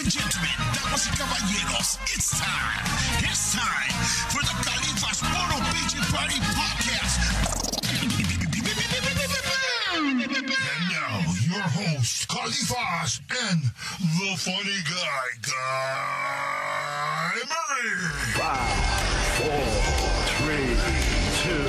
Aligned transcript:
and 0.00 0.10
gentlemen, 0.10 0.56
damas 0.72 1.06
y 1.06 1.16
caballeros, 1.16 1.98
it's 2.14 2.30
time. 2.38 2.84
It's 3.20 3.52
time 3.52 3.92
for 4.32 4.40
the 4.40 4.54
Califas 4.64 5.20
Puro 5.20 5.60
Pichi 5.72 6.00
Party 6.10 6.40
Podcast. 6.56 7.20
And 10.70 10.88
now, 10.88 11.20
your 11.44 11.60
host, 11.60 12.28
Califas, 12.28 13.20
and 13.44 13.60
the 14.16 14.36
funny 14.38 14.80
guy, 14.88 15.26
Guy 15.42 15.60
Murray. 17.50 18.00
Five, 18.38 18.72
four, 19.36 19.68
three, 20.38 20.76
two, 21.42 21.64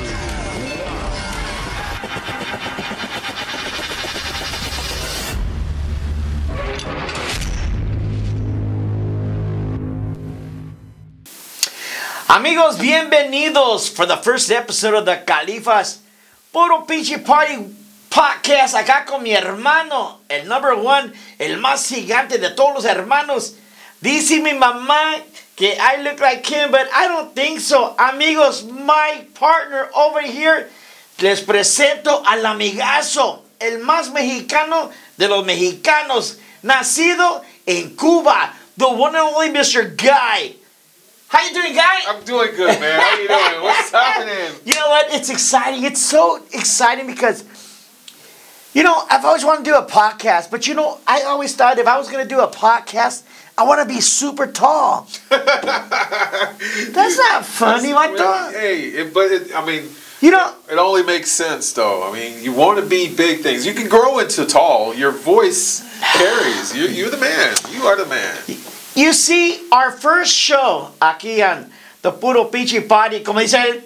one. 7.26 7.31
Amigos, 12.32 12.78
bienvenidos 12.78 13.90
for 13.94 14.06
the 14.06 14.16
first 14.16 14.50
episode 14.52 14.94
of 14.94 15.04
the 15.04 15.22
Califas 15.28 15.98
Puro 16.54 16.86
Pinche 16.88 17.22
Party 17.26 17.58
Podcast. 18.10 18.74
Acá 18.74 19.06
con 19.06 19.22
mi 19.22 19.32
hermano, 19.36 20.20
el 20.30 20.48
number 20.48 20.74
one, 20.74 21.12
el 21.38 21.58
más 21.58 21.90
gigante 21.90 22.40
de 22.40 22.52
todos 22.52 22.74
los 22.76 22.86
hermanos. 22.86 23.58
Dice 24.02 24.42
mi 24.42 24.54
mamá 24.54 25.22
que 25.58 25.76
I 25.78 26.02
look 26.04 26.22
like 26.22 26.46
him, 26.48 26.72
but 26.72 26.88
I 26.94 27.10
don't 27.10 27.36
think 27.36 27.60
so. 27.60 27.94
Amigos, 28.00 28.64
my 28.64 29.26
partner 29.34 29.90
over 29.94 30.22
here, 30.22 30.70
les 31.20 31.42
presento 31.42 32.24
al 32.26 32.46
amigazo, 32.46 33.42
el 33.60 33.80
más 33.80 34.10
mexicano 34.10 34.90
de 35.18 35.28
los 35.28 35.46
mexicanos, 35.46 36.38
nacido 36.64 37.44
en 37.68 37.94
Cuba, 37.98 38.54
the 38.78 38.88
one 38.88 39.18
and 39.18 39.36
only 39.36 39.50
Mr. 39.50 39.98
Guy. 39.98 40.56
How 41.32 41.48
you 41.48 41.54
doing, 41.54 41.74
Guy? 41.74 42.00
I'm 42.08 42.22
doing 42.26 42.50
good, 42.58 42.78
man. 42.82 43.00
How 43.00 43.18
you 43.18 43.28
doing? 43.30 43.64
What's 43.64 43.90
happening? 44.04 44.60
You 44.66 44.76
know 44.76 44.90
what? 44.90 45.14
It's 45.14 45.30
exciting. 45.30 45.84
It's 45.86 46.02
so 46.02 46.44
exciting 46.54 47.08
because, 47.08 47.46
you 48.74 48.84
know, 48.84 49.04
I've 49.10 49.24
always 49.24 49.46
wanted 49.46 49.64
to 49.64 49.72
do 49.72 49.76
a 49.78 49.86
podcast, 49.86 50.52
but 50.52 50.68
you 50.68 50.74
know, 50.74 51.00
I 51.08 51.22
always 51.22 51.56
thought 51.56 51.78
if 51.80 51.88
I 51.88 51.98
was 51.98 52.10
going 52.10 52.22
to 52.22 52.28
do 52.28 52.42
a 52.42 52.50
podcast, 52.50 53.24
I 53.58 53.64
want 53.64 53.82
to 53.82 53.88
be 53.88 54.02
super 54.02 54.46
tall. 54.46 55.08
That's 55.30 57.18
not 57.18 57.46
funny, 57.46 57.94
my 57.94 58.14
dog. 58.14 58.54
Hey, 58.54 58.82
it, 58.90 59.14
but 59.14 59.32
it, 59.32 59.56
I 59.56 59.66
mean, 59.66 59.84
You 60.20 60.32
know, 60.32 60.54
it 60.70 60.78
only 60.78 61.04
makes 61.04 61.32
sense 61.32 61.72
though. 61.72 62.04
I 62.04 62.12
mean, 62.12 62.44
you 62.44 62.52
want 62.52 62.78
to 62.80 62.86
be 62.86 63.08
big 63.16 63.40
things. 63.40 63.66
You 63.66 63.74
can 63.74 63.88
grow 63.88 64.20
into 64.20 64.46
tall. 64.46 64.94
Your 64.94 65.12
voice 65.12 65.82
carries. 66.18 66.76
You, 66.76 66.88
you're 66.88 67.10
the 67.10 67.18
man. 67.18 67.56
You 67.72 67.84
are 67.84 67.96
the 67.96 68.06
man. 68.06 68.38
You 68.96 69.14
see, 69.14 69.68
our 69.72 69.92
first 69.92 70.36
show 70.36 70.92
aquí 71.02 71.38
the 72.02 72.12
Puro 72.12 72.46
Pichi 72.46 72.88
Party, 72.88 73.22
como 73.22 73.40
dice 73.40 73.54
él, 73.56 73.82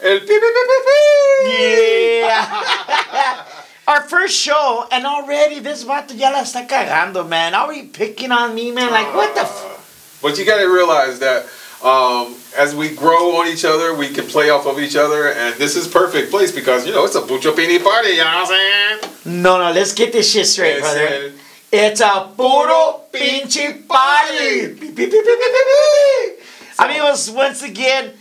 El 0.00 0.20
pi, 0.20 0.26
pi, 0.26 0.34
pi, 0.38 0.80
pi. 0.84 1.50
Yeah. 1.50 3.44
Our 3.86 4.02
first 4.02 4.34
show, 4.38 4.86
and 4.90 5.06
already 5.06 5.60
this 5.60 5.84
vato 5.84 6.18
ya 6.18 6.30
la 6.30 6.40
está 6.42 6.66
cagando, 6.66 7.26
man. 7.28 7.54
Are 7.54 7.66
Already 7.66 7.86
picking 7.88 8.32
on 8.32 8.54
me, 8.54 8.70
man. 8.70 8.90
Like, 8.90 9.14
what 9.14 9.34
the 9.34 9.42
f- 9.42 10.18
But 10.22 10.38
you 10.38 10.44
got 10.46 10.58
to 10.58 10.66
realize 10.66 11.18
that 11.20 11.44
um, 11.82 12.34
as 12.56 12.74
we 12.74 12.94
grow 12.94 13.36
on 13.36 13.46
each 13.46 13.64
other, 13.64 13.94
we 13.94 14.08
can 14.08 14.26
play 14.26 14.48
off 14.50 14.66
of 14.66 14.78
each 14.80 14.96
other, 14.96 15.28
and 15.28 15.54
this 15.56 15.76
is 15.76 15.86
perfect 15.86 16.30
place 16.30 16.50
because 16.50 16.86
you 16.86 16.92
know 16.92 17.04
it's 17.04 17.14
a 17.14 17.20
Bucho 17.20 17.52
Pini 17.54 17.82
party. 17.82 18.10
You 18.10 18.24
know 18.24 18.24
what 18.24 18.50
I'm 18.50 19.00
saying? 19.02 19.42
No, 19.42 19.58
no, 19.58 19.70
let's 19.70 19.92
get 19.92 20.12
this 20.12 20.32
shit 20.32 20.46
straight, 20.46 20.80
brother. 20.80 21.06
el- 21.06 21.30
It's 21.76 22.00
a 22.00 22.30
puro 22.36 23.00
pinche 23.12 23.88
party. 23.88 24.68
Beep, 24.68 24.94
beep, 24.94 24.94
beep, 24.94 25.10
beep, 25.10 25.24
beep, 25.24 25.24
beep, 25.26 26.38
beep. 26.38 26.78
Amigos, 26.78 27.28
once 27.32 27.64
again, 27.64 28.12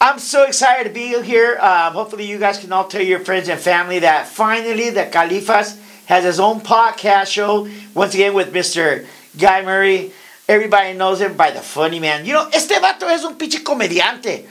I'm 0.00 0.18
so 0.18 0.44
excited 0.44 0.84
to 0.84 0.94
be 0.94 1.22
here. 1.22 1.58
Um, 1.58 1.92
hopefully, 1.92 2.24
you 2.24 2.38
guys 2.38 2.58
can 2.58 2.72
all 2.72 2.86
tell 2.86 3.02
your 3.02 3.20
friends 3.20 3.50
and 3.50 3.60
family 3.60 3.98
that 3.98 4.28
finally 4.28 4.88
the 4.88 5.02
Califas 5.04 5.78
has 6.06 6.24
his 6.24 6.40
own 6.40 6.62
podcast 6.62 7.26
show. 7.26 7.68
Once 7.92 8.14
again, 8.14 8.32
with 8.32 8.50
Mr. 8.54 9.04
Guy 9.38 9.60
Murray. 9.60 10.12
Everybody 10.48 10.96
knows 10.96 11.20
him 11.20 11.36
by 11.36 11.50
the 11.50 11.60
funny 11.60 12.00
man. 12.00 12.24
You 12.24 12.32
know, 12.32 12.48
este 12.50 12.80
vato 12.80 13.02
es 13.10 13.22
un 13.24 13.36
pinche 13.36 13.62
comediante. 13.62 14.46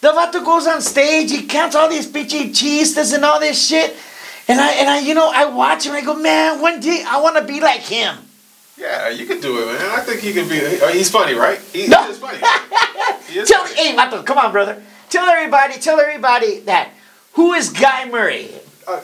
The 0.00 0.08
vato 0.08 0.42
goes 0.42 0.66
on 0.66 0.80
stage, 0.80 1.30
he 1.30 1.42
counts 1.46 1.76
all 1.76 1.90
these 1.90 2.10
pinche 2.10 2.50
chistes 2.50 3.14
and 3.14 3.26
all 3.26 3.38
this 3.38 3.62
shit. 3.68 3.94
And 4.48 4.60
I, 4.60 4.72
and 4.72 4.88
I, 4.90 4.98
you 5.00 5.14
know, 5.14 5.30
I 5.32 5.46
watch 5.46 5.86
him. 5.86 5.92
I 5.92 6.02
go, 6.02 6.14
man, 6.16 6.60
one 6.60 6.80
day 6.80 7.02
I 7.06 7.20
want 7.20 7.36
to 7.36 7.44
be 7.44 7.60
like 7.60 7.80
him. 7.80 8.16
Yeah, 8.76 9.08
you 9.08 9.24
can 9.26 9.40
do 9.40 9.56
it, 9.62 9.66
man. 9.66 9.90
I 9.98 10.00
think 10.00 10.20
he 10.20 10.32
can 10.32 10.48
be. 10.48 10.58
He's 10.92 11.10
funny, 11.10 11.34
right? 11.34 11.60
He, 11.72 11.86
No. 11.86 12.02
he 12.04 12.10
is 12.10 12.18
funny. 12.18 12.38
He 13.28 13.38
is 13.40 13.48
Tell, 13.48 13.64
funny. 13.64 13.76
hey, 13.90 13.96
vato, 13.96 14.24
come 14.24 14.36
on, 14.38 14.52
brother. 14.52 14.82
Tell 15.08 15.26
everybody, 15.28 15.78
tell 15.80 15.98
everybody 15.98 16.60
that 16.60 16.90
who 17.32 17.52
is 17.54 17.70
Guy 17.70 18.04
Murray? 18.08 18.50
Uh, 18.86 19.00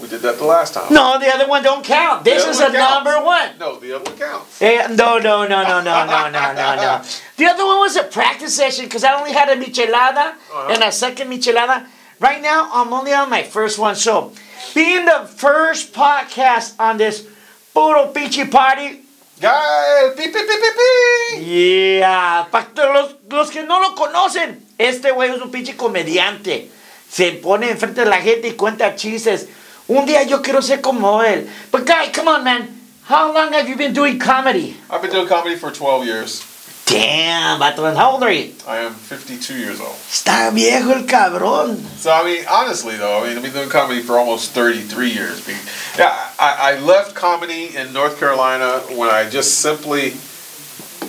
we 0.00 0.08
did 0.08 0.22
that 0.22 0.38
the 0.38 0.44
last 0.46 0.72
time. 0.74 0.92
No, 0.92 1.18
the 1.18 1.28
other 1.28 1.46
one 1.46 1.62
don't 1.62 1.84
count. 1.84 2.24
This 2.24 2.46
is 2.46 2.58
a 2.60 2.70
counts. 2.72 2.74
number 3.04 3.22
one. 3.24 3.58
No, 3.58 3.78
the 3.78 3.96
other 3.96 4.04
one 4.10 4.18
counts. 4.18 4.62
Eh, 4.62 4.86
no, 4.94 5.18
no, 5.18 5.46
no, 5.46 5.62
no, 5.62 5.82
no, 5.82 6.04
no, 6.06 6.30
no, 6.30 6.52
no, 6.54 6.76
no. 6.76 7.02
The 7.36 7.46
other 7.46 7.64
one 7.66 7.80
was 7.80 7.96
a 7.96 8.04
practice 8.04 8.56
session 8.56 8.86
because 8.86 9.04
I 9.04 9.12
only 9.18 9.32
had 9.32 9.48
a 9.50 9.56
michelada 9.62 10.32
Uh-huh. 10.32 10.72
and 10.72 10.82
a 10.82 10.90
second 10.90 11.28
michelada. 11.30 11.86
Right 12.20 12.42
now, 12.42 12.68
I'm 12.70 12.92
only 12.92 13.14
on 13.14 13.30
my 13.30 13.42
first 13.42 13.78
one. 13.78 13.96
So, 13.96 14.32
being 14.74 15.06
the 15.06 15.24
first 15.24 15.94
podcast 15.94 16.76
on 16.78 16.98
this 16.98 17.26
puro 17.72 18.12
pichi 18.12 18.44
party, 18.44 19.00
beep, 19.40 20.32
beep, 20.32 20.34
beep, 20.34 20.60
beep. 20.60 21.40
Yeah, 21.40 22.44
para 22.52 22.92
los, 22.92 23.14
los 23.26 23.50
que 23.50 23.62
no 23.62 23.80
lo 23.80 23.94
conocen, 23.94 24.60
este 24.78 25.12
güey 25.12 25.30
es 25.30 25.40
un 25.40 25.50
pinche 25.50 25.74
comediante. 25.78 26.68
Se 27.08 27.32
pone 27.32 27.70
enfrente 27.70 28.04
de 28.04 28.10
la 28.10 28.20
gente 28.20 28.48
y 28.48 28.52
cuenta 28.52 28.94
chistes. 28.94 29.48
Un 29.88 30.04
día 30.04 30.22
yo 30.24 30.42
quiero 30.42 30.60
ser 30.60 30.82
como 30.82 31.22
él. 31.22 31.48
But 31.72 31.86
guy, 31.86 32.12
come 32.12 32.28
on, 32.28 32.44
man. 32.44 32.68
How 33.08 33.32
long 33.32 33.54
have 33.54 33.66
you 33.66 33.76
been 33.76 33.94
doing 33.94 34.18
comedy? 34.18 34.76
I've 34.90 35.00
been 35.00 35.10
doing 35.10 35.26
comedy 35.26 35.56
for 35.56 35.72
12 35.72 36.04
years. 36.04 36.49
Damn, 36.90 37.60
vato. 37.60 37.88
and 37.88 37.96
How 37.96 38.10
old 38.10 38.22
are 38.24 38.32
you? 38.32 38.52
I 38.66 38.78
am 38.78 38.92
52 38.94 39.56
years 39.56 39.80
old. 39.80 39.94
Está 40.10 40.52
viejo 40.52 40.90
el 40.90 41.06
cabrón. 41.06 41.76
So, 41.96 42.10
I 42.10 42.24
mean, 42.24 42.44
honestly, 42.50 42.96
though, 42.96 43.22
I 43.22 43.28
mean, 43.28 43.36
I've 43.36 43.44
been 43.44 43.52
doing 43.52 43.68
comedy 43.68 44.02
for 44.02 44.18
almost 44.18 44.50
33 44.50 45.08
years. 45.10 45.48
Yeah, 45.96 46.08
I, 46.40 46.72
I 46.74 46.80
left 46.80 47.14
comedy 47.14 47.76
in 47.76 47.92
North 47.92 48.18
Carolina 48.18 48.80
when 48.96 49.08
I 49.08 49.30
just 49.30 49.58
simply 49.60 50.14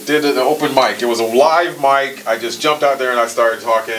did 0.06 0.24
an 0.24 0.38
open 0.38 0.76
mic. 0.76 1.02
It 1.02 1.08
was 1.08 1.20
a 1.20 1.26
live 1.26 1.78
mic. 1.78 2.28
I 2.28 2.38
just 2.38 2.62
jumped 2.62 2.84
out 2.84 3.00
there 3.00 3.10
and 3.10 3.20
I 3.20 3.26
started 3.26 3.62
talking, 3.62 3.96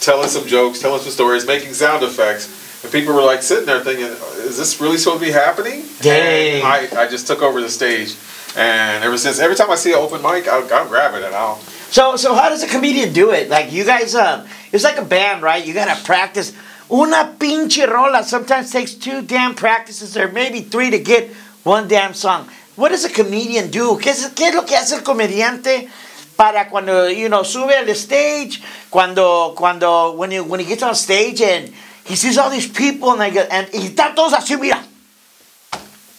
telling 0.00 0.28
some 0.28 0.46
jokes, 0.46 0.80
telling 0.80 1.02
some 1.02 1.12
stories, 1.12 1.46
making 1.46 1.74
sound 1.74 2.02
effects. 2.02 2.56
And 2.82 2.90
people 2.90 3.12
were 3.14 3.22
like 3.22 3.42
sitting 3.42 3.66
there 3.66 3.80
thinking, 3.84 4.06
is 4.06 4.56
this 4.56 4.80
really 4.80 4.96
supposed 4.96 5.20
to 5.20 5.26
be 5.26 5.32
happening? 5.32 5.84
Dang. 6.00 6.62
And 6.62 6.64
I, 6.64 7.02
I 7.04 7.06
just 7.06 7.26
took 7.26 7.42
over 7.42 7.60
the 7.60 7.68
stage. 7.68 8.16
And 8.56 9.04
ever 9.04 9.16
since, 9.16 9.38
every 9.38 9.56
time 9.56 9.70
I 9.70 9.76
see 9.76 9.92
an 9.92 9.98
open 9.98 10.22
mic, 10.22 10.48
I'll, 10.48 10.66
I'll 10.72 10.88
grab 10.88 11.14
it 11.14 11.22
I'll. 11.32 11.56
So, 11.90 12.16
so 12.16 12.34
how 12.34 12.48
does 12.48 12.62
a 12.62 12.68
comedian 12.68 13.12
do 13.12 13.30
it? 13.30 13.48
Like 13.48 13.72
you 13.72 13.84
guys, 13.84 14.14
um, 14.14 14.46
it's 14.72 14.84
like 14.84 14.96
a 14.96 15.04
band, 15.04 15.42
right? 15.42 15.64
You 15.64 15.74
gotta 15.74 16.00
practice. 16.04 16.52
Una 16.90 17.34
pinche 17.38 17.86
rola 17.86 18.24
sometimes 18.24 18.70
takes 18.70 18.94
two 18.94 19.22
damn 19.22 19.54
practices 19.54 20.16
or 20.16 20.30
maybe 20.30 20.60
three 20.60 20.90
to 20.90 20.98
get 20.98 21.30
one 21.62 21.86
damn 21.86 22.14
song. 22.14 22.48
What 22.76 22.90
does 22.90 23.04
a 23.04 23.10
comedian 23.10 23.70
do? 23.70 23.96
¿Qué 23.98 24.08
es, 24.08 24.32
qué 24.34 24.48
es 24.48 24.54
lo 24.54 24.62
que 24.62 24.76
hace 24.76 24.96
el 24.96 25.02
comediante 25.02 25.88
para 26.36 26.68
cuando, 26.68 27.08
you 27.08 27.28
know, 27.28 27.42
sube 27.42 27.72
al 27.72 27.88
stage? 27.94 28.62
Cuando, 28.90 29.54
cuando, 29.56 30.12
when 30.12 30.30
he, 30.30 30.40
when 30.40 30.60
he 30.60 30.66
gets 30.66 30.82
on 30.82 30.94
stage 30.94 31.42
and 31.42 31.72
he 32.04 32.16
sees 32.16 32.38
all 32.38 32.50
these 32.50 32.68
people 32.68 33.12
and, 33.12 33.20
they 33.20 33.30
get, 33.30 33.48
and 33.52 33.68
y 33.72 33.86
están 33.86 34.14
todos 34.14 34.32
así, 34.32 34.58
mira. 34.58 34.82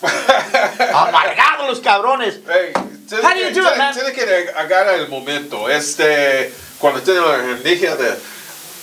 Amargados 0.93 1.67
los 1.67 1.79
cabrones. 1.79 2.39
Hey, 2.47 2.73
tiene 3.07 3.23
How 3.23 3.33
do 3.33 3.39
you 3.39 3.51
do 3.51 3.67
it, 3.69 3.77
man? 3.77 3.93
Tiene 3.93 4.13
que 4.13 4.49
agarrar 4.55 4.95
el 4.95 5.07
momento. 5.09 5.69
Este, 5.69 6.51
cuando 6.79 7.01
tiene 7.01 7.19
la 7.21 7.35
energía 7.35 7.95
de. 7.95 8.15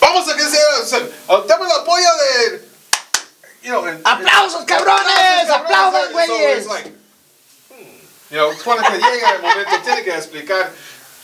Vamos 0.01 0.29
a 0.29 0.37
que 0.37 0.43
sea. 0.43 0.85
se- 0.85 1.11
Dame 1.49 1.65
el 1.67 1.73
apoyo 1.73 2.09
de. 2.17 2.69
You 3.63 3.71
know, 3.71 3.85
and, 3.87 4.01
¡Aplausos, 4.05 4.65
cabrones! 4.65 5.51
¡Aplaudan, 5.51 6.07
So 6.07 6.13
güeyes! 6.13 6.59
it's 6.59 6.67
like, 6.69 6.87
hmm, 7.69 7.75
you 8.31 8.37
know, 8.37 8.53
cuando 8.65 8.85
que 8.89 8.99
llega 8.99 9.33
el 9.35 9.43
momento, 9.43 9.71
tiene 9.85 10.05
que 10.05 10.15
explicar 10.15 10.71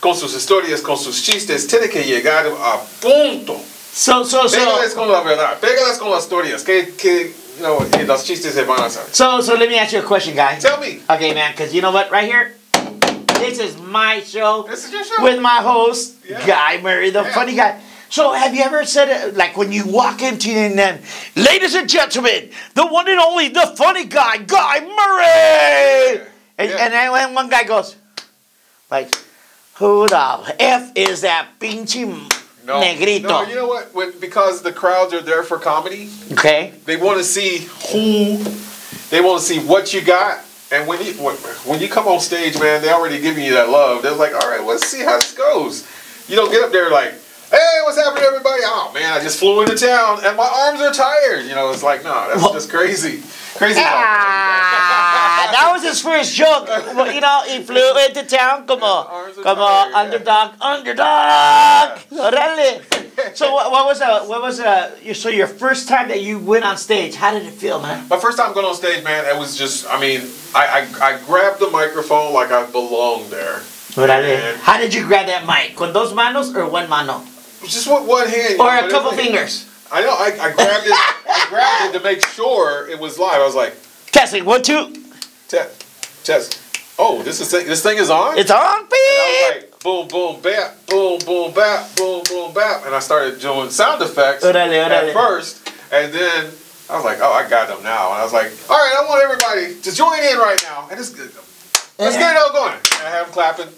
con 0.00 0.16
sus 0.16 0.34
historias, 0.34 0.80
con 0.82 0.98
sus 0.98 1.22
chistes, 1.22 1.66
tiene 1.68 1.88
que 1.88 2.02
llegar 2.02 2.46
a 2.46 2.80
punto. 3.00 3.56
So, 3.94 4.24
so, 4.24 4.48
so. 4.48 4.56
Pégales 4.58 4.92
con 4.94 5.10
la 5.10 5.20
verdad, 5.20 5.58
pégales 5.60 5.96
con 5.98 6.10
las 6.10 6.24
historias, 6.24 6.64
que, 6.64 6.94
que 6.96 7.32
you 7.56 7.62
know, 7.62 7.78
los 8.06 8.26
chistes 8.26 8.52
se 8.52 8.64
van 8.64 8.78
a 8.80 8.82
hacer. 8.84 9.14
So, 9.14 9.40
so 9.40 9.54
let 9.54 9.68
me 9.68 9.78
ask 9.78 9.92
you 9.92 10.00
a 10.00 10.02
question, 10.02 10.34
guy. 10.34 10.58
Tell 10.58 10.78
me. 10.80 11.00
Okay, 11.08 11.32
man, 11.34 11.52
because 11.52 11.72
you 11.74 11.82
know 11.82 11.92
what? 11.92 12.10
Right 12.10 12.24
here, 12.24 12.54
this 13.38 13.58
is 13.58 13.76
my 13.78 14.20
show 14.20 14.64
This 14.68 14.84
is 14.86 14.92
your 14.92 15.04
show. 15.04 15.22
with 15.22 15.40
my 15.40 15.60
host, 15.62 16.14
Yeah. 16.28 16.44
Guy 16.46 16.80
Murray, 16.80 17.10
the 17.10 17.22
Yeah. 17.22 17.32
funny 17.34 17.54
guy. 17.54 17.80
So, 18.10 18.32
have 18.32 18.54
you 18.54 18.62
ever 18.62 18.84
said 18.84 19.08
it 19.08 19.36
like 19.36 19.56
when 19.56 19.72
you 19.72 19.84
walk 19.86 20.22
into 20.22 20.50
and 20.50 20.78
then, 20.78 21.02
ladies 21.34 21.74
and 21.74 21.88
gentlemen, 21.88 22.50
the 22.74 22.86
one 22.86 23.08
and 23.08 23.18
only, 23.18 23.48
the 23.48 23.74
funny 23.76 24.04
guy, 24.04 24.36
Guy 24.38 24.80
Murray? 24.80 26.20
And, 26.56 26.70
Yeah. 26.70 26.76
and 26.84 26.92
then 26.94 27.10
when 27.12 27.34
one 27.34 27.48
guy 27.48 27.64
goes, 27.64 27.96
like, 28.90 29.10
who 29.74 30.08
the 30.08 30.54
f 30.60 30.92
is 30.94 31.22
that 31.22 31.58
pinche 31.58 32.06
No, 32.66 32.80
negrito? 32.80 33.28
no, 33.28 33.42
you 33.42 33.54
know 33.54 33.66
what? 33.66 33.94
When, 33.94 34.18
because 34.20 34.62
the 34.62 34.72
crowds 34.72 35.12
are 35.12 35.20
there 35.20 35.42
for 35.42 35.58
comedy, 35.58 36.08
okay. 36.32 36.72
they 36.86 36.96
want 36.96 37.18
to 37.18 37.24
see 37.24 37.68
who, 37.92 38.38
they 39.10 39.20
want 39.20 39.40
to 39.40 39.46
see 39.46 39.58
what 39.60 39.92
you 39.92 40.00
got. 40.02 40.42
And 40.72 40.88
when 40.88 41.04
you 41.04 41.12
when, 41.14 41.36
when 41.66 41.80
you 41.80 41.88
come 41.88 42.08
on 42.08 42.20
stage, 42.20 42.58
man, 42.58 42.80
they 42.80 42.90
already 42.90 43.20
giving 43.20 43.44
you 43.44 43.52
that 43.52 43.68
love. 43.68 44.02
They're 44.02 44.14
like, 44.14 44.32
all 44.32 44.50
right, 44.50 44.64
let's 44.64 44.86
see 44.86 45.02
how 45.02 45.16
this 45.16 45.34
goes. 45.34 45.86
You 46.26 46.36
don't 46.36 46.50
get 46.50 46.64
up 46.64 46.72
there 46.72 46.90
like, 46.90 47.14
hey, 47.54 47.78
what's 47.84 47.96
happening, 47.98 48.24
everybody? 48.26 48.62
Oh 48.64 48.90
man, 48.94 49.12
I 49.12 49.20
just 49.22 49.38
flew 49.38 49.62
into 49.62 49.76
town 49.76 50.18
and 50.24 50.36
my 50.36 50.44
arms 50.66 50.80
are 50.80 50.92
tired. 50.92 51.46
You 51.46 51.54
know, 51.54 51.70
it's 51.70 51.82
like, 51.82 52.02
no, 52.04 52.12
that's 52.28 52.42
Well- 52.42 52.52
just 52.52 52.70
crazy, 52.70 53.22
crazy. 53.56 53.80
talk, 53.80 53.92
Ah, 53.94 55.48
that 55.54 55.70
was 55.72 55.82
his 55.82 56.00
first 56.00 56.34
joke. 56.34 56.66
Well, 56.68 57.10
you 57.12 57.20
know, 57.20 57.42
he 57.46 57.62
flew 57.62 57.96
into 58.06 58.24
town 58.24 58.66
Come 58.66 58.82
on, 58.82 59.32
come 59.42 59.58
on, 59.58 59.92
tired, 59.92 59.92
yeah. 59.92 59.98
underdog, 60.00 60.48
underdog. 60.60 61.98
Órale. 62.12 62.82
So 63.34 63.52
what, 63.54 63.70
what 63.70 63.86
was 63.86 64.00
uh 64.00 64.24
what 64.26 64.42
was 64.42 64.58
uh 64.58 64.90
so 65.14 65.28
your 65.28 65.46
first 65.46 65.88
time 65.88 66.08
that 66.08 66.20
you 66.22 66.36
went 66.40 66.64
on 66.64 66.76
stage? 66.76 67.14
How 67.14 67.30
did 67.32 67.46
it 67.46 67.52
feel, 67.54 67.80
man? 67.80 68.08
My 68.08 68.18
first 68.18 68.36
time 68.36 68.52
going 68.52 68.66
on 68.66 68.74
stage, 68.74 69.04
man, 69.04 69.24
it 69.24 69.38
was 69.38 69.56
just, 69.56 69.86
I 69.88 70.00
mean, 70.00 70.22
I, 70.52 70.88
I, 71.00 71.14
I 71.14 71.18
grabbed 71.24 71.60
the 71.60 71.70
microphone 71.70 72.32
like 72.34 72.50
I 72.50 72.66
belonged 72.66 73.30
there. 73.30 73.62
Órale. 73.94 74.34
And 74.50 74.56
How 74.60 74.78
did 74.78 74.92
you 74.92 75.06
grab 75.06 75.26
that 75.28 75.46
mic? 75.46 75.76
Con 75.76 75.92
dos 75.92 76.12
manos 76.12 76.52
or 76.56 76.68
one 76.68 76.88
mano? 76.88 77.22
Just 77.64 77.86
with 77.86 78.06
one 78.06 78.28
hand. 78.28 78.54
you 78.54 78.60
Or 78.60 78.80
know, 78.80 78.86
a 78.86 78.90
couple 78.90 79.12
fingers? 79.12 79.68
I 79.92 80.00
know, 80.02 80.10
I, 80.10 80.26
I 80.40 80.52
grabbed 80.52 80.86
it, 80.86 80.92
I 80.92 81.46
grabbed 81.48 81.94
it 81.94 81.98
to 81.98 82.04
make 82.04 82.26
sure 82.28 82.88
it 82.88 82.98
was 82.98 83.18
live. 83.18 83.34
I 83.40 83.44
was 83.44 83.54
like, 83.54 83.74
Testing 84.12 84.44
one 84.44 84.62
two. 84.62 84.92
test, 85.48 86.24
test. 86.24 86.60
Oh, 86.98 87.22
this 87.22 87.40
is 87.40 87.50
this 87.50 87.82
thing 87.82 87.98
is 87.98 88.08
on. 88.10 88.38
It's 88.38 88.50
on, 88.50 88.78
and 88.82 88.88
I 88.92 89.50
was 89.50 89.56
like, 89.56 89.80
boom, 89.82 90.08
boom, 90.08 90.40
bap, 90.40 90.86
boom, 90.86 91.18
boom, 91.26 91.52
bap, 91.52 91.94
boom, 91.96 92.22
boom, 92.28 92.54
bap, 92.54 92.86
and 92.86 92.94
I 92.94 93.00
started 93.00 93.40
doing 93.40 93.70
sound 93.70 94.00
effects 94.02 94.44
Órale, 94.44 94.86
órale. 94.86 95.08
at 95.08 95.12
first, 95.12 95.68
and 95.92 96.12
then 96.12 96.46
I 96.88 96.94
was 96.96 97.04
like, 97.04 97.18
oh, 97.20 97.32
I 97.32 97.48
got 97.48 97.66
them 97.68 97.82
now, 97.82 98.10
and 98.12 98.20
I 98.20 98.24
was 98.24 98.32
like, 98.32 98.52
all 98.70 98.76
right, 98.76 98.94
I 98.96 99.08
want 99.08 99.22
everybody 99.24 99.80
to 99.80 99.94
join 99.94 100.18
in 100.20 100.38
right 100.38 100.60
now, 100.62 100.86
and 100.88 100.96
just 100.98 101.18
let's 101.98 102.16
get 102.16 102.34
it 102.34 102.38
all 102.38 102.52
going. 102.52 102.74
And 102.74 103.06
I 103.08 103.10
had 103.10 103.24
them 103.26 103.32
clapping, 103.32 103.68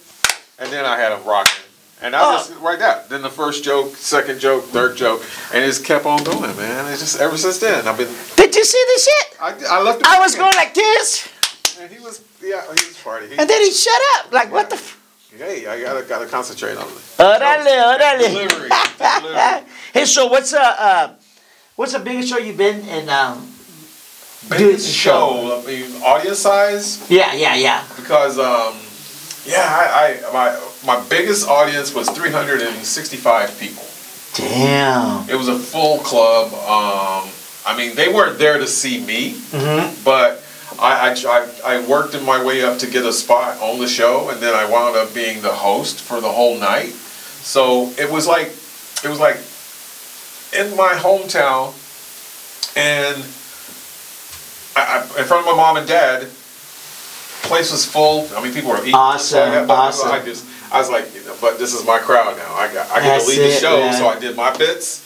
and 0.59 0.71
then 0.71 0.85
I 0.85 0.99
had 0.99 1.11
them 1.13 1.25
rocking. 1.27 1.65
And 2.03 2.15
I 2.15 2.21
Oh. 2.21 2.33
just 2.37 2.53
right 2.61 2.79
there. 2.79 3.03
Then 3.09 3.23
the 3.23 3.31
first 3.31 3.65
joke, 3.65 3.97
second 3.97 4.39
joke, 4.39 4.65
third 4.69 4.97
joke, 4.97 5.23
and 5.53 5.65
it 5.65 5.67
just 5.67 5.85
kept 5.85 6.05
on 6.05 6.23
going, 6.25 6.55
man. 6.57 6.93
It's 6.93 7.01
just 7.01 7.19
ever 7.21 7.39
since 7.39 7.59
then. 7.59 7.89
I've 7.89 7.97
been. 7.97 8.13
Did 8.37 8.55
you 8.55 8.65
see 8.65 8.85
the 8.95 9.01
shit? 9.01 9.41
I, 9.41 9.77
I 9.79 9.83
left. 9.83 10.05
I 10.05 10.19
was 10.21 10.35
in. 10.35 10.41
going 10.41 10.55
like 10.57 10.75
this, 10.75 11.27
And 11.81 11.91
he 11.91 11.99
was, 11.99 12.21
yeah, 12.43 12.63
he 12.65 12.69
was 12.87 12.99
party. 13.03 13.29
He, 13.29 13.39
and 13.39 13.49
then 13.49 13.63
he 13.63 13.71
shut 13.73 13.99
up. 14.17 14.31
Like 14.33 14.53
what 14.53 14.69
the? 14.69 14.77
F- 14.77 15.01
hey, 15.39 15.67
I 15.67 15.81
gotta 15.81 16.03
gotta 16.03 16.27
concentrate 16.27 16.77
on 16.77 16.85
it. 16.85 17.17
Órale, 17.19 17.97
órale. 17.97 18.19
Delivery, 18.29 18.69
delivery. 18.99 19.65
hey, 19.95 20.05
so 20.05 20.27
what's 20.27 20.53
uh, 20.53 20.59
uh 20.79 21.15
what's 21.77 21.93
the 21.93 21.99
biggest 22.01 22.29
show 22.29 22.37
you've 22.39 22.59
been 22.59 22.87
in? 22.89 23.09
Um, 23.09 23.53
Biggest 24.49 24.87
Dude, 24.87 24.95
show, 24.95 25.61
I 25.61 25.67
mean, 25.67 26.03
audience 26.05 26.39
size, 26.39 27.11
yeah, 27.11 27.33
yeah, 27.35 27.57
yeah. 27.57 27.83
because 27.97 28.39
um, 28.39 28.77
yeah, 29.45 29.65
I, 29.67 30.21
I 30.29 30.33
my 30.33 30.51
my 30.87 31.01
biggest 31.09 31.49
audience 31.49 31.95
was 31.95 32.09
365 32.11 33.59
people. 33.59 33.83
Damn. 34.35 35.29
It 35.29 35.35
was 35.35 35.49
a 35.49 35.59
full 35.59 35.99
club. 35.99 36.53
Um, 36.55 37.29
I 37.67 37.77
mean, 37.77 37.97
they 37.97 38.13
weren't 38.13 38.39
there 38.39 38.59
to 38.59 38.67
see 38.67 39.05
me, 39.05 39.33
Mm-hmm. 39.51 40.03
but 40.05 40.43
I, 40.79 41.11
I, 41.11 41.39
I, 41.65 41.77
I 41.79 41.87
worked 41.87 42.15
in 42.15 42.25
my 42.25 42.43
way 42.45 42.63
up 42.63 42.79
to 42.81 42.87
get 42.87 43.05
a 43.05 43.13
spot 43.13 43.59
on 43.61 43.79
the 43.81 43.89
show, 43.89 44.29
and 44.31 44.41
then 44.41 44.55
I 44.55 44.69
wound 44.71 44.97
up 44.97 45.13
being 45.15 45.41
the 45.43 45.53
host 45.53 46.01
for 46.01 46.21
the 46.21 46.31
whole 46.31 46.59
night. 46.59 46.91
So 46.93 47.91
it 47.99 48.11
was 48.11 48.27
like, 48.27 48.49
it 49.05 49.09
was 49.09 49.19
like 49.21 49.37
in 50.55 50.77
my 50.77 50.93
hometown, 50.95 51.73
and 52.77 53.25
I, 54.77 54.99
I, 55.17 55.21
in 55.21 55.25
front 55.25 55.47
of 55.47 55.51
my 55.53 55.57
mom 55.57 55.77
and 55.79 55.89
dad. 55.89 56.29
Place 57.43 57.71
was 57.71 57.85
full. 57.87 58.27
I 58.37 58.43
mean, 58.43 58.53
people 58.53 58.71
were 58.71 58.81
eating. 58.83 58.95
Awesome, 58.95 59.37
So 59.37 59.43
I, 59.63 59.65
but 59.67 59.73
awesome. 59.75 60.11
I 60.11 60.21
just, 60.25 60.45
I 60.77 60.81
was 60.81 60.91
like, 60.91 61.15
you 61.15 61.25
know, 61.25 61.35
but 61.41 61.59
this 61.59 61.73
is 61.73 61.87
my 61.87 61.99
crowd 61.99 62.37
now. 62.37 62.55
I 62.55 62.73
got, 62.73 62.91
I 62.91 63.01
get 63.01 63.21
to 63.23 63.27
lead 63.27 63.39
the 63.39 63.49
it, 63.49 63.61
show, 63.61 63.79
man. 63.79 63.95
so 63.95 64.09
I 64.09 64.19
did 64.19 64.37
my 64.37 64.55
bits. 64.57 65.03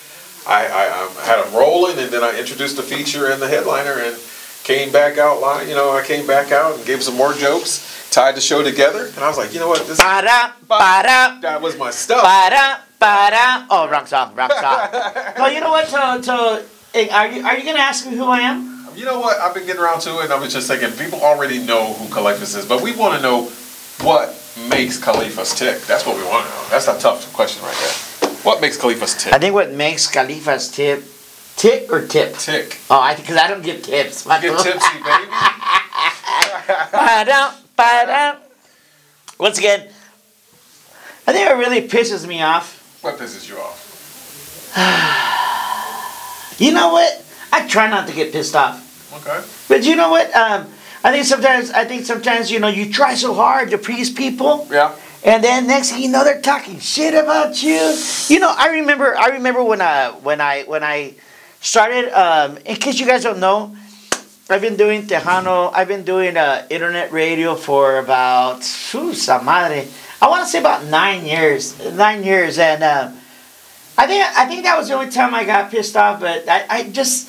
I, 0.47 0.67
I, 0.67 1.05
um, 1.05 1.15
had 1.25 1.45
them 1.45 1.55
rolling, 1.55 1.97
and 1.99 2.11
then 2.11 2.25
I 2.25 2.37
introduced 2.39 2.77
the 2.77 2.83
feature 2.83 3.31
and 3.31 3.41
the 3.41 3.47
headliner, 3.47 3.93
and 4.03 4.17
came 4.65 4.91
back 4.91 5.17
out. 5.17 5.39
You 5.69 5.75
know, 5.75 5.93
I 5.93 6.03
came 6.03 6.27
back 6.27 6.51
out 6.51 6.77
and 6.77 6.85
gave 6.85 7.05
some 7.05 7.15
more 7.15 7.35
jokes, 7.35 8.11
tied 8.11 8.35
the 8.35 8.41
show 8.41 8.65
together, 8.65 9.07
and 9.07 9.19
I 9.19 9.29
was 9.29 9.39
like, 9.39 9.55
you 9.55 9.61
know 9.61 9.69
what, 9.69 9.87
this 9.87 10.01
Para, 10.01 10.55
para, 10.67 11.39
that 11.41 11.61
was 11.63 11.79
my 11.79 11.91
stuff. 11.93 12.23
para, 12.23 12.81
para. 12.99 13.67
Oh, 13.71 13.89
wrong 13.89 14.07
song, 14.07 14.35
wrong 14.35 14.51
song. 14.51 14.89
no, 15.39 15.47
you 15.47 15.61
know 15.61 15.71
what? 15.71 15.87
To, 15.87 16.21
to, 16.25 17.15
are 17.15 17.29
you 17.29 17.45
are 17.45 17.57
you 17.57 17.65
gonna 17.65 17.79
ask 17.79 18.07
me 18.07 18.17
who 18.17 18.25
I 18.25 18.41
am? 18.41 18.89
You 18.97 19.05
know 19.05 19.21
what? 19.21 19.39
I've 19.39 19.55
been 19.55 19.67
getting 19.67 19.83
around 19.83 20.01
to 20.01 20.19
it, 20.19 20.25
and 20.25 20.33
I 20.33 20.41
was 20.41 20.53
just 20.53 20.67
thinking, 20.67 20.91
people 20.99 21.21
already 21.21 21.65
know 21.65 21.93
who 21.95 22.13
Califas 22.13 22.57
is, 22.57 22.67
but 22.67 22.83
we 22.83 22.91
want 22.97 23.15
to 23.15 23.23
know 23.23 23.45
what 24.03 24.35
makes 24.69 24.99
Califas 24.99 25.57
tick. 25.57 25.81
That's 25.83 26.07
what 26.07 26.17
we 26.17 26.25
want 26.25 26.47
to 26.47 26.51
know. 26.51 26.67
That's 26.71 26.89
a 26.89 26.99
tough 26.99 27.33
question 27.33 27.63
right 27.63 27.77
there. 27.77 28.31
What 28.43 28.61
makes 28.61 28.77
Califas 28.79 29.19
tick? 29.19 29.33
I 29.33 29.39
think 29.39 29.55
what 29.55 29.73
makes 29.73 30.07
Califas 30.11 30.73
tip, 30.73 31.05
tick 31.57 31.93
or 31.93 32.07
tip? 32.07 32.35
Tick. 32.37 32.79
Oh, 32.91 32.99
I 33.01 33.15
because 33.15 33.37
I 33.37 33.49
don't 33.49 33.63
give 33.63 33.83
tips. 33.83 34.27
Get 34.27 34.41
tipsy, 34.41 34.99
baby. 34.99 35.27
Ba-dum, 36.93 37.55
ba-dum. 37.77 38.37
Once 39.39 39.59
again, 39.59 39.89
I 41.27 41.33
think 41.33 41.51
it 41.51 41.55
really 41.55 41.89
pisses 41.89 42.27
me 42.27 42.43
off. 42.43 42.99
What 43.03 43.19
pisses 43.19 43.49
you 43.49 43.59
off? 43.59 43.87
You 46.61 46.73
know 46.75 46.93
what? 46.93 47.25
I 47.51 47.67
try 47.67 47.89
not 47.89 48.07
to 48.09 48.15
get 48.15 48.33
pissed 48.33 48.55
off. 48.55 48.77
Okay. 49.27 49.43
But 49.67 49.83
you 49.87 49.97
know 49.97 50.11
what? 50.11 50.33
Um, 50.37 50.69
I 51.03 51.13
think 51.13 51.25
sometimes 51.25 51.71
I 51.71 51.85
think 51.85 52.05
sometimes 52.05 52.51
you 52.51 52.59
know 52.61 52.69
you 52.69 52.93
try 52.93 53.15
so 53.15 53.33
hard 53.35 53.71
to 53.71 53.79
please 53.79 54.11
people, 54.11 54.67
Yeah. 54.71 54.93
and 55.25 55.43
then 55.43 55.67
next 55.67 55.91
thing 55.93 56.03
you 56.03 56.11
know 56.11 56.25
they're 56.25 56.41
talking 56.43 56.79
shit 56.79 57.15
about 57.15 57.63
you. 57.63 57.97
You 58.29 58.39
know, 58.39 58.53
I 58.57 58.69
remember 58.69 59.17
I 59.17 59.29
remember 59.29 59.65
when 59.65 59.81
I 59.81 60.11
when 60.11 60.41
I 60.41 60.65
when 60.65 60.85
I 60.85 61.15
started. 61.61 62.13
Um, 62.13 62.59
in 62.67 62.77
case 62.77 63.01
you 63.01 63.07
guys 63.07 63.23
don't 63.23 63.41
know, 63.41 63.75
I've 64.51 64.61
been 64.61 64.77
doing 64.77 65.07
Tejano. 65.07 65.71
I've 65.73 65.89
been 65.89 66.05
doing 66.05 66.37
uh, 66.37 66.67
internet 66.69 67.13
radio 67.13 67.55
for 67.55 67.99
about 67.99 68.63
whew, 68.93 69.15
madre. 69.43 69.89
I 70.21 70.29
want 70.29 70.45
to 70.45 70.51
say 70.51 70.59
about 70.61 70.85
nine 70.85 71.25
years. 71.25 71.79
Nine 71.97 72.23
years, 72.25 72.59
and 72.59 72.83
uh, 72.83 73.11
I 73.97 74.07
think 74.07 74.21
I 74.37 74.45
think 74.45 74.65
that 74.65 74.77
was 74.77 74.89
the 74.89 74.95
only 74.95 75.11
time 75.11 75.35
I 75.35 75.45
got 75.45 75.71
pissed 75.71 75.97
off. 75.97 76.21
But 76.21 76.47
I, 76.47 76.67
I 76.69 76.91
just 76.91 77.29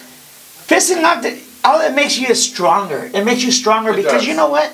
pissing 0.68 1.04
off. 1.04 1.24
The, 1.24 1.40
all 1.64 1.82
it 1.82 1.94
makes 1.94 2.18
you 2.18 2.28
is 2.28 2.42
stronger. 2.44 3.10
It 3.14 3.24
makes 3.26 3.44
you 3.44 3.52
stronger 3.52 3.92
It 3.92 3.98
because 3.98 4.22
does. 4.24 4.28
you 4.28 4.36
know 4.36 4.50
what? 4.50 4.74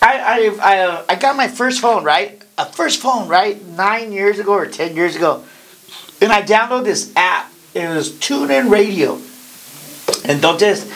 I 0.00 0.18
I 0.18 0.58
I, 0.60 0.78
uh, 0.80 1.04
I 1.08 1.14
got 1.16 1.36
my 1.36 1.48
first 1.48 1.80
phone 1.80 2.04
right. 2.04 2.42
A 2.58 2.66
first 2.66 3.00
phone 3.00 3.28
right 3.28 3.64
nine 3.64 4.12
years 4.12 4.38
ago 4.38 4.52
or 4.52 4.66
ten 4.66 4.94
years 4.94 5.16
ago, 5.16 5.42
and 6.20 6.30
I 6.30 6.42
downloaded 6.42 6.84
this 6.84 7.12
app. 7.16 7.50
It 7.74 7.88
was 7.88 8.12
TuneIn 8.12 8.70
Radio, 8.70 9.18
and 10.28 10.42
don't 10.42 10.60
just. 10.60 10.86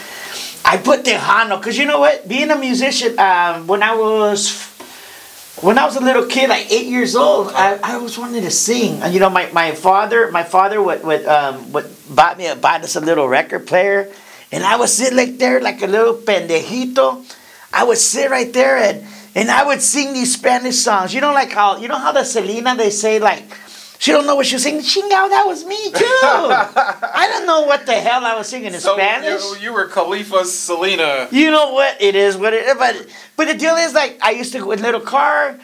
I 0.69 0.77
put 0.79 1.05
Tejano 1.05 1.59
because 1.59 1.79
you 1.79 1.87
know 1.87 2.01
what? 2.01 2.27
Being 2.29 2.51
a 2.51 2.59
musician, 2.59 3.17
um, 3.19 3.67
when 3.69 3.83
I 3.83 3.95
was 3.95 4.67
when 5.63 5.79
I 5.79 5.87
was 5.87 5.97
a 5.97 6.01
little 6.01 6.27
kid, 6.27 6.51
like 6.51 6.71
eight 6.71 6.87
years 6.89 7.17
old, 7.17 7.49
I, 7.55 7.79
I 7.83 7.97
was 7.99 8.19
wanting 8.19 8.43
to 8.43 8.51
sing. 8.51 9.01
And 9.01 9.15
you 9.15 9.21
know, 9.21 9.31
my, 9.31 9.49
my 9.53 9.73
father, 9.73 10.31
my 10.31 10.43
father 10.43 10.83
would 10.83 11.03
would 11.05 11.25
um 11.25 11.73
would 11.73 11.89
bought 12.11 12.37
me 12.37 12.49
a, 12.49 12.57
bought 12.57 12.83
us 12.83 12.97
a 12.97 13.01
little 13.01 13.29
record 13.29 13.67
player, 13.67 14.11
and 14.53 14.65
I 14.65 14.77
would 14.77 14.89
sit 14.89 15.13
like 15.13 15.39
there 15.39 15.61
like 15.61 15.83
a 15.83 15.87
little 15.87 16.15
pendejito. 16.15 17.25
I 17.73 17.85
would 17.85 17.99
sit 17.99 18.31
right 18.31 18.53
there 18.53 18.77
and 18.77 19.05
and 19.35 19.51
I 19.51 19.65
would 19.67 19.83
sing 19.83 20.13
these 20.15 20.35
Spanish 20.35 20.77
songs. 20.77 21.13
You 21.15 21.21
know, 21.21 21.33
like 21.33 21.53
how 21.53 21.77
you 21.79 21.89
know 21.89 21.99
how 21.99 22.13
the 22.13 22.25
Selena 22.25 22.75
they 22.77 22.91
say 22.91 23.19
like. 23.19 23.43
She 23.99 24.13
don't 24.13 24.27
know 24.27 24.37
what 24.37 24.45
she 24.45 24.57
was 24.57 24.63
singing. 24.63 24.83
Chingao, 24.83 25.31
that 25.31 25.45
was 25.47 25.65
me 25.65 25.91
too. 25.91 26.05
I 26.05 27.29
don't 27.33 27.47
know 27.47 27.63
what 27.63 27.87
the 27.87 27.95
hell 27.95 28.27
I 28.27 28.37
was 28.37 28.47
singing 28.47 28.75
in 28.75 28.79
So 28.81 28.93
Spanish. 28.95 29.41
you, 29.43 29.57
you 29.63 29.73
were 29.73 29.87
Khalifa 29.89 30.45
Selena. 30.45 31.29
You 31.33 31.51
know 31.51 31.73
what? 31.73 31.97
It 31.99 32.15
is 32.15 32.37
what 32.37 32.53
it 32.53 32.67
is. 32.67 32.75
But 32.77 33.07
but 33.37 33.49
the 33.49 33.55
deal 33.55 33.75
is 33.77 33.95
like 33.95 34.19
I 34.23 34.33
used 34.33 34.53
to 34.53 34.59
go 34.61 34.73
in 34.73 34.83
little 34.83 35.01
car. 35.01 35.59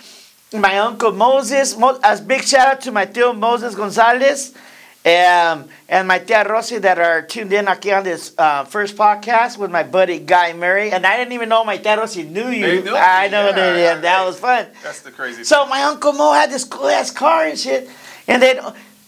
My 0.54 0.78
uncle 0.78 1.12
Moses, 1.12 1.76
Mo, 1.76 2.00
as 2.02 2.22
big 2.22 2.42
shout 2.42 2.68
out 2.68 2.80
to 2.82 2.90
my 2.90 3.04
tío 3.04 3.36
Moses 3.36 3.74
Gonzalez, 3.74 4.54
um, 5.04 5.68
and 5.88 6.06
my 6.06 6.20
tia 6.20 6.44
Rosy 6.48 6.78
that 6.78 6.98
are 6.98 7.22
tuned 7.22 7.52
in 7.52 7.66
aquí 7.66 7.96
on 7.96 8.04
this 8.04 8.32
uh, 8.38 8.64
first 8.64 8.96
podcast 8.96 9.58
with 9.58 9.70
my 9.70 9.82
buddy 9.82 10.20
Guy 10.20 10.52
Murray. 10.52 10.92
And 10.92 11.04
I 11.04 11.16
didn't 11.16 11.32
even 11.32 11.48
know 11.48 11.64
my 11.64 11.76
tia 11.76 11.98
Rosy 11.98 12.22
knew 12.22 12.48
you. 12.48 12.82
Knew 12.82 12.94
I 12.94 13.26
know 13.28 13.48
yeah, 13.48 13.52
that. 13.52 13.78
yeah, 13.78 13.94
that 14.00 14.24
was 14.24 14.38
fun. 14.38 14.66
That's 14.82 15.02
the 15.02 15.10
crazy. 15.10 15.42
So 15.42 15.66
my 15.66 15.82
uncle 15.82 16.12
Mo 16.12 16.32
had 16.32 16.50
this 16.50 16.64
cool 16.64 16.88
ass 16.88 17.10
car 17.10 17.46
and 17.46 17.58
shit, 17.58 17.90
and 18.28 18.40
then 18.40 18.58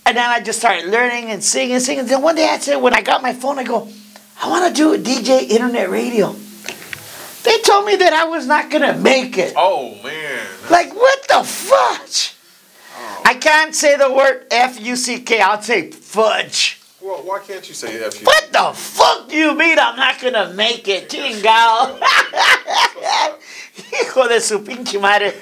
and 0.06 0.16
then 0.16 0.28
I 0.28 0.40
just 0.40 0.58
started 0.58 0.90
learning 0.90 1.30
and 1.30 1.42
singing, 1.42 1.74
and 1.74 1.82
singing. 1.82 2.06
Then 2.06 2.22
one 2.22 2.34
day 2.34 2.48
I 2.48 2.58
said, 2.58 2.76
when 2.76 2.92
I 2.92 3.00
got 3.00 3.22
my 3.22 3.32
phone, 3.32 3.58
I 3.58 3.64
go, 3.64 3.88
I 4.42 4.50
want 4.50 4.74
to 4.74 4.74
do 4.74 4.94
a 4.94 4.98
DJ 4.98 5.48
internet 5.48 5.88
radio. 5.90 6.34
They 7.44 7.60
told 7.60 7.86
me 7.86 7.96
that 7.96 8.12
I 8.12 8.24
was 8.24 8.46
not 8.46 8.70
gonna 8.70 8.96
make 8.96 9.38
it. 9.38 9.52
Oh 9.56 9.94
man. 10.02 10.46
Like 10.70 10.94
what 10.94 11.28
the 11.28 11.44
fudge? 11.44 12.33
I 13.24 13.34
can't 13.34 13.74
say 13.74 13.96
the 13.96 14.12
word 14.12 14.46
F 14.50 14.80
U 14.80 14.96
C 14.96 15.20
K. 15.20 15.40
I'll 15.40 15.60
say 15.60 15.90
fudge. 15.90 16.80
Well, 17.00 17.22
why 17.22 17.40
can't 17.40 17.66
you 17.68 17.74
say 17.74 18.02
F? 18.02 18.24
What 18.24 18.52
the 18.52 18.72
fuck 18.72 19.28
do 19.28 19.36
you 19.36 19.54
mean 19.54 19.78
I'm 19.78 19.96
not 19.96 20.20
gonna 20.20 20.52
make 20.54 20.88
it, 20.88 21.10
chingao? 21.10 22.00
Hijo 23.92 24.28
de 24.28 24.40
su 24.40 24.60
pinche 24.60 25.00
madre. 25.00 25.34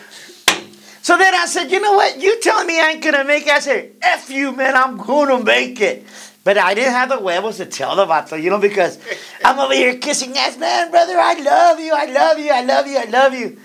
So 1.03 1.19
then 1.19 1.35
I 1.35 1.47
said, 1.47 1.71
you 1.71 1.81
know 1.81 1.95
what? 1.95 2.21
You 2.21 2.41
telling 2.41 2.67
me 2.67 2.81
I 2.81 2.91
ain't 2.91 3.03
gonna 3.03 3.25
make 3.25 3.47
it? 3.47 3.53
I 3.53 3.59
said, 3.59 3.93
F 4.01 4.31
you, 4.31 4.53
man, 4.53 4.77
I'm 4.77 4.97
gonna 4.97 5.43
make 5.43 5.81
it. 5.81 6.07
But 6.45 6.59
I 6.59 6.75
didn't 6.75 6.93
have 6.93 7.09
the 7.09 7.19
huevos 7.19 7.59
to 7.59 7.67
tell 7.67 7.95
the 7.95 8.07
vato, 8.07 8.41
you 8.41 8.51
know, 8.51 8.59
because 8.59 8.99
I'm 9.45 9.59
over 9.59 9.75
here 9.75 9.97
kissing 9.99 10.37
ass, 10.37 10.57
man, 10.59 10.91
brother, 10.91 11.17
I 11.17 11.35
love 11.35 11.79
you, 11.79 11.93
I 11.95 12.07
love 12.07 12.39
you, 12.39 12.51
I 12.51 12.63
love 12.63 12.87
you, 12.87 12.99
I 12.99 13.05
love 13.05 13.35
you. 13.35 13.59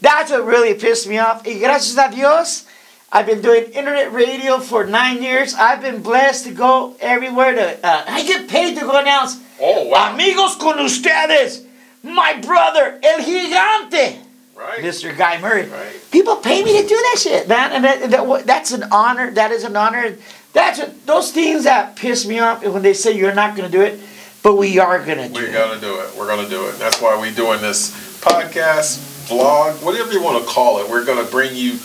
That's 0.00 0.30
what 0.30 0.44
really 0.46 0.74
pissed 0.74 1.06
me 1.08 1.18
off. 1.18 1.44
Y 1.44 1.58
gracias 1.58 1.98
a 1.98 2.14
Dios, 2.14 2.66
I've 3.14 3.26
been 3.26 3.40
doing 3.40 3.64
internet 3.72 4.12
radio 4.12 4.58
for 4.58 4.84
nine 4.84 5.22
years. 5.22 5.54
I've 5.54 5.80
been 5.80 6.02
blessed 6.02 6.44
to 6.46 6.50
go 6.50 6.96
everywhere 7.00 7.54
to, 7.54 7.86
uh, 7.86 8.04
I 8.08 8.24
get 8.24 8.48
paid 8.48 8.74
to 8.74 8.80
go 8.80 8.98
announce 9.00 9.40
Oh 9.60 9.86
wow. 9.86 10.12
Amigos 10.12 10.56
con 10.56 10.78
ustedes, 10.78 11.64
my 12.02 12.34
brother, 12.40 12.98
El 13.04 13.20
Gigante, 13.20 14.18
right. 14.56 14.80
Mr. 14.80 15.16
Guy 15.16 15.40
Murray. 15.40 15.68
Right. 15.68 16.00
People 16.10 16.36
pay 16.36 16.64
me 16.64 16.82
to 16.82 16.88
do 16.88 16.94
that 16.96 17.16
shit, 17.20 17.48
man, 17.48 17.70
and 17.70 17.84
that, 17.84 18.10
that, 18.10 18.46
that's 18.46 18.72
an 18.72 18.82
honor. 18.90 19.30
That 19.30 19.52
is 19.52 19.62
an 19.62 19.76
honor. 19.76 20.16
That's 20.52 20.80
what, 20.80 21.06
those 21.06 21.30
things 21.30 21.64
that 21.64 21.94
piss 21.94 22.26
me 22.26 22.40
off 22.40 22.64
when 22.64 22.82
they 22.82 22.94
say 22.94 23.12
you're 23.16 23.34
not 23.34 23.56
going 23.56 23.70
to 23.70 23.76
do 23.78 23.82
it, 23.84 24.00
but 24.42 24.56
we 24.56 24.78
are 24.80 24.98
going 25.04 25.18
to 25.18 25.28
do 25.28 25.34
We're 25.34 25.48
it. 25.48 25.52
gonna 25.52 25.80
do 25.80 26.00
it. 26.00 26.16
We're 26.18 26.26
gonna 26.26 26.48
do 26.48 26.66
it. 26.66 26.78
That's 26.78 27.00
why 27.00 27.16
we're 27.16 27.32
doing 27.34 27.60
this 27.60 27.92
podcast, 28.20 28.98
vlog, 29.28 29.82
whatever 29.84 30.12
you 30.12 30.22
want 30.22 30.44
to 30.44 30.50
call 30.50 30.80
it. 30.80 30.90
We're 30.90 31.04
gonna 31.04 31.28
bring 31.28 31.54
you 31.54 31.78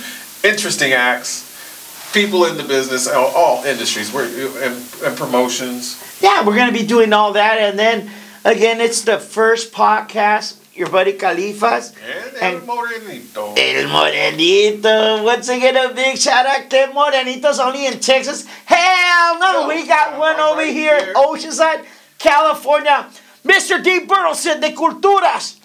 interesting 0.43 0.93
acts, 0.93 2.09
people 2.13 2.45
in 2.45 2.57
the 2.57 2.63
business, 2.63 3.07
all, 3.07 3.27
all 3.35 3.63
industries, 3.65 4.11
we're, 4.13 4.25
and, 4.63 4.75
and 5.03 5.17
promotions. 5.17 6.01
Yeah, 6.21 6.45
we're 6.45 6.55
going 6.55 6.71
to 6.71 6.77
be 6.77 6.85
doing 6.85 7.13
all 7.13 7.33
that, 7.33 7.57
and 7.59 7.77
then 7.77 8.09
again, 8.45 8.81
it's 8.81 9.01
the 9.01 9.19
first 9.19 9.71
podcast. 9.73 10.55
Your 10.75 10.89
buddy 10.89 11.11
Califas. 11.11 11.93
And, 12.01 12.37
And- 12.37 12.55
El 12.55 12.61
Morenito. 12.61 13.53
El 13.57 13.89
Morenito. 13.89 15.23
Once 15.25 15.49
again, 15.49 15.75
a 15.75 15.93
big 15.93 16.17
shout 16.17 16.45
out 16.45 16.69
to 16.69 16.77
Morenitos 16.93 17.59
only 17.59 17.85
in 17.85 17.99
Texas. 17.99 18.45
Hell 18.65 19.39
no, 19.39 19.63
No, 19.63 19.67
we 19.67 19.85
got 19.85 20.17
one 20.17 20.37
right 20.37 20.51
over 20.53 20.63
here, 20.65 21.03
here. 21.03 21.13
Oceanside, 21.15 21.83
California. 22.17 23.09
Mr. 23.43 23.83
D. 23.83 24.05
Burleson 24.05 24.61
de 24.61 24.71
Culturas. 24.71 25.57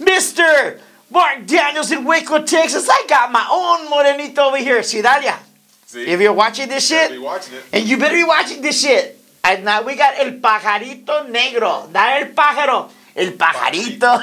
Mr. 0.00 0.78
Mark 1.12 1.46
Daniels 1.46 1.92
in 1.92 2.04
Waco, 2.04 2.42
Texas. 2.42 2.88
I 2.88 3.04
got 3.06 3.30
my 3.30 3.46
own 3.50 3.90
Morenito 3.90 4.48
over 4.48 4.56
here, 4.56 4.82
Cidalia. 4.82 5.38
See? 5.86 6.06
If 6.06 6.20
you're 6.20 6.32
watching 6.32 6.68
this 6.68 6.88
shit, 6.88 7.20
watching 7.20 7.58
and 7.72 7.84
you 7.84 7.98
better 7.98 8.16
be 8.16 8.24
watching 8.24 8.62
this 8.62 8.80
shit. 8.80 9.18
And 9.44 9.64
now 9.64 9.82
we 9.82 9.94
got 9.96 10.14
El 10.18 10.32
Pajarito 10.40 11.28
Negro. 11.28 11.90
Not 11.92 12.22
El 12.22 12.28
Pájaro, 12.28 12.90
El 13.14 13.32
Pajarito. 13.32 14.22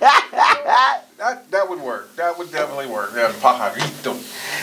That, 1.20 1.50
that 1.50 1.68
would 1.68 1.80
work. 1.82 2.16
That 2.16 2.38
would 2.38 2.50
definitely 2.50 2.86
work. 2.86 3.12
El 3.14 3.30
pajarito. 3.34 4.16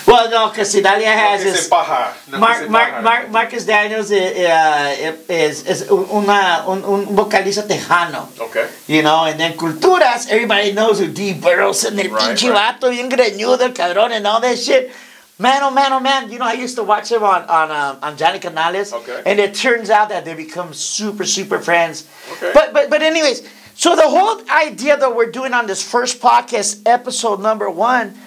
well, 0.07 0.27
no, 0.31 0.49
because 0.49 0.71
Cidalia 0.71 1.05
has 1.13 1.45
No 1.45 1.51
his. 1.51 1.67
paja. 1.67 2.15
No 2.31 2.39
Mark, 2.39 2.67
Mark. 2.67 3.03
Mark, 3.03 3.29
Marcus 3.29 3.63
Daniels 3.63 4.09
is, 4.09 5.29
is, 5.29 5.65
is 5.67 5.91
una, 5.91 6.63
un, 6.67 6.83
un 6.83 7.05
vocalista 7.15 7.61
tejano, 7.67 8.27
Okay. 8.41 8.67
you 8.87 9.03
know, 9.03 9.25
and 9.25 9.39
then 9.39 9.53
Culturas, 9.55 10.27
everybody 10.31 10.71
knows 10.71 10.97
who 10.99 11.07
D. 11.13 11.33
Burleson, 11.33 11.93
el 11.99 12.09
Right, 12.09 12.35
pinche 12.35 12.49
right. 12.51 12.79
vato, 12.81 12.89
bien 12.89 13.07
greñudo, 13.07 13.61
el 13.61 13.73
cabrón, 13.73 14.09
and 14.11 14.25
all 14.25 14.41
that 14.41 14.57
shit. 14.57 14.91
Man, 15.37 15.61
oh 15.61 15.69
man, 15.69 15.93
oh 15.93 15.99
man, 15.99 16.31
you 16.31 16.39
know, 16.39 16.45
I 16.47 16.53
used 16.53 16.75
to 16.77 16.83
watch 16.83 17.11
him 17.11 17.21
on, 17.23 17.43
on, 17.43 17.69
um, 17.69 17.99
on 18.01 18.17
Johnny 18.17 18.39
Canales, 18.39 18.91
Okay. 18.93 19.21
and 19.27 19.39
it 19.39 19.53
turns 19.53 19.91
out 19.91 20.09
that 20.09 20.25
they 20.25 20.33
become 20.33 20.73
super, 20.73 21.23
super 21.25 21.59
friends. 21.59 22.07
Okay. 22.31 22.49
But, 22.55 22.73
but, 22.73 22.89
but 22.89 23.03
anyways, 23.03 23.47
so 23.77 23.95
the 23.95 24.09
whole 24.09 24.41
idea 24.49 24.97
that 24.97 25.15
we're 25.15 25.29
doing 25.29 25.53
on 25.53 25.67
this 25.67 25.83
first 25.87 26.19
podcast, 26.19 26.81
episode 26.87 27.39
number 27.39 27.69
one, 27.69 28.17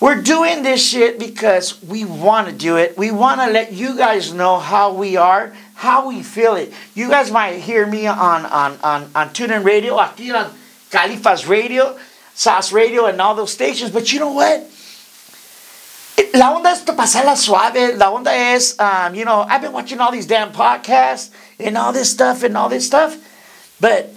we're 0.00 0.22
doing 0.22 0.62
this 0.62 0.82
shit 0.82 1.18
because 1.18 1.82
we 1.82 2.06
want 2.06 2.48
to 2.48 2.54
do 2.54 2.76
it. 2.76 2.96
We 2.96 3.10
want 3.10 3.42
to 3.42 3.50
let 3.50 3.72
you 3.72 3.94
guys 3.94 4.32
know 4.32 4.58
how 4.58 4.94
we 4.94 5.18
are, 5.18 5.52
how 5.74 6.08
we 6.08 6.22
feel 6.22 6.54
it. 6.54 6.72
You 6.94 7.10
guys 7.10 7.30
might 7.30 7.58
hear 7.58 7.86
me 7.86 8.06
on 8.06 8.46
on 8.46 8.78
on, 8.82 9.10
on 9.14 9.28
TuneIn 9.30 9.64
Radio, 9.64 9.98
aquí 9.98 10.32
on 10.32 10.50
Califas 10.90 11.46
Radio, 11.46 11.98
SAS 12.32 12.72
Radio, 12.72 13.04
and 13.04 13.20
all 13.20 13.34
those 13.34 13.52
stations. 13.52 13.90
But 13.90 14.10
you 14.14 14.18
know 14.18 14.32
what? 14.32 14.64
La 16.32 16.56
onda 16.56 16.70
es 16.70 16.84
to 16.84 16.92
pasarla 16.92 17.36
suave. 17.36 17.98
La 17.98 18.16
onda 18.16 18.30
es, 18.32 18.80
um, 18.80 19.14
you 19.14 19.26
know, 19.26 19.40
I've 19.42 19.60
been 19.60 19.72
watching 19.72 20.00
all 20.00 20.10
these 20.10 20.26
damn 20.26 20.52
podcasts 20.52 21.28
and 21.60 21.76
all 21.76 21.92
this 21.92 22.08
stuff 22.08 22.44
and 22.44 22.56
all 22.56 22.70
this 22.70 22.86
stuff, 22.86 23.18
but 23.78 24.14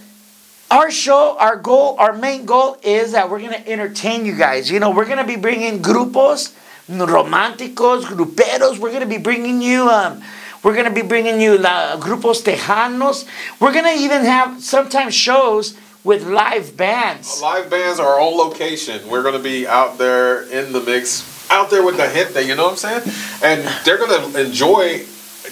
our 0.72 0.90
show, 0.90 1.38
our 1.38 1.58
goal, 1.58 1.98
our 2.00 2.14
main 2.14 2.46
goal 2.46 2.78
is 2.82 3.12
that 3.12 3.30
we're 3.30 3.42
gonna 3.42 3.62
entertain 3.68 4.26
you 4.26 4.36
guys. 4.36 4.72
You 4.72 4.80
know, 4.80 4.90
we're 4.90 5.06
gonna 5.06 5.28
be 5.28 5.36
bringing 5.36 5.82
grupos, 5.82 6.56
románticos, 6.90 8.04
gruperos. 8.04 8.80
We're 8.80 8.94
gonna 8.94 9.06
be 9.06 9.18
bringing 9.18 9.62
you, 9.62 9.90
um, 9.90 10.24
we're 10.64 10.76
gonna 10.76 10.94
be 10.94 11.02
bringing 11.02 11.42
you 11.42 11.58
la, 11.58 11.98
grupos 11.98 12.42
tejanos. 12.42 13.28
We're 13.60 13.74
gonna 13.74 13.96
even 13.98 14.24
have 14.24 14.64
sometimes 14.64 15.14
shows 15.14 15.76
with 16.06 16.26
live 16.26 16.78
bands. 16.78 17.42
Live 17.42 17.70
bands 17.70 18.00
are 18.00 18.20
on 18.20 18.38
location. 18.38 19.08
We're 19.10 19.24
gonna 19.24 19.40
be 19.40 19.68
out 19.68 19.98
there 19.98 20.44
in 20.44 20.72
the 20.72 20.82
mix, 20.82 21.28
out 21.52 21.70
there 21.70 21.84
with 21.84 21.98
the 21.98 22.08
hit 22.08 22.34
that 22.34 22.46
you 22.46 22.56
know 22.56 22.72
what 22.72 22.84
I'm 22.86 23.04
saying, 23.04 23.14
and 23.44 23.68
they're 23.84 23.98
gonna 23.98 24.40
enjoy 24.40 25.00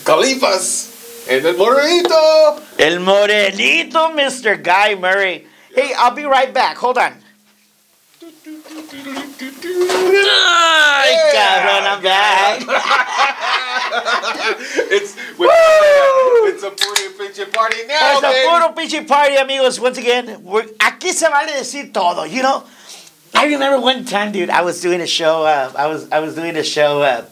Califas 0.08 0.89
and 1.30 1.46
the 1.46 1.54
Morenito. 1.54 2.60
El 2.80 3.00
Morenito, 3.00 4.10
Mr. 4.16 4.62
Guy 4.62 4.96
Murray. 4.96 5.46
Hey, 5.74 5.94
I'll 5.98 6.16
be 6.16 6.24
right 6.24 6.52
back. 6.54 6.78
Hold 6.78 6.98
on. 6.98 7.14
Ay, 10.22 11.16
cabrón, 11.34 11.86
I'm 11.86 12.02
back. 12.02 12.62
it's 14.92 15.16
with, 15.38 15.50
it's 16.50 16.64
a 16.64 16.72
puro 16.72 17.10
pinche 17.18 17.54
party 17.54 17.86
now, 17.88 18.18
a 18.18 18.22
baby. 18.22 18.48
puro 18.50 18.74
pinche 18.74 19.08
party, 19.08 19.36
amigos. 19.36 19.80
Once 19.80 19.98
again, 20.00 20.44
we're, 20.44 20.64
aquí 20.80 21.14
se 21.14 21.30
vale 21.30 21.54
decir 21.54 21.94
todo, 21.94 22.24
you 22.24 22.42
know? 22.42 22.64
I 23.36 23.46
remember 23.46 23.80
one 23.80 24.04
time, 24.06 24.32
dude, 24.32 24.50
I 24.50 24.64
was 24.64 24.82
doing 24.82 25.00
a 25.02 25.08
show, 25.08 25.46
uh, 25.46 25.72
I 25.78 25.86
was 25.86 26.10
I 26.12 26.20
was 26.20 26.36
doing 26.36 26.58
a 26.58 26.64
show 26.64 27.04
uh, 27.04 27.26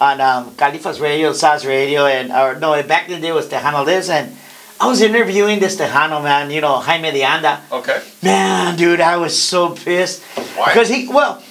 on 0.00 0.20
um, 0.20 0.50
Califas 0.52 1.00
Radio, 1.00 1.32
Saz 1.32 1.66
Radio, 1.66 2.06
and, 2.06 2.30
or 2.32 2.58
no, 2.58 2.80
back 2.84 3.08
in 3.08 3.14
the 3.16 3.20
day 3.20 3.28
it 3.28 3.32
was 3.34 3.48
Tejano 3.48 3.84
Lives, 3.84 4.08
and 4.08 4.34
I 4.80 4.86
was 4.86 5.00
interviewing 5.02 5.58
this 5.58 5.76
Tejano 5.76 6.22
man, 6.22 6.50
you 6.50 6.60
know, 6.60 6.76
Jaime 6.76 7.10
de 7.10 7.24
Anda. 7.24 7.60
Okay. 7.72 8.00
Man, 8.22 8.76
dude, 8.76 9.00
I 9.00 9.16
was 9.16 9.40
so 9.40 9.70
pissed. 9.74 10.22
Why? 10.56 10.66
Because 10.66 10.88
he, 10.88 11.08
well, 11.08 11.42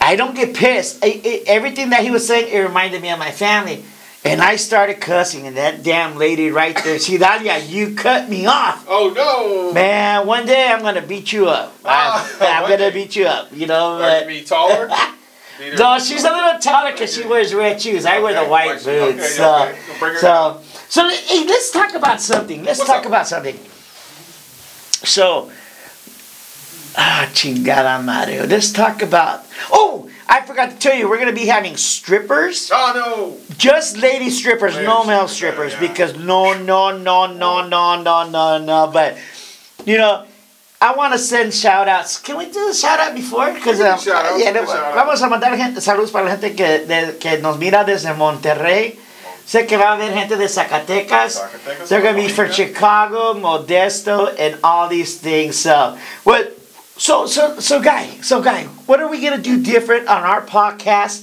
I 0.00 0.14
don't 0.16 0.34
get 0.34 0.54
pissed. 0.54 1.02
I, 1.02 1.20
I- 1.24 1.42
everything 1.46 1.90
that 1.90 2.00
he 2.02 2.10
was 2.10 2.26
saying, 2.26 2.52
it 2.52 2.58
reminded 2.60 3.00
me 3.00 3.10
of 3.10 3.18
my 3.18 3.30
family. 3.30 3.82
And 4.24 4.42
I 4.42 4.56
started 4.56 5.00
cussing, 5.00 5.46
and 5.46 5.56
that 5.56 5.84
damn 5.84 6.16
lady 6.16 6.50
right 6.50 6.76
there, 6.82 6.98
see, 6.98 7.16
Dalia, 7.16 7.64
you 7.68 7.94
cut 7.94 8.28
me 8.28 8.44
off. 8.46 8.84
Oh 8.88 9.12
no. 9.14 9.72
Man, 9.72 10.26
one 10.26 10.46
day 10.46 10.66
I'm 10.66 10.82
gonna 10.82 11.00
beat 11.00 11.32
you 11.32 11.46
up. 11.48 11.72
Ah, 11.84 12.28
I, 12.40 12.44
am 12.44 12.62
gonna 12.68 12.76
day. 12.76 12.90
beat 12.90 13.14
you 13.14 13.26
up, 13.26 13.50
you 13.54 13.66
know. 13.68 14.02
Are 14.02 14.18
you 14.18 14.20
But, 14.24 14.26
be 14.28 14.42
taller? 14.42 14.90
No, 15.78 15.98
she's 15.98 16.24
a 16.24 16.30
little 16.30 16.58
taller 16.60 16.92
because 16.92 17.14
she 17.14 17.26
wears 17.26 17.54
red 17.54 17.80
shoes. 17.80 18.04
I 18.04 18.18
wear 18.20 18.34
the 18.34 18.48
white 18.48 18.84
boots. 18.84 18.86
Okay, 18.86 19.18
so, 19.20 19.74
okay. 20.02 20.16
So, 20.18 20.60
so, 20.88 21.08
hey, 21.08 21.44
let's 21.46 21.70
talk 21.70 21.94
about 21.94 22.20
something. 22.20 22.62
Let's 22.62 22.78
What's 22.78 22.90
talk 22.90 23.00
up? 23.00 23.06
about 23.06 23.26
something. 23.26 23.56
So, 25.04 25.50
ah, 26.96 27.28
chingada 27.32 28.04
Mario. 28.04 28.46
Let's 28.46 28.72
talk 28.72 29.02
about. 29.02 29.44
Oh, 29.70 30.10
I 30.28 30.42
forgot 30.42 30.70
to 30.70 30.76
tell 30.76 30.94
you, 30.96 31.08
we're 31.08 31.18
gonna 31.18 31.32
be 31.32 31.46
having 31.46 31.76
strippers. 31.76 32.70
Oh 32.72 32.92
no! 32.94 33.56
Just 33.56 33.96
lady 33.96 34.30
strippers, 34.30 34.74
no 34.76 35.04
male 35.04 35.28
strippers, 35.28 35.72
strippers, 35.72 35.72
yeah. 35.72 35.80
because 35.80 36.18
no, 36.18 36.52
no, 36.52 36.96
no, 36.96 37.32
no, 37.32 37.66
no, 37.66 38.02
no, 38.02 38.28
no, 38.28 38.58
no. 38.58 38.90
But 38.92 39.18
you 39.84 39.96
know, 39.96 40.26
I 40.80 40.94
want 40.94 41.12
to 41.14 41.18
send 41.18 41.54
shout 41.54 41.88
outs. 41.88 42.18
Can 42.18 42.36
we 42.36 42.46
do 42.50 42.68
a 42.68 42.74
shout 42.74 43.00
out 43.00 43.14
before? 43.14 43.52
Because 43.52 43.78
We 43.78 43.84
can 43.84 43.86
do 43.86 43.92
um, 43.94 43.98
shout 43.98 44.34
we 44.36 44.42
can 44.44 44.54
shout 44.66 44.76
out. 44.76 44.94
vamos 44.94 45.22
a 45.22 45.28
mandar 45.28 45.56
gente, 45.56 45.80
saludos 45.80 46.10
para 46.12 46.24
la 46.26 46.30
gente 46.36 46.54
que, 46.54 46.84
de- 46.86 47.16
que 47.18 47.38
nos 47.38 47.56
mira 47.58 47.82
desde 47.84 48.12
Monterrey. 48.14 48.98
Sé 49.46 49.64
que 49.66 49.76
va 49.78 49.90
a 49.90 49.92
haber 49.94 50.12
gente 50.12 50.36
de 50.36 50.48
Zacatecas. 50.48 51.34
Zacatecas, 51.34 51.88
They're 51.88 52.02
gonna 52.02 52.18
be 52.18 52.28
from 52.28 52.50
Chicago, 52.50 53.32
Modesto, 53.34 54.28
and 54.38 54.58
all 54.62 54.88
these 54.88 55.16
things. 55.18 55.56
So 55.56 55.96
what? 56.24 56.52
So 56.98 57.26
so 57.26 57.58
so 57.60 57.80
guy, 57.80 58.08
so 58.22 58.42
guy, 58.42 58.64
what 58.86 59.00
are 59.00 59.08
we 59.08 59.20
gonna 59.20 59.38
do 59.38 59.62
different 59.62 60.08
on 60.08 60.22
our 60.24 60.42
podcast? 60.42 61.22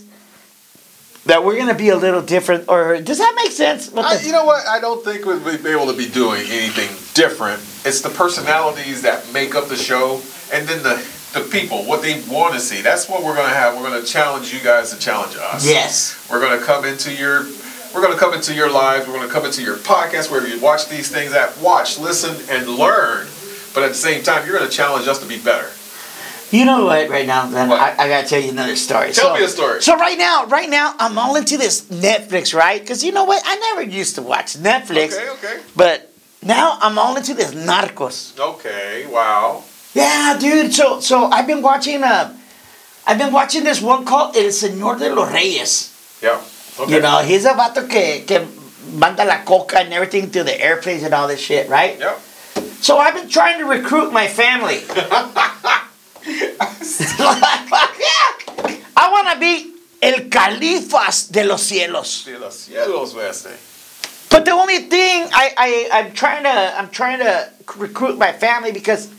That 1.26 1.46
we're 1.46 1.58
gonna 1.58 1.74
be 1.74 1.90
a 1.90 1.96
little 1.96 2.22
different, 2.22 2.68
or 2.68 3.00
does 3.00 3.18
that 3.20 3.34
make 3.36 3.52
sense? 3.52 3.96
I, 3.96 4.20
you 4.22 4.34
know 4.34 4.44
what? 4.44 4.68
I 4.68 4.82
don't 4.82 5.04
think 5.06 5.26
we'd 5.26 5.64
be 5.64 5.70
able 5.70 5.88
to 5.88 5.98
be 5.98 6.10
doing 6.10 6.42
anything 6.48 6.90
different. 7.14 7.60
It's 7.86 8.02
the 8.02 8.10
personalities 8.10 9.02
that 9.04 9.32
make 9.32 9.56
up 9.56 9.70
the 9.70 9.78
show, 9.78 10.22
and 10.52 10.68
then 10.68 10.84
the 10.84 10.96
the 11.34 11.42
people, 11.50 11.84
what 11.86 12.02
they 12.02 12.22
want 12.30 12.54
to 12.54 12.60
see. 12.60 12.82
That's 12.82 13.10
what 13.10 13.24
we're 13.24 13.36
gonna 13.36 13.54
have. 13.54 13.76
We're 13.76 13.90
gonna 13.90 14.06
challenge 14.06 14.54
you 14.54 14.60
guys 14.60 14.92
to 14.94 15.00
challenge 15.00 15.36
us. 15.36 15.66
Yes. 15.66 16.28
We're 16.30 16.42
gonna 16.42 16.62
come 16.62 16.86
into 16.86 17.14
your 17.14 17.46
we're 17.94 18.02
gonna 18.02 18.18
come 18.18 18.34
into 18.34 18.54
your 18.54 18.72
lives, 18.72 19.08
we're 19.08 19.14
gonna 19.14 19.32
come 19.32 19.46
into 19.46 19.62
your 19.62 19.78
podcast 19.78 20.32
wherever 20.32 20.48
you 20.48 20.60
watch 20.60 20.90
these 20.90 21.12
things 21.12 21.32
at. 21.34 21.58
Watch, 21.60 22.00
listen, 22.00 22.36
and 22.50 22.68
learn. 22.68 23.28
But 23.74 23.84
at 23.84 23.90
the 23.90 23.96
same 23.96 24.24
time, 24.24 24.46
you're 24.48 24.58
gonna 24.58 24.70
challenge 24.70 25.08
us 25.08 25.20
to 25.20 25.28
be 25.28 25.40
better. 25.40 25.70
You 26.54 26.66
know 26.66 26.86
what? 26.86 27.10
Right 27.10 27.26
now, 27.26 27.48
then 27.48 27.70
What? 27.70 27.82
I, 27.82 28.04
I 28.04 28.08
gotta 28.08 28.28
tell 28.28 28.40
you 28.40 28.52
another 28.52 28.76
story. 28.76 29.12
Tell 29.12 29.34
so, 29.34 29.40
me 29.40 29.44
a 29.44 29.48
story. 29.48 29.82
So 29.82 29.98
right 29.98 30.20
now, 30.20 30.46
right 30.46 30.70
now, 30.70 30.94
I'm 31.00 31.18
all 31.18 31.36
into 31.36 31.58
this 31.58 31.82
Netflix, 31.90 32.54
right? 32.54 32.80
Because 32.80 33.04
you 33.04 33.12
know 33.12 33.24
what? 33.24 33.42
I 33.44 33.56
never 33.56 33.82
used 33.82 34.14
to 34.16 34.22
watch 34.22 34.54
Netflix, 34.58 35.14
Okay, 35.14 35.30
okay. 35.32 35.62
but 35.76 36.14
now 36.44 36.78
I'm 36.80 37.00
all 37.00 37.16
into 37.18 37.34
this 37.34 37.56
Narcos. 37.56 38.40
Okay, 38.40 39.08
wow. 39.10 39.64
Yeah, 39.96 40.38
dude. 40.40 40.72
So 40.72 41.00
so 41.00 41.26
I've 41.26 41.48
been 41.48 41.64
watching. 41.64 42.04
Uh, 42.04 42.38
I've 43.08 43.18
been 43.18 43.34
watching 43.34 43.64
this 43.64 43.82
one 43.82 44.06
called 44.06 44.38
El 44.38 44.52
Señor 44.54 45.00
de 45.00 45.10
los 45.10 45.34
Reyes. 45.34 45.90
Yeah. 46.22 46.40
Okay. 46.80 46.94
You 46.94 47.02
know, 47.02 47.24
he's 47.26 47.46
a 47.46 47.54
vato 47.54 47.90
que 47.90 48.26
que 48.28 48.46
manda 48.94 49.26
la 49.26 49.44
coca 49.44 49.80
and 49.80 49.92
everything 49.92 50.30
to 50.30 50.44
the 50.44 50.54
airplanes 50.62 51.02
and 51.02 51.16
all 51.16 51.28
this 51.28 51.40
shit, 51.40 51.68
right? 51.68 51.98
Yep. 51.98 52.20
So 52.82 53.00
I've 53.00 53.16
been 53.16 53.30
trying 53.30 53.58
to 53.58 53.66
recruit 53.66 54.14
my 54.14 54.28
family. 54.28 54.82
I 58.96 59.10
want 59.12 59.30
to 59.34 59.40
be 59.40 59.74
el 60.02 60.30
califas 60.30 61.30
de 61.32 61.44
los 61.46 61.62
cielos. 61.64 62.26
De 62.26 62.38
los 62.40 62.56
cielos, 62.68 63.14
Weste. 63.14 63.52
But 64.30 64.46
the 64.46 64.52
only 64.52 64.80
thing 64.80 65.28
I, 65.32 65.54
I 65.58 65.90
I'm 65.92 66.14
trying 66.14 66.44
to 66.44 66.50
I'm 66.80 66.90
trying 66.90 67.20
to 67.20 67.50
recruit 67.78 68.18
my 68.18 68.32
family 68.32 68.72
because 68.72 69.10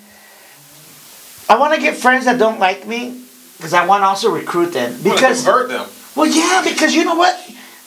I 1.48 1.56
want 1.58 1.74
to 1.74 1.80
get 1.80 1.96
friends 1.96 2.24
that 2.24 2.38
don't 2.38 2.58
like 2.58 2.86
me 2.86 3.22
because 3.58 3.72
I 3.74 3.86
want 3.86 4.02
to 4.02 4.06
also 4.06 4.30
recruit 4.30 4.72
them 4.72 4.92
Because 5.02 5.14
because 5.20 5.44
hurt 5.46 5.68
them. 5.68 5.86
well 6.16 6.26
yeah 6.26 6.62
because 6.64 6.94
you 6.94 7.04
know 7.04 7.14
what 7.14 7.38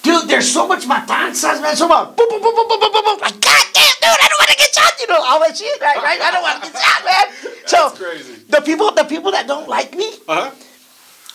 Dude, 0.03 0.27
there's 0.29 0.51
so 0.51 0.67
much 0.67 0.85
matanzas, 0.85 1.61
man. 1.61 1.75
So 1.75 1.87
much. 1.87 2.15
Boom, 2.15 2.27
boom, 2.29 2.41
boom, 2.41 2.55
boom, 2.55 2.67
boom, 2.67 2.79
boom, 2.79 3.03
boom. 3.03 3.19
Like, 3.19 3.39
God 3.41 3.65
damn, 3.73 3.95
dude, 3.99 4.21
I 4.21 4.27
don't 4.29 4.39
want 4.39 4.49
to 4.49 4.57
get 4.57 4.73
shot. 4.73 4.93
You 4.99 5.07
know, 5.07 5.21
all 5.21 5.39
that 5.39 5.57
shit, 5.57 5.81
right? 5.81 5.97
right? 5.97 6.21
I 6.21 6.31
don't 6.31 6.41
want 6.41 6.63
to 6.63 6.71
get 6.71 6.81
shot, 6.81 7.05
man. 7.05 7.55
so 7.65 7.89
crazy. 7.91 8.35
the 8.49 8.61
people, 8.61 8.91
the 8.91 9.03
people 9.03 9.31
that 9.31 9.47
don't 9.47 9.67
like 9.67 9.95
me, 9.95 10.13
uh-huh. 10.27 10.51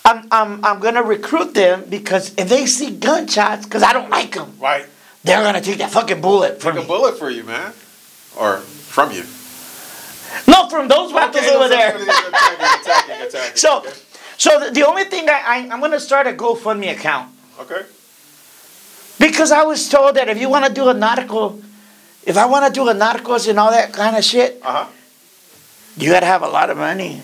I'm, 0.04 0.26
I'm, 0.32 0.64
I'm 0.64 0.80
gonna 0.80 1.02
recruit 1.02 1.54
them 1.54 1.84
because 1.88 2.34
if 2.36 2.48
they 2.48 2.66
see 2.66 2.90
gunshots, 2.90 3.64
because 3.64 3.82
I 3.82 3.92
don't 3.92 4.10
like 4.10 4.34
them, 4.34 4.52
right? 4.58 4.86
They're 5.22 5.42
gonna 5.42 5.60
take 5.60 5.78
that 5.78 5.90
fucking 5.90 6.20
bullet 6.20 6.60
from 6.60 6.72
take 6.74 6.80
me. 6.80 6.84
a 6.84 6.88
bullet 6.88 7.18
for 7.18 7.30
you, 7.30 7.44
man, 7.44 7.72
or 8.36 8.58
from 8.58 9.12
you. 9.12 9.24
No, 10.48 10.68
from 10.68 10.88
those 10.88 11.12
okay, 11.12 11.14
weapons 11.14 11.46
over 11.48 11.68
there. 11.68 11.98
So, 13.54 13.84
so 14.36 14.58
the, 14.60 14.70
the 14.70 14.86
only 14.86 15.04
thing 15.04 15.28
I, 15.28 15.42
I 15.46 15.56
I'm 15.70 15.80
gonna 15.80 16.00
start 16.00 16.26
a 16.26 16.32
GoFundMe 16.32 16.90
account. 16.90 17.32
Okay 17.60 17.82
because 19.18 19.52
I 19.52 19.62
was 19.64 19.88
told 19.88 20.16
that 20.16 20.28
if 20.28 20.38
you 20.40 20.48
want 20.48 20.64
to 20.66 20.72
do 20.72 20.88
a 20.88 20.94
narco, 20.94 21.58
if 22.24 22.36
I 22.36 22.46
want 22.46 22.66
to 22.66 22.72
do 22.72 22.88
a 22.88 22.94
narcos 22.94 23.48
and 23.48 23.58
all 23.58 23.70
that 23.70 23.92
kind 23.92 24.16
of 24.16 24.24
shit, 24.24 24.60
Uh 24.62 24.72
huh. 24.72 24.86
you 25.96 26.10
gotta 26.10 26.26
have 26.26 26.42
a 26.42 26.48
lot 26.48 26.70
of 26.70 26.76
money. 26.76 27.22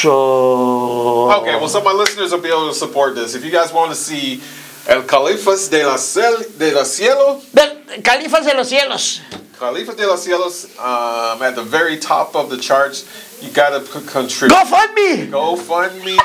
So 0.00 1.26
Hmm. 1.30 1.42
Okay, 1.42 1.56
well, 1.56 1.68
so 1.68 1.82
my 1.82 1.92
listeners 1.92 2.32
will 2.32 2.40
be 2.40 2.48
able 2.48 2.68
to 2.68 2.74
support 2.74 3.14
this. 3.14 3.34
If 3.34 3.44
you 3.44 3.50
guys 3.50 3.72
want 3.72 3.90
to 3.90 3.96
see 3.96 4.40
El 4.86 5.02
Califas 5.02 5.68
de 5.70 5.84
la, 5.84 5.96
Cel- 5.96 6.44
de 6.58 6.72
la 6.74 6.84
Cielo, 6.84 7.40
the 7.52 7.82
Califas 8.02 8.44
de 8.44 8.54
los 8.56 8.68
cielos. 8.70 9.20
Califas 9.58 9.96
de 9.96 10.06
los 10.06 10.24
Cielos, 10.24 10.66
um, 10.78 11.42
at 11.42 11.54
the 11.56 11.62
very 11.62 11.98
top 11.98 12.34
of 12.36 12.48
the 12.48 12.56
charts, 12.56 13.04
you 13.42 13.50
gotta 13.50 13.84
c- 13.84 14.00
contribute. 14.06 14.56
GoFundMe. 14.56 15.28
GoFundMe. 15.30 16.16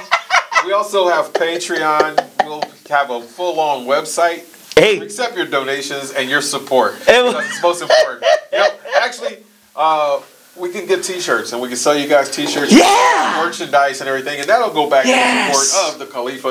We 0.65 0.73
also 0.73 1.07
have 1.09 1.33
Patreon. 1.33 2.19
We'll 2.45 2.63
have 2.89 3.09
a 3.09 3.21
full-on 3.21 3.85
website. 3.85 4.49
Hey. 4.77 4.99
We 4.99 5.05
accept 5.05 5.35
your 5.37 5.45
donations 5.45 6.11
and 6.11 6.29
your 6.29 6.41
support. 6.41 6.95
It's 7.07 7.61
most 7.61 7.81
important. 7.81 8.23
yep. 8.51 8.79
Actually, 8.99 9.37
uh, 9.75 10.21
we 10.55 10.71
can 10.71 10.85
get 10.85 11.03
T-shirts 11.03 11.51
and 11.53 11.61
we 11.61 11.67
can 11.67 11.77
sell 11.77 11.95
you 11.97 12.07
guys 12.07 12.29
T-shirts, 12.35 12.71
Yeah. 12.71 13.41
merchandise, 13.43 14.01
and 14.01 14.09
everything, 14.09 14.39
and 14.39 14.47
that'll 14.49 14.73
go 14.73 14.89
back 14.89 15.05
Yes. 15.05 15.55
in 15.55 15.63
support 15.65 15.93
of 15.93 15.99
the 15.99 16.05
Khalifa 16.13 16.49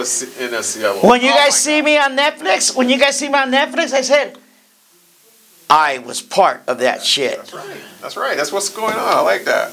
in 0.57 0.62
Cielo. 0.62 0.98
When 1.09 1.20
you 1.20 1.31
Oh 1.31 1.35
guys 1.35 1.57
see 1.57 1.83
me 1.83 1.98
on 1.98 2.16
Netflix, 2.16 2.75
when 2.75 2.88
you 2.88 2.98
guys 2.98 3.18
see 3.18 3.29
me 3.29 3.38
on 3.38 3.51
Netflix, 3.51 3.92
I 3.92 4.03
said 4.03 4.38
I 5.70 5.98
was 5.98 6.20
part 6.20 6.62
of 6.66 6.79
that 6.81 7.03
shit. 7.03 7.37
That's 7.38 7.53
right. 7.55 7.77
That's 8.03 8.16
right. 8.16 8.37
That's 8.37 8.53
what's 8.53 8.68
going 8.68 8.94
on. 8.94 9.09
I 9.18 9.20
like 9.20 9.44
that. 9.44 9.72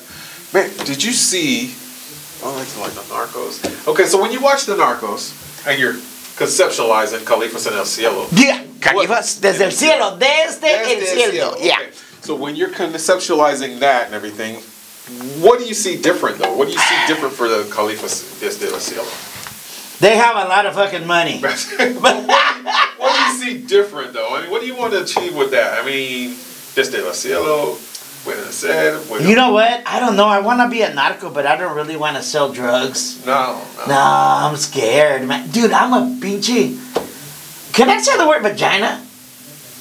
Man, 0.54 0.70
did 0.86 1.04
you 1.04 1.12
see? 1.12 1.74
Oh, 2.42 2.56
like 2.56 2.68
to 2.70 2.80
like 2.80 2.94
the 2.94 3.02
Narcos. 3.14 3.88
Okay, 3.88 4.06
so 4.06 4.22
when 4.22 4.32
you 4.32 4.40
watch 4.42 4.66
the 4.66 4.76
Narcos 4.76 5.34
and 5.68 5.80
you're 5.80 5.94
conceptualizing 5.94 7.20
Califas 7.26 7.68
en 7.68 7.74
el 7.78 7.86
Cielo, 7.86 8.28
Yeah, 8.32 8.64
Califas 8.80 9.40
desde 9.42 9.62
el 9.66 9.72
cielo, 9.72 10.18
desde 10.18 10.64
el 10.64 11.06
cielo. 11.06 11.56
Yeah. 11.60 11.76
Okay. 11.80 11.90
So 12.22 12.36
when 12.36 12.56
you're 12.56 12.70
conceptualizing 12.70 13.80
that 13.80 14.06
and 14.08 14.16
everything, 14.16 14.56
what 15.42 15.60
do 15.60 15.66
you 15.66 15.74
see 15.74 16.02
different 16.02 16.38
though? 16.38 16.56
What 16.56 16.68
do 16.68 16.74
you 16.74 16.80
see 16.80 17.08
different 17.08 17.34
for 17.34 17.48
the 17.50 17.64
Califas 17.64 18.40
desde 18.40 18.72
el 18.72 18.80
Cielo? 18.80 19.08
They 20.00 20.16
have 20.16 20.38
a 20.38 20.48
lot 20.48 20.66
of 20.66 20.76
fucking 20.76 21.06
money. 21.06 21.42
what, 21.42 21.60
what 22.98 23.16
do 23.16 23.22
you 23.22 23.38
see 23.38 23.66
different 23.68 24.14
though? 24.14 24.34
I 24.36 24.42
mean, 24.44 24.52
what 24.52 24.62
do 24.62 24.68
you 24.68 24.76
want 24.78 24.94
to 24.94 25.04
achieve 25.04 25.36
with 25.36 25.52
that? 25.52 25.82
I 25.82 25.86
mean, 25.86 26.36
desde 26.76 26.96
el 27.06 27.14
Cielo, 27.14 27.78
pueden 28.24 28.46
hacer, 28.46 29.00
pueden- 29.08 29.28
You 29.28 29.36
know 29.36 29.52
what? 29.54 29.82
I 29.86 30.00
don't 30.00 30.16
know. 30.16 30.28
I 30.28 30.40
want 30.40 30.60
to 30.62 30.68
be 30.70 30.82
a 30.82 30.94
narco, 30.94 31.30
but 31.30 31.46
I 31.46 31.56
don't 31.56 31.76
really 31.76 31.96
want 31.98 32.18
to 32.18 32.24
sell 32.24 32.52
drugs. 32.52 33.26
No, 33.26 33.62
no. 33.78 33.86
No, 33.88 34.00
I'm 34.00 34.56
scared, 34.58 35.26
man. 35.28 35.50
Dude, 35.50 35.72
I'm 35.72 35.94
a 35.94 36.02
pinche. 36.20 36.78
Can 37.74 37.90
I 37.90 37.98
say 38.02 38.18
the 38.18 38.28
word 38.28 38.42
vagina? 38.42 39.02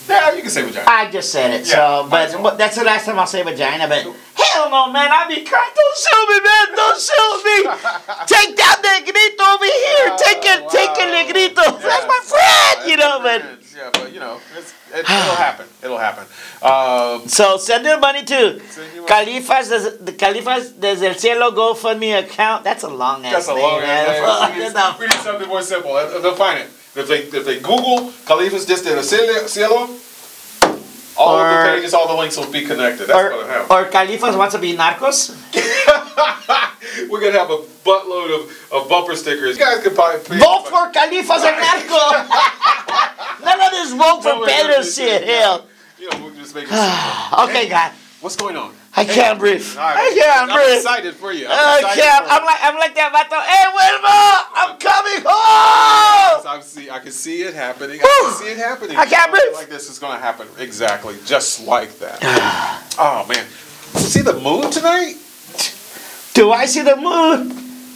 Yeah, 0.09 0.33
you 0.33 0.41
can 0.41 0.51
say 0.51 0.63
vagina. 0.63 0.87
I 0.89 1.11
just 1.11 1.31
said 1.33 1.51
it. 1.53 1.69
Yeah, 1.69 2.09
so, 2.09 2.09
but 2.43 2.57
that's 2.57 2.77
the 2.77 2.85
last 2.85 3.05
time 3.05 3.19
I'll 3.19 3.27
say 3.27 3.43
vagina. 3.43 3.87
But 3.89 4.05
hell 4.35 4.71
no, 4.71 4.91
man. 4.91 5.11
I'll 5.13 5.29
be 5.29 5.45
crying. 5.45 5.73
Don't 5.75 5.97
shoot 5.99 6.27
me, 6.33 6.39
man. 6.41 6.67
Don't 6.77 7.01
shoot 7.01 7.39
me. 7.45 7.59
Take 8.33 8.57
down 8.57 8.77
that 8.81 9.03
negrito 9.05 9.45
over 9.45 9.65
here. 9.69 10.09
Oh, 10.09 10.17
take 10.17 10.45
it. 10.45 10.63
Wow, 10.65 10.69
Take 10.73 10.97
it, 10.97 11.09
negrito. 11.13 11.63
That's 11.77 12.07
my 12.07 12.21
friend. 12.25 12.91
You 12.91 12.97
know, 12.97 13.21
but. 13.23 13.43
Yeah, 13.79 13.91
but 13.93 14.13
you 14.13 14.19
know, 14.19 14.41
it's, 14.59 14.73
it, 14.93 14.99
it'll 15.01 15.07
happen. 15.47 15.67
It'll 15.85 15.99
happen. 15.99 16.25
Um, 16.63 17.29
So 17.29 17.57
send 17.59 17.85
your 17.85 18.01
money 18.01 18.25
to 18.25 18.59
Send 18.71 18.93
your 18.93 19.07
money. 19.09 19.41
Califas, 19.41 19.69
des- 19.71 20.05
the 20.05 20.13
Califas 20.13 20.73
desde 20.81 21.05
el 21.07 21.15
cielo 21.15 21.53
GoFundMe 21.53 22.19
account. 22.19 22.65
That's 22.65 22.83
a 22.83 22.89
long 22.89 23.25
ass 23.25 23.33
that's 23.47 23.49
a 23.49 23.55
long 23.55 23.81
answer. 23.81 24.23
Fuck, 24.27 24.51
We 24.51 24.59
need, 24.65 24.73
that's 24.75 24.97
a- 24.97 25.01
we 25.01 25.07
need 25.07 25.21
something 25.23 25.49
more 25.49 25.63
simple. 25.63 25.95
They'll 25.95 26.35
find 26.35 26.59
it. 26.59 26.67
If 26.97 27.07
they 27.07 27.21
if 27.39 27.45
they 27.45 27.61
Google 27.61 28.11
Califas 28.27 28.67
desde 28.67 28.89
el 28.97 29.03
cielo, 29.05 29.47
cielo, 29.47 29.89
all 31.17 31.39
of 31.39 31.47
the 31.65 31.71
pages, 31.77 31.95
all 31.95 32.09
the 32.09 32.15
links 32.15 32.37
will 32.37 32.51
be 32.51 32.63
connected. 32.65 33.07
That's 33.07 33.17
Or, 33.19 33.31
what 33.37 33.47
it 33.47 33.51
happens. 33.51 33.71
or 33.71 33.85
Califas 33.93 34.37
wants 34.37 34.55
to 34.57 34.61
be 34.61 34.75
narcos. 34.77 35.31
We're 37.09 37.21
gonna 37.21 37.39
have 37.39 37.51
a 37.51 37.59
buttload 37.87 38.35
of, 38.35 38.73
of 38.73 38.89
bumper 38.89 39.15
stickers. 39.15 39.57
You 39.57 39.65
guys 39.65 39.83
could 39.85 39.95
probably 39.95 40.39
Vote 40.39 40.67
for 40.67 40.91
Califas 40.91 41.45
and 41.47 41.57
narco. 41.63 42.35
This 43.79 43.93
vote 43.93 44.23
for 44.23 44.29
No, 44.29 44.41
we're 44.41 44.47
gonna- 44.47 44.85
shit. 44.85 45.23
Hell. 45.27 45.65
You 45.99 46.11
know, 46.11 46.19
we'll 46.25 46.35
just 46.35 46.53
simple. 46.55 47.45
Okay, 47.45 47.69
God. 47.69 47.93
What's 48.21 48.35
going 48.35 48.57
on? 48.57 48.75
I 48.97 49.05
can't 49.05 49.39
breathe. 49.39 49.65
Right. 49.77 49.97
I 49.97 50.11
can't 50.19 50.51
I'm 50.51 50.57
breathe. 50.57 50.77
excited 50.79 51.15
for 51.15 51.33
you. 51.33 51.47
I'm 51.47 51.53
I 51.53 51.79
excited 51.79 52.03
can't. 52.03 52.25
for 52.27 52.33
I'm 52.33 52.45
like 52.45 52.59
I'm 52.63 52.75
like 52.75 52.95
that 52.97 53.13
vato. 53.15 53.39
Hey, 53.47 53.67
Wilma, 53.79 54.19
I'm 54.59 54.79
coming 54.79 55.23
home. 55.25 56.43
I 56.49 56.61
see. 56.65 56.91
I 56.91 56.99
can 56.99 57.13
see 57.13 57.43
it 57.43 57.55
happening. 57.55 58.01
I 58.03 58.23
can 58.23 58.35
see 58.35 58.51
it 58.51 58.59
happening. 58.59 58.97
I 58.97 59.07
can't 59.07 59.31
breathe. 59.31 59.55
Like 59.55 59.69
this 59.69 59.89
is 59.89 60.01
going 60.01 60.15
to 60.17 60.21
happen 60.21 60.49
exactly, 60.59 61.15
just 61.25 61.65
like 61.65 61.97
that. 62.01 62.19
oh 62.99 63.25
man, 63.29 63.47
see 64.01 64.23
the 64.23 64.35
moon 64.41 64.69
tonight? 64.73 65.15
Do 66.35 66.51
I 66.51 66.67
see 66.67 66.83
the 66.83 66.97
moon? 66.97 67.51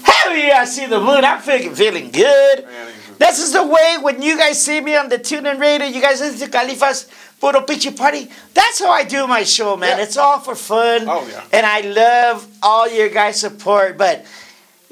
Hell 0.05 0.37
yeah, 0.37 0.59
I 0.61 0.65
see 0.67 0.87
the 0.87 1.01
moon. 1.01 1.25
I'm 1.25 1.41
feeling 1.41 1.75
feeling 1.75 2.11
good. 2.13 2.65
Man, 2.65 2.93
This 3.23 3.39
is 3.39 3.53
the 3.53 3.65
way 3.65 3.99
when 4.01 4.21
you 4.21 4.37
guys 4.37 4.61
see 4.61 4.81
me 4.81 4.97
on 4.97 5.09
the 5.09 5.17
TuneIn 5.17 5.61
Radio, 5.61 5.87
you 5.87 6.03
guys 6.03 6.21
listen 6.21 6.41
to 6.41 6.59
Califas 6.59 7.09
Puro 7.39 7.61
Pichi 7.61 7.97
Party. 7.97 8.29
That's 8.53 8.81
how 8.81 8.91
I 8.91 9.05
do 9.05 9.29
my 9.29 9.45
show, 9.45 9.77
man. 9.77 9.97
Yeah. 9.97 10.03
It's 10.03 10.17
all 10.17 10.41
for 10.41 10.57
fun. 10.57 11.03
Oh, 11.09 11.25
yeah. 11.31 11.45
And 11.53 11.65
I 11.65 11.83
love 11.83 12.45
all 12.65 12.91
your 12.91 13.09
guys' 13.11 13.39
support. 13.39 13.97
But 13.97 14.27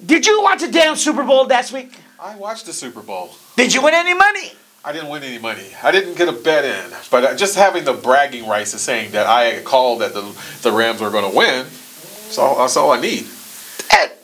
did 0.06 0.26
you 0.26 0.40
watch 0.42 0.60
the 0.60 0.68
damn 0.70 0.94
Super 0.94 1.24
Bowl 1.24 1.46
last 1.46 1.72
week? 1.72 1.98
I 2.20 2.36
watched 2.36 2.66
the 2.66 2.72
Super 2.72 3.00
Bowl. 3.00 3.34
Did 3.56 3.74
you 3.74 3.82
win 3.82 3.94
any 3.94 4.14
money? 4.14 4.52
I 4.84 4.92
didn't 4.92 5.08
win 5.08 5.24
any 5.24 5.40
money. 5.40 5.66
I 5.82 5.90
didn't 5.90 6.16
get 6.16 6.28
a 6.28 6.32
bet 6.32 6.64
in, 6.64 6.96
but 7.10 7.24
uh, 7.24 7.34
just 7.34 7.56
having 7.56 7.82
the 7.82 7.94
bragging 7.94 8.46
rights 8.46 8.72
of 8.74 8.80
saying 8.80 9.10
that 9.10 9.26
I 9.26 9.60
called 9.62 10.02
that 10.02 10.14
the 10.14 10.22
the 10.62 10.70
Rams 10.70 11.00
were 11.00 11.10
going 11.10 11.28
to 11.28 11.36
win, 11.36 11.66
that's 11.66 12.38
all, 12.38 12.58
that's 12.58 12.76
all 12.76 12.92
I 12.92 13.00
need. 13.00 13.26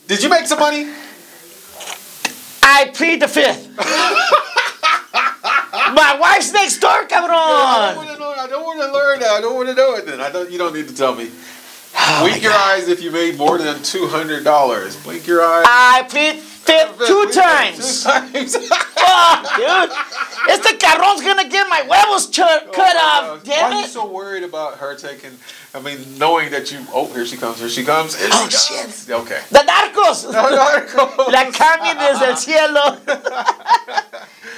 Did 0.06 0.22
you 0.22 0.28
make 0.28 0.46
some 0.46 0.60
money? 0.60 0.88
I 2.68 2.90
plead 2.92 3.22
the 3.22 3.28
fifth. 3.28 3.70
My 5.94 6.18
wife's 6.20 6.52
next 6.52 6.78
door, 6.78 6.90
I 6.90 7.04
cabrón. 7.06 7.30
I 7.30 8.48
don't 8.50 8.64
want 8.64 8.80
to 8.80 8.92
learn 8.92 9.20
that. 9.20 9.30
I 9.30 9.40
don't 9.40 9.54
want 9.54 9.68
to 9.68 9.74
know 9.74 9.94
it. 9.94 10.04
Then 10.04 10.20
I 10.20 10.30
don't. 10.30 10.50
You 10.50 10.58
don't 10.58 10.74
need 10.74 10.88
to 10.88 10.94
tell 10.94 11.14
me. 11.14 11.30
Oh 11.96 12.26
Blink 12.28 12.42
your 12.42 12.52
eyes 12.52 12.88
if 12.88 13.00
you 13.02 13.12
made 13.12 13.38
more 13.38 13.56
than 13.58 13.82
two 13.84 14.08
hundred 14.08 14.42
dollars. 14.42 14.96
Blink 15.04 15.26
your 15.28 15.42
eyes. 15.44 15.64
I 15.68 16.06
plead 16.08 16.40
fifth 16.40 17.06
two 17.06 17.30
times. 17.32 18.02
Two 18.02 18.10
times. 18.10 18.56
Dude. 19.56 19.90
Este 20.48 20.78
carron's 20.78 21.22
gonna 21.22 21.48
get 21.48 21.66
my 21.68 21.80
huevos 21.86 22.28
ch- 22.30 22.38
cut 22.38 22.70
Oh 22.78 23.22
my 23.22 23.28
off. 23.36 23.44
gosh. 23.44 23.56
Why 23.56 23.62
are 23.76 23.80
you 23.82 23.86
so 23.88 24.06
worried 24.06 24.42
about 24.44 24.78
her 24.78 24.94
taking? 24.94 25.32
I 25.74 25.80
mean, 25.80 25.98
knowing 26.18 26.50
that 26.50 26.70
you. 26.72 26.78
Oh, 26.92 27.06
here 27.12 27.26
she 27.26 27.36
comes. 27.36 27.58
Here 27.58 27.68
she 27.68 27.84
comes. 27.84 28.14
Here 28.16 28.28
Oh, 28.32 28.48
she 28.48 28.74
comes. 28.76 29.06
shit. 29.06 29.14
Okay. 29.14 29.40
The 29.50 29.60
narcos. 29.60 30.30
Narcos. 30.32 31.32
La 31.32 31.44
cambien 31.50 31.96
desde 31.98 32.22
el 32.26 32.36
cielo. 32.46 32.98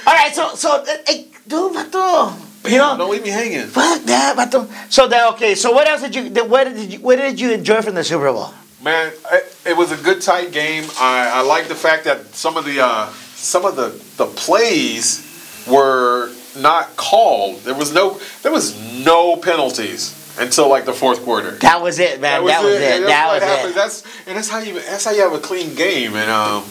All 0.07 0.13
right, 0.15 0.33
so 0.33 0.55
so 0.55 0.83
hey, 1.07 1.27
dude, 1.47 1.73
vato. 1.75 2.33
You 2.69 2.77
know, 2.77 2.97
Don't 2.97 3.11
leave 3.11 3.23
me 3.23 3.29
hanging. 3.29 3.67
fuck 3.67 4.03
that, 4.03 4.35
vato. 4.37 4.67
So 4.91 5.07
that 5.07 5.33
okay. 5.33 5.55
So 5.55 5.71
what 5.71 5.87
else 5.87 6.01
did 6.01 6.15
you? 6.15 6.29
the- 6.29 6.43
What 6.45 6.65
did 6.65 6.93
you? 6.93 6.99
What 6.99 7.17
did 7.17 7.39
you 7.39 7.51
enjoy 7.51 7.81
from 7.81 7.95
the 7.95 8.03
Super 8.03 8.31
Bowl? 8.31 8.53
Man, 8.83 9.11
I, 9.29 9.41
it 9.65 9.75
was 9.75 9.91
a 9.91 9.97
good 9.97 10.21
tight 10.21 10.51
game. 10.51 10.85
I, 10.99 11.29
I 11.35 11.41
like 11.41 11.67
the 11.67 11.75
fact 11.75 12.05
that 12.05 12.33
some 12.33 12.55
of 12.57 12.63
the 12.65 12.79
uh, 12.79 13.09
some 13.39 13.65
of 13.65 13.75
the, 13.75 13.89
the 14.17 14.25
plays 14.25 15.25
were 15.67 16.31
not 16.57 16.95
called. 16.97 17.59
There 17.61 17.73
was 17.75 17.93
no 17.93 18.19
there 18.43 18.51
was 18.51 18.75
no 19.05 19.35
penalties 19.37 20.15
until 20.39 20.67
like 20.69 20.85
the 20.85 20.93
fourth 20.93 21.23
quarter. 21.23 21.51
That 21.51 21.81
was 21.81 21.99
it, 21.99 22.19
man. 22.21 22.45
That 22.45 22.63
was 22.63 22.73
it. 22.75 22.81
and 23.01 23.03
that's 23.05 23.09
That 23.09 23.33
was 23.33 23.43
happens. 23.43 23.71
it. 23.71 23.75
That's 23.75 24.03
and 24.27 24.37
that's 24.37 24.49
how 24.49 24.59
you 24.59 24.73
that's 24.75 25.05
how 25.05 25.11
you 25.11 25.21
have 25.21 25.33
a 25.33 25.39
clean 25.39 25.75
game. 25.75 26.15
And 26.15 26.29
um, 26.29 26.63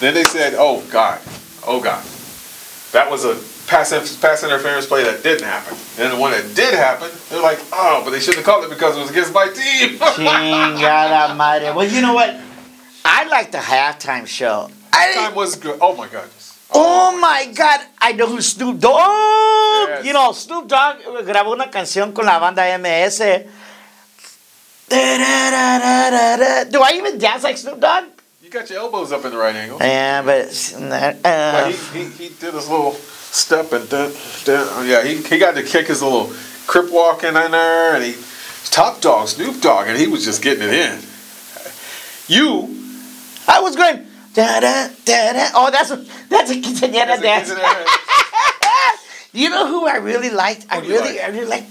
then 0.00 0.14
they 0.14 0.24
said, 0.24 0.54
"Oh 0.56 0.82
God, 0.90 1.20
oh 1.66 1.80
God, 1.80 2.04
that 2.92 3.10
was 3.10 3.24
a 3.24 3.34
pass 3.68 3.90
pass 4.20 4.42
interference 4.44 4.86
play 4.86 5.04
that 5.04 5.22
didn't 5.22 5.44
happen." 5.46 5.76
And 5.98 6.20
when 6.20 6.32
it 6.32 6.54
did 6.56 6.74
happen, 6.74 7.10
they're 7.30 7.42
like, 7.42 7.58
"Oh, 7.72 8.02
but 8.04 8.10
they 8.10 8.20
shouldn't 8.20 8.44
have 8.44 8.46
called 8.46 8.64
it 8.64 8.70
because 8.70 8.96
it 8.96 9.00
was 9.00 9.10
against 9.10 9.32
my 9.34 9.46
team." 9.46 9.98
Chingada 9.98 11.36
madre. 11.36 11.72
Well, 11.74 11.86
you 11.88 12.00
know 12.00 12.14
what? 12.14 12.34
I 13.04 13.24
like 13.28 13.52
the 13.52 13.58
halftime 13.58 14.26
show. 14.26 14.70
I, 14.92 15.14
Time 15.14 15.34
was 15.34 15.56
good. 15.56 15.78
Oh 15.80 15.94
my 15.96 16.08
goodness. 16.08 16.58
Oh 16.72 17.16
my 17.20 17.46
God, 17.54 17.80
I 18.00 18.12
know 18.12 18.26
who 18.26 18.40
Snoop 18.40 18.80
Dogg. 18.80 18.92
Yes. 19.88 20.04
You 20.04 20.12
know, 20.12 20.32
Snoop 20.32 20.66
Dogg 20.68 20.98
grabó 21.24 21.52
una 21.52 21.70
canción 21.70 22.12
con 22.12 22.26
la 22.26 22.38
banda 22.40 22.62
MS. 22.78 23.18
Do 24.88 26.82
I 26.82 26.92
even 26.96 27.18
dance 27.18 27.44
like 27.44 27.56
Snoop 27.56 27.80
Dogg? 27.80 28.04
You 28.42 28.50
got 28.50 28.68
your 28.70 28.80
elbows 28.80 29.12
up 29.12 29.24
in 29.24 29.30
the 29.32 29.38
right 29.38 29.54
angle. 29.54 29.78
Yeah, 29.80 30.22
but 30.22 30.38
it's 30.46 30.78
not, 30.78 31.22
But 31.22 31.28
uh, 31.28 31.68
he, 31.68 32.04
he, 32.04 32.04
he 32.10 32.28
did 32.34 32.54
his 32.54 32.68
little 32.68 32.92
step 32.92 33.72
and 33.72 33.88
dun, 33.88 34.12
dun, 34.44 34.66
oh, 34.70 34.84
yeah, 34.86 35.02
he, 35.04 35.16
he 35.16 35.38
got 35.38 35.54
to 35.56 35.62
kick 35.62 35.88
his 35.88 36.02
little 36.02 36.32
crip 36.66 36.90
walking 36.92 37.34
in 37.36 37.50
there 37.50 37.94
and 37.96 38.04
he 38.04 38.14
top 38.66 39.00
dog 39.00 39.28
Snoop 39.28 39.60
Dogg 39.60 39.88
and 39.88 39.98
he 39.98 40.06
was 40.06 40.24
just 40.24 40.42
getting 40.42 40.62
it 40.68 40.74
in. 40.74 41.00
You 42.28 42.76
I 43.48 43.60
was 43.60 43.76
going. 43.76 44.06
Da 44.36 44.60
da 44.60 44.88
da 45.06 45.32
da. 45.32 45.48
Oh, 45.54 45.70
that's 45.72 45.90
a 45.90 45.96
that's 46.28 46.50
a 46.50 46.54
quinceañera 46.60 47.20
dance. 47.20 47.52
You 49.32 49.50
know 49.50 49.66
who 49.66 49.86
I 49.86 49.96
really 49.96 50.30
liked? 50.30 50.64
I 50.70 50.80
Who 50.80 50.88
really, 50.88 51.16
like? 51.16 51.24
I 51.24 51.28
really 51.28 51.44
liked. 51.44 51.70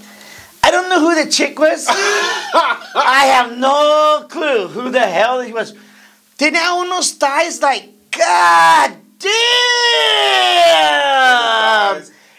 I 0.62 0.70
don't 0.70 0.88
know 0.88 1.00
who 1.00 1.16
the 1.24 1.28
chick 1.28 1.58
was. 1.58 1.84
I 1.90 3.24
have 3.34 3.58
no 3.58 4.24
clue 4.28 4.68
who 4.68 4.88
the 4.90 5.00
hell 5.00 5.40
he 5.40 5.52
was. 5.52 5.74
Tenía 6.38 6.70
unos 6.78 7.18
ties 7.18 7.60
like 7.60 7.88
God 8.12 8.96
damn. 9.18 9.36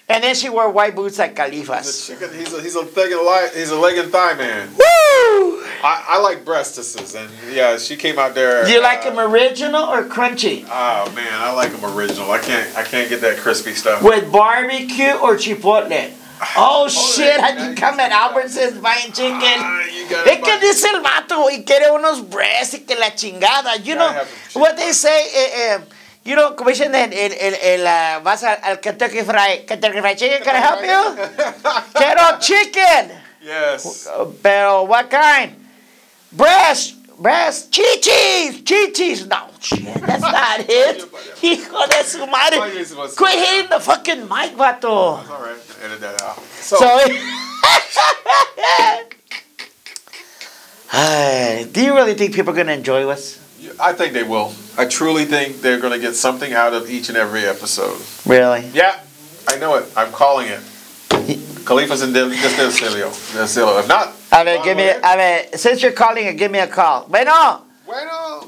And 0.09 0.23
then 0.23 0.35
she 0.35 0.47
wore 0.49 0.69
white 0.71 0.95
boots 0.95 1.19
like 1.19 1.35
Califas. 1.35 2.07
chicken, 2.07 2.33
he's 2.33 2.53
a 2.53 2.61
he's 2.61 2.75
a 2.75 2.81
leg 2.81 3.11
and 3.11 3.21
li- 3.21 3.49
he's 3.53 3.71
a 3.71 3.77
leg 3.77 3.97
and 3.97 4.09
thigh 4.09 4.35
man. 4.35 4.69
Woo! 4.69 5.63
I, 5.83 6.05
I 6.07 6.19
like 6.19 6.45
breastises 6.45 7.13
and 7.19 7.29
yeah, 7.53 7.77
she 7.77 7.97
came 7.97 8.17
out 8.17 8.33
there. 8.33 8.65
Do 8.65 8.71
you 8.71 8.81
like 8.81 9.05
uh, 9.05 9.09
them 9.11 9.19
original 9.19 9.83
or 9.83 10.03
crunchy? 10.03 10.63
Oh 10.69 11.11
man, 11.13 11.27
I 11.33 11.51
like 11.51 11.71
them 11.73 11.83
original. 11.97 12.31
I 12.31 12.39
can't 12.39 12.75
I 12.77 12.83
can't 12.83 13.09
get 13.09 13.19
that 13.21 13.37
crispy 13.39 13.73
stuff. 13.73 14.01
With 14.01 14.31
barbecue 14.31 15.11
or 15.11 15.35
chipotle? 15.35 16.13
Oh 16.55 16.87
shit, 16.87 17.39
I 17.41 17.51
can 17.51 17.69
you- 17.71 17.75
come 17.75 17.99
at 17.99 18.11
Albertsons 18.11 18.79
buying 18.81 19.11
chicken. 19.11 19.57
Ah, 19.59 19.81
Es 20.25 20.37
que 20.37 20.59
dice 20.61 20.85
el 20.85 21.01
vato 21.01 21.49
y 21.49 21.63
quiere 21.65 21.89
unos 21.91 22.21
breasts 22.21 22.75
y 22.75 22.79
que 22.87 22.95
la 22.95 23.09
chingada. 23.09 23.83
You 23.83 23.95
know 23.95 24.07
Gotta 24.07 24.19
have 24.19 24.27
some 24.51 24.61
what 24.61 24.77
they 24.77 24.91
say, 24.93 25.25
eh, 25.33 25.49
eh, 25.55 25.79
you 26.27 26.35
know, 26.35 26.53
dicen 26.55 26.93
el, 26.93 27.13
el, 27.13 27.31
el, 27.33 27.53
el, 27.55 27.87
ah, 27.87 28.19
vas 28.21 28.43
al, 28.43 28.57
al 28.61 28.79
Kentucky 28.81 29.21
Fried, 29.23 29.65
Kentucky 29.65 30.01
Fried 30.01 30.17
Chicken, 30.17 30.43
can 30.43 30.55
I 30.55 30.59
help 30.59 30.81
you? 30.83 31.15
Quiero 31.95 32.37
chicken. 32.39 33.11
Yes. 33.41 34.07
Uh, 34.07 34.25
Pero 34.43 34.83
what 34.83 35.09
kind? 35.09 35.55
Breast, 36.33 36.95
breast, 37.17 37.71
chichis, 37.71 38.61
chichis. 38.65 39.25
No, 39.25 39.47
shit, 39.61 39.85
that's 40.01 40.21
not 40.21 40.59
it. 40.67 41.01
Hijo 41.41 41.87
de 41.87 42.03
su 42.03 42.27
madre. 42.27 42.59
Quit 43.15 43.39
hitting 43.39 43.69
the 43.69 43.79
fucking 43.79 44.27
mic, 44.27 44.53
vato. 44.57 45.23
All 45.23 45.23
right, 45.23 45.55
edit 45.81 46.01
that 46.01 46.21
out. 46.21 46.43
So, 46.59 46.75
So, 46.75 46.87
Ay, 50.91 51.67
do 51.71 51.81
you 51.81 51.93
really 51.95 52.13
think 52.15 52.33
people 52.33 52.51
are 52.51 52.55
going 52.55 52.67
to 52.67 52.73
enjoy 52.73 53.07
us? 53.09 53.39
I 53.79 53.93
think 53.93 54.13
they 54.13 54.23
will. 54.23 54.53
I 54.77 54.85
truly 54.85 55.25
think 55.25 55.61
they're 55.61 55.79
going 55.79 55.93
to 55.93 55.99
get 55.99 56.15
something 56.15 56.53
out 56.53 56.73
of 56.73 56.89
each 56.89 57.09
and 57.09 57.17
every 57.17 57.45
episode. 57.45 58.01
Really? 58.25 58.67
Yeah, 58.73 58.99
I 59.47 59.57
know 59.57 59.75
it. 59.75 59.91
I'm 59.95 60.11
calling 60.11 60.47
it. 60.47 60.61
Califas 61.67 62.03
in 62.03 62.13
Del 62.13 62.29
Desilio. 62.29 63.09
Desilio. 63.33 63.79
If 63.79 63.87
not, 63.87 64.13
A 64.31 64.43
ver, 64.43 64.63
give 64.63 64.77
me, 64.77 64.89
a 64.89 64.99
ver, 65.01 65.57
since 65.57 65.81
you're 65.81 65.91
calling 65.93 66.25
it, 66.25 66.37
give 66.37 66.51
me 66.51 66.59
a 66.59 66.67
call. 66.67 67.07
Bueno, 67.07 67.63
bueno. 67.85 68.47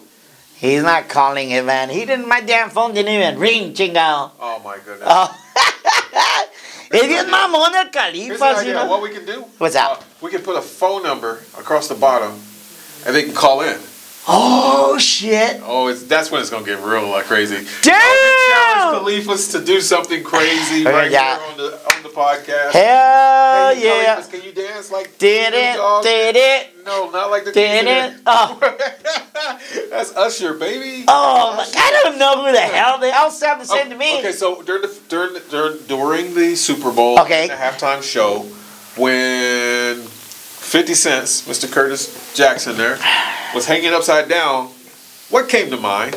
he's 0.58 0.84
not 0.84 1.08
calling 1.08 1.52
it, 1.52 1.64
man. 1.66 1.90
He 1.90 2.06
didn't, 2.06 2.28
my 2.28 2.42
damn 2.42 2.70
phone 2.70 2.94
didn't 2.94 3.14
even 3.14 3.40
ring, 3.40 3.74
chingao. 3.74 4.32
Oh 4.40 4.62
my 4.64 4.78
goodness. 4.78 5.08
Oh. 5.08 5.36
es 6.92 7.08
bien 7.08 7.28
mamón 7.28 7.74
el 7.74 7.90
an 7.98 8.66
you 8.66 8.74
know? 8.74 8.88
What 8.88 9.02
we 9.02 9.10
can 9.10 9.26
do? 9.26 9.42
What's 9.58 9.76
that? 9.76 9.90
Uh, 9.90 10.04
we 10.22 10.32
can 10.32 10.42
put 10.42 10.58
a 10.58 10.62
phone 10.62 11.04
number 11.04 11.40
across 11.58 11.88
the 11.88 11.96
bottom, 11.96 12.40
and 13.06 13.16
they 13.16 13.24
can 13.24 13.34
call 13.34 13.62
in. 13.62 13.80
Oh, 14.28 14.98
shit. 15.00 15.62
Oh, 15.64 15.88
it's 15.88 16.04
that's 16.04 16.30
when 16.30 16.42
it's 16.42 16.50
gonna 16.50 16.66
get 16.66 16.84
real 16.84 17.08
like 17.10 17.26
crazy. 17.26 17.66
Damn! 17.82 17.96
Challenge 18.52 19.26
Califas 19.26 19.52
to 19.54 19.64
do 19.64 19.82
something 19.82 20.24
crazy 20.24 20.84
right 20.84 21.10
yeah. 21.10 21.38
here 21.38 21.48
on 21.52 21.58
the 21.58 21.96
on 21.96 22.04
the 22.04 22.10
podcast. 22.10 22.72
Hell 22.72 23.74
Hey, 23.76 23.84
yeah. 23.84 24.16
Califas, 24.18 24.30
can 24.32 24.44
you 24.44 24.52
dance 24.52 24.92
like 24.92 25.18
Did 25.18 25.54
it, 25.54 26.04
did 26.04 26.36
it, 26.36 26.86
No, 26.86 27.10
not 27.10 27.32
like 27.32 27.46
the 27.46 27.52
did 27.52 27.88
it. 27.88 28.22
Oh. 28.26 28.60
That's 29.90 30.16
Usher, 30.16 30.54
baby. 30.54 31.06
Oh, 31.08 31.56
my- 31.56 31.66
I 31.76 32.02
don't 32.04 32.20
know 32.20 32.46
who 32.46 32.52
the 32.52 32.60
hell. 32.60 33.00
They 33.00 33.12
all 33.12 33.32
sound 33.32 33.62
the 33.62 33.72
oh, 33.72 33.76
same 33.78 33.90
to 33.90 33.96
me. 33.98 34.20
Okay, 34.20 34.32
so 34.32 34.62
during 34.62 34.82
the 34.84 35.00
during 35.08 35.34
the- 35.34 35.40
during, 35.50 35.78
during 35.88 36.34
the 36.36 36.56
Super 36.56 36.92
Bowl, 36.92 37.20
Okay. 37.22 37.48
the 37.48 37.54
halftime 37.54 38.04
show, 38.04 38.42
when 38.96 40.04
Fifty 40.70 40.94
Cents, 40.94 41.48
Mr. 41.48 41.68
Curtis 41.72 42.32
Jackson, 42.36 42.78
there 42.78 43.00
was 43.56 43.66
hanging 43.66 43.92
upside 43.92 44.30
down, 44.30 44.68
what 45.32 45.50
came 45.50 45.72
to 45.72 45.78
mind? 45.78 46.14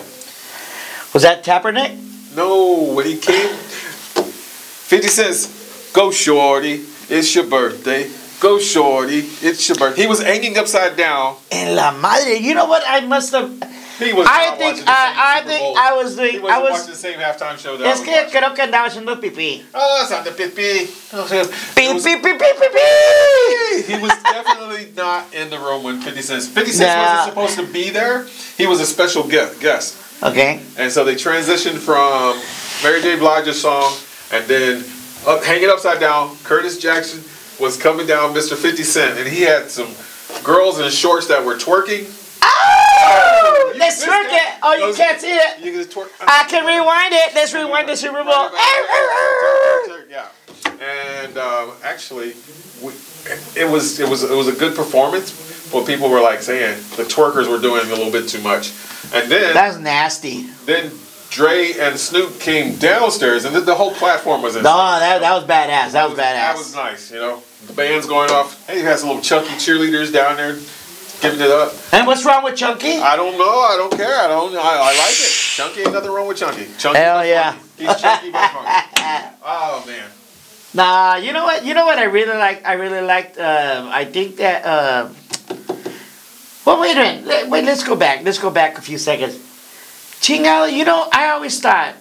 Was 1.15 1.23
that 1.23 1.43
Kaepernick? 1.43 2.37
No, 2.37 2.93
when 2.93 3.07
he 3.07 3.17
came, 3.17 3.49
Fifty 3.49 5.09
Cents, 5.09 5.91
go 5.95 6.11
shorty, 6.11 6.85
it's 7.09 7.35
your 7.35 7.47
birthday. 7.47 8.11
Go 8.41 8.59
shorty, 8.59 9.21
it's 9.41 9.67
your 9.71 9.79
birthday. 9.79 10.03
He 10.03 10.07
was 10.07 10.21
hanging 10.21 10.59
upside 10.59 10.99
down. 10.99 11.37
En 11.51 11.75
la 11.75 11.91
madre. 11.93 12.37
You 12.38 12.55
know 12.55 12.67
what? 12.67 12.83
I 12.87 13.01
must 13.01 13.33
have. 13.33 13.51
He 13.98 14.12
was. 14.12 14.26
I 14.28 14.57
think 14.57 14.61
watching 14.61 14.85
the 14.85 14.87
same 14.87 14.88
I, 14.88 15.38
I 15.38 15.42
think. 15.44 15.78
I 15.78 15.94
was 15.94 16.16
He 16.18 16.31
doing. 16.31 16.42
wasn't 16.42 16.59
I 16.59 16.62
was. 16.62 16.70
watching 16.72 16.90
the 16.90 16.96
same 16.96 17.18
halftime 17.18 17.59
show 17.59 17.76
that 17.76 17.87
Es 17.87 18.00
I 18.00 18.05
que 18.05 18.12
was 18.12 18.24
watching. 18.24 18.40
creo 18.42 18.55
que 18.55 18.64
andaba 18.64 18.88
haciendo 18.88 19.20
pipí. 19.20 19.62
Oh, 19.74 20.00
it's 20.02 20.12
on 20.12 20.24
the 20.24 20.31
pipí. 20.31 20.87
Pi, 21.11 21.83
It 21.83 21.94
was- 21.94 22.02
pi, 22.05 22.16
pi, 22.16 22.33
pi, 22.38 22.52
pi, 22.52 22.68
pi. 22.68 23.83
He 23.87 23.98
was 24.00 24.12
definitely 24.22 24.92
not 24.96 25.33
in 25.35 25.50
the 25.50 25.59
room 25.59 25.83
when 25.83 26.00
50 26.00 26.22
Cent. 26.22 26.42
50 26.44 26.72
Cent 26.72 26.88
Nah. 26.98 27.05
wasn't 27.05 27.28
supposed 27.31 27.57
to 27.68 27.72
be 27.72 27.90
there. 27.90 28.26
He 28.57 28.66
was 28.66 28.81
a 28.81 28.87
special 28.87 29.22
guest. 29.24 29.61
guest. 29.61 29.96
Okay. 30.22 30.61
And 30.78 30.90
so 30.92 31.05
they 31.05 31.14
transitioned 31.16 31.78
from 31.78 32.40
Mary 32.83 33.02
J. 33.02 33.16
Blige's 33.18 33.61
song 33.61 33.92
and 34.33 34.44
then 34.46 34.85
up, 35.26 35.42
hanging 35.44 35.68
upside 35.68 36.00
down, 36.00 36.37
Curtis 36.44 36.78
Jackson 36.78 37.22
was 37.61 37.76
coming 37.76 38.07
down 38.07 38.33
Mr. 38.35 38.57
50 38.57 38.83
Cent 38.85 39.18
and 39.18 39.28
he 39.28 39.42
had 39.42 39.70
some 39.70 39.88
girls 40.44 40.78
in 40.81 40.88
shorts 40.90 41.26
that 41.26 41.44
were 41.44 41.57
twerking. 41.57 42.07
Oh, 42.42 42.82
Let's 43.77 44.05
twerk 44.05 44.29
it. 44.31 44.59
Oh, 44.62 44.75
you 44.75 44.95
can't 44.95 45.21
see 45.21 45.33
it. 45.35 45.59
You 45.61 45.73
can 45.73 45.85
twerk. 45.85 46.11
I 46.21 46.45
can 46.49 46.65
rewind 46.65 47.12
it. 47.12 47.35
Let's 47.35 47.53
rewind 47.55 47.88
the 47.88 47.97
Super 47.97 48.23
Bowl. 48.25 48.51
Yeah, 50.09 50.29
and 50.81 51.38
um, 51.38 51.73
actually, 51.83 52.35
we, 52.83 52.93
it 53.57 53.69
was 53.71 53.99
it 53.99 54.09
was 54.09 54.23
it 54.23 54.35
was 54.37 54.49
a 54.49 54.53
good 54.53 54.77
performance. 54.77 55.51
But 55.73 55.87
people 55.87 56.11
were 56.11 56.21
like 56.21 56.43
saying 56.43 56.77
the 56.97 57.05
twerkers 57.05 57.51
were 57.51 57.59
doing 57.59 57.87
a 57.87 57.88
little 57.88 58.12
bit 58.12 58.29
too 58.29 58.43
much, 58.43 58.73
and 59.15 59.31
then 59.31 59.55
That's 59.55 59.79
nasty. 59.79 60.43
then 60.67 60.93
Dre 61.31 61.73
and 61.81 61.99
Snoop 61.99 62.38
came 62.41 62.77
downstairs, 62.77 63.47
and 63.47 63.57
the, 63.57 63.61
the 63.61 63.75
whole 63.75 63.93
platform 63.93 64.43
was 64.43 64.55
in. 64.55 64.62
No, 64.65 64.77
that, 64.77 65.21
that 65.23 65.33
was 65.35 65.45
badass. 65.45 65.93
That 65.93 66.09
was 66.09 66.17
That 66.19 66.37
badass. 66.37 66.53
That 66.53 66.59
was 66.59 66.75
nice, 66.75 67.11
you 67.11 67.19
know. 67.21 67.43
The 67.67 67.73
band's 67.73 68.07
going 68.07 68.31
off. 68.31 68.67
Hey, 68.67 68.79
you 68.79 68.85
got 68.85 68.99
some 68.99 69.09
little 69.09 69.23
chunky 69.23 69.55
cheerleaders 69.55 70.12
down 70.12 70.37
there 70.37 70.59
giving 71.23 71.41
it 71.41 71.51
up. 71.51 71.73
And 71.93 72.07
what's 72.07 72.25
wrong 72.27 72.43
with 72.45 72.57
Chunky? 72.57 72.99
I 72.99 73.17
don't 73.17 73.39
know. 73.39 73.45
I 73.61 73.77
don't 73.79 73.93
care. 73.97 74.19
I 74.19 74.29
don't. 74.29 74.55
I, 74.55 74.59
I 74.59 74.99
like 74.99 75.17
it. 75.17 75.31
Chunky 75.57 75.81
ain't 75.83 75.93
nothing 75.93 76.11
wrong 76.11 76.27
with 76.29 76.37
Chunky. 76.37 76.67
Chunky. 76.79 76.99
Hell 76.99 77.25
yeah. 77.25 77.53
funky. 77.53 77.85
He's 77.87 78.01
chunky 78.01 78.31
but 78.31 78.51
funky. 78.51 79.37
Oh 79.45 79.85
man. 79.87 80.11
Nah, 80.75 81.17
you 81.17 81.33
know 81.33 81.45
what? 81.45 81.65
You 81.65 81.75
know 81.75 81.85
what 81.85 81.99
I 81.99 82.05
really 82.05 82.37
like. 82.37 82.65
I 82.67 82.75
really 82.75 83.01
liked. 83.01 83.39
Uh, 83.39 83.89
I 83.93 84.05
think 84.05 84.37
that. 84.37 84.65
Uh, 84.65 85.09
well, 86.65 86.81
wait 86.81 86.93
a 86.97 87.01
minute. 87.01 87.27
Let- 87.27 87.49
Wait, 87.51 87.65
let's 87.65 87.83
go 87.85 87.97
back. 87.97 88.23
Let's 88.25 88.39
go 88.39 88.51
back 88.51 88.79
a 88.79 88.81
few 88.83 88.97
seconds. 88.99 89.35
Chingado, 90.23 90.73
you 90.73 90.85
know, 90.85 91.09
I 91.13 91.31
always 91.31 91.61
thought 91.61 91.95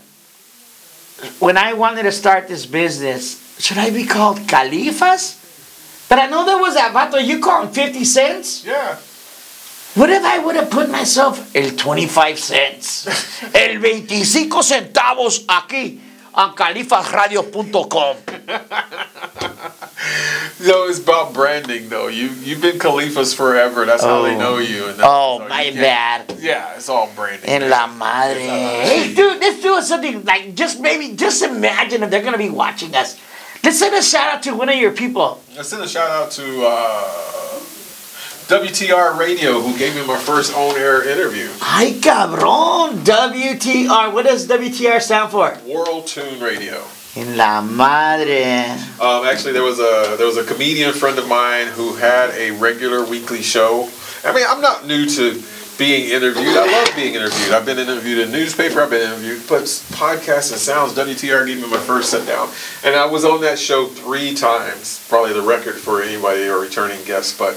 when 1.39 1.57
I 1.57 1.73
wanted 1.73 2.03
to 2.03 2.11
start 2.11 2.47
this 2.47 2.65
business, 2.67 3.59
should 3.59 3.77
I 3.79 3.89
be 3.89 4.05
called 4.05 4.37
Califas? 4.47 5.37
But 6.07 6.19
I 6.19 6.27
know 6.27 6.45
there 6.45 6.57
was 6.59 6.75
that 6.75 6.93
vato. 6.93 7.23
You 7.25 7.39
call 7.39 7.63
him 7.65 7.73
fifty 7.73 8.05
cents. 8.05 8.63
Yeah. 8.65 8.97
What 9.95 10.09
if 10.09 10.23
I 10.23 10.39
would 10.39 10.55
have 10.55 10.69
put 10.69 10.89
myself 10.89 11.53
el 11.55 11.71
25 11.75 12.39
cents? 12.39 13.07
El 13.53 13.79
25 13.79 14.63
centavos 14.63 15.43
aquí 15.47 15.99
on 16.33 16.55
califasradio.com. 16.55 18.15
No, 20.65 20.87
it's 20.87 20.99
about 20.99 21.33
branding 21.33 21.89
though. 21.89 22.07
You 22.07 22.29
you've 22.41 22.61
been 22.61 22.79
Califas 22.79 23.35
forever. 23.35 23.85
That's 23.85 24.03
how 24.03 24.21
they 24.21 24.35
Oh. 24.35 24.39
know 24.39 24.57
you. 24.59 24.87
And 24.87 24.99
Oh, 25.03 25.39
so 25.39 25.49
my 25.49 25.71
bad. 25.71 26.37
Yeah, 26.39 26.73
it's 26.75 26.87
all 26.87 27.09
branding. 27.13 27.49
En 27.49 27.69
la 27.69 27.87
madre. 27.87 28.39
Hey, 28.39 29.13
dude, 29.13 29.41
let's 29.41 29.61
do 29.61 29.81
something 29.81 30.23
like 30.23 30.55
just 30.55 30.79
maybe 30.79 31.15
just 31.17 31.41
imagine 31.43 32.01
if 32.03 32.09
they're 32.09 32.23
gonna 32.23 32.37
be 32.37 32.49
watching 32.49 32.95
us. 32.95 33.17
Let's 33.61 33.77
send 33.77 33.93
a 33.93 34.01
shout 34.01 34.35
out 34.35 34.43
to 34.43 34.55
one 34.55 34.69
of 34.69 34.75
your 34.75 34.91
people. 34.93 35.41
Let's 35.55 35.67
send 35.69 35.83
a 35.83 35.87
shout 35.87 36.09
out 36.09 36.31
to 36.31 36.65
uh, 36.65 37.50
WTR 38.51 39.17
Radio 39.17 39.61
who 39.61 39.77
gave 39.77 39.95
me 39.95 40.05
my 40.05 40.17
first 40.17 40.53
on 40.53 40.75
air 40.75 41.07
interview. 41.07 41.47
Ay, 41.61 41.95
cabrón. 42.01 42.97
WTR. 43.05 44.11
What 44.11 44.25
does 44.25 44.45
WTR 44.45 44.99
stand 45.01 45.31
for? 45.31 45.57
World 45.65 46.05
Tune 46.05 46.37
Radio. 46.41 46.83
In 47.15 47.37
la 47.37 47.61
madre. 47.61 48.75
Um, 48.99 49.23
actually, 49.23 49.53
there 49.53 49.63
was 49.63 49.79
a 49.79 50.17
there 50.17 50.27
was 50.27 50.35
a 50.35 50.43
comedian 50.43 50.91
friend 50.91 51.17
of 51.17 51.29
mine 51.29 51.67
who 51.67 51.95
had 51.95 52.31
a 52.31 52.51
regular 52.51 53.05
weekly 53.05 53.41
show. 53.41 53.87
I 54.25 54.33
mean, 54.33 54.43
I'm 54.45 54.59
not 54.59 54.85
new 54.85 55.05
to 55.05 55.41
being 55.77 56.09
interviewed. 56.09 56.57
I 56.57 56.69
love 56.69 56.93
being 56.93 57.15
interviewed. 57.15 57.53
I've 57.53 57.65
been 57.65 57.79
interviewed 57.79 58.19
in 58.19 58.33
newspaper. 58.33 58.81
I've 58.81 58.89
been 58.89 59.13
interviewed, 59.13 59.47
but 59.47 59.63
podcasts 59.95 60.51
and 60.51 60.59
sounds. 60.59 60.91
WTR 60.91 61.47
gave 61.47 61.61
me 61.61 61.71
my 61.71 61.77
first 61.77 62.09
sit 62.09 62.27
down, 62.27 62.49
and 62.83 62.97
I 62.97 63.05
was 63.05 63.23
on 63.23 63.39
that 63.47 63.57
show 63.57 63.87
three 63.87 64.35
times. 64.35 65.05
Probably 65.07 65.31
the 65.31 65.41
record 65.41 65.75
for 65.75 66.01
anybody 66.01 66.49
or 66.49 66.59
returning 66.59 67.01
guests. 67.05 67.31
But 67.37 67.55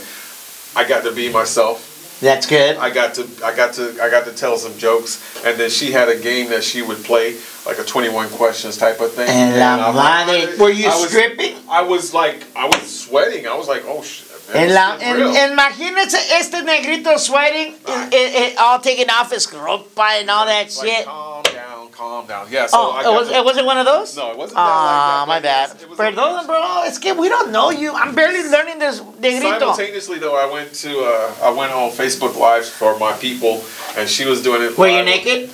I 0.77 0.87
got 0.89 1.05
to 1.05 1.13
be 1.13 1.31
myself. 1.33 1.91
That's 2.21 2.47
good. 2.47 2.77
I 2.77 2.91
got 2.91 3.15
to 3.15 3.29
I 3.45 3.55
got 3.55 3.75
to 3.75 3.99
I 4.01 4.09
got 4.09 4.25
to 4.27 4.33
tell 4.33 4.57
some 4.57 4.77
jokes, 4.79 5.21
and 5.45 5.59
then 5.59 5.69
she 5.69 5.91
had 5.93 6.09
a 6.09 6.19
game 6.19 6.49
that 6.51 6.63
she 6.63 6.81
would 6.81 7.03
play, 7.05 7.37
like 7.67 7.79
a 7.79 7.85
21 7.85 8.29
questions 8.31 8.77
type 8.79 9.01
of 9.01 9.13
thing. 9.13 9.29
And 9.29 9.59
la 9.59 9.89
I'm 9.89 9.97
like. 9.97 10.57
Were 10.59 10.71
you 10.71 10.87
I 10.87 10.95
was- 11.01 11.09
stripping? 11.09 11.57
I 11.69 11.83
was 11.83 12.15
like, 12.15 12.45
I 12.57 12.67
was 12.67 12.83
sweating. 13.01 13.47
I 13.47 13.55
was 13.57 13.67
like, 13.69 13.83
oh 13.87 14.03
shit. 14.03 14.31
En 14.55 14.73
la, 14.75 14.97
en, 15.01 15.17
imagínense 15.53 16.17
este 16.39 16.63
negrito 16.65 17.17
sweating, 17.17 17.75
Right. 17.89 18.13
it, 18.13 18.53
it, 18.53 18.59
all 18.59 18.79
taking 18.79 19.09
off 19.09 19.31
his 19.33 19.47
ropa 19.47 20.21
and 20.21 20.29
all 20.31 20.45
that 20.45 20.65
like, 20.77 20.87
shit. 20.87 21.05
calm 21.07 21.43
down, 21.45 21.84
calm 21.95 22.27
down. 22.27 22.47
Yeah. 22.51 22.67
So 22.67 22.77
Oh, 22.79 22.91
I 22.93 23.03
it, 23.03 23.13
was, 23.15 23.29
to- 23.29 23.37
it 23.37 23.45
wasn't 23.45 23.67
one 23.67 23.79
of 23.79 23.87
those? 23.87 24.17
No, 24.17 24.31
it 24.33 24.37
wasn't 24.37 24.57
that 24.57 24.63
Ah, 24.63 25.19
like 25.21 25.29
my 25.29 25.41
bad. 25.41 25.71
it 25.81 25.89
was 25.89 25.99
Perdón, 25.99 26.33
like- 26.39 26.47
bro. 26.47 26.83
Es 26.87 26.99
que 26.99 27.15
we 27.15 27.29
don't 27.29 27.51
know 27.53 27.71
you. 27.71 27.93
I'm 27.95 28.15
barely 28.15 28.49
learning 28.49 28.79
this 28.79 29.01
negrito. 29.19 29.59
Simultaneously 29.59 30.19
though, 30.19 30.37
I 30.37 30.51
went 30.53 30.73
to 30.85 31.01
uh, 31.01 31.35
I 31.43 31.51
went 31.51 31.73
on 31.73 31.91
Facebook 31.91 32.37
Live 32.39 32.67
for 32.67 32.99
my 32.99 33.13
people, 33.15 33.65
and 33.97 34.09
she 34.09 34.25
was 34.27 34.43
doing 34.43 34.63
it. 34.63 34.77
Were 34.77 34.89
you 34.89 35.03
naked? 35.05 35.51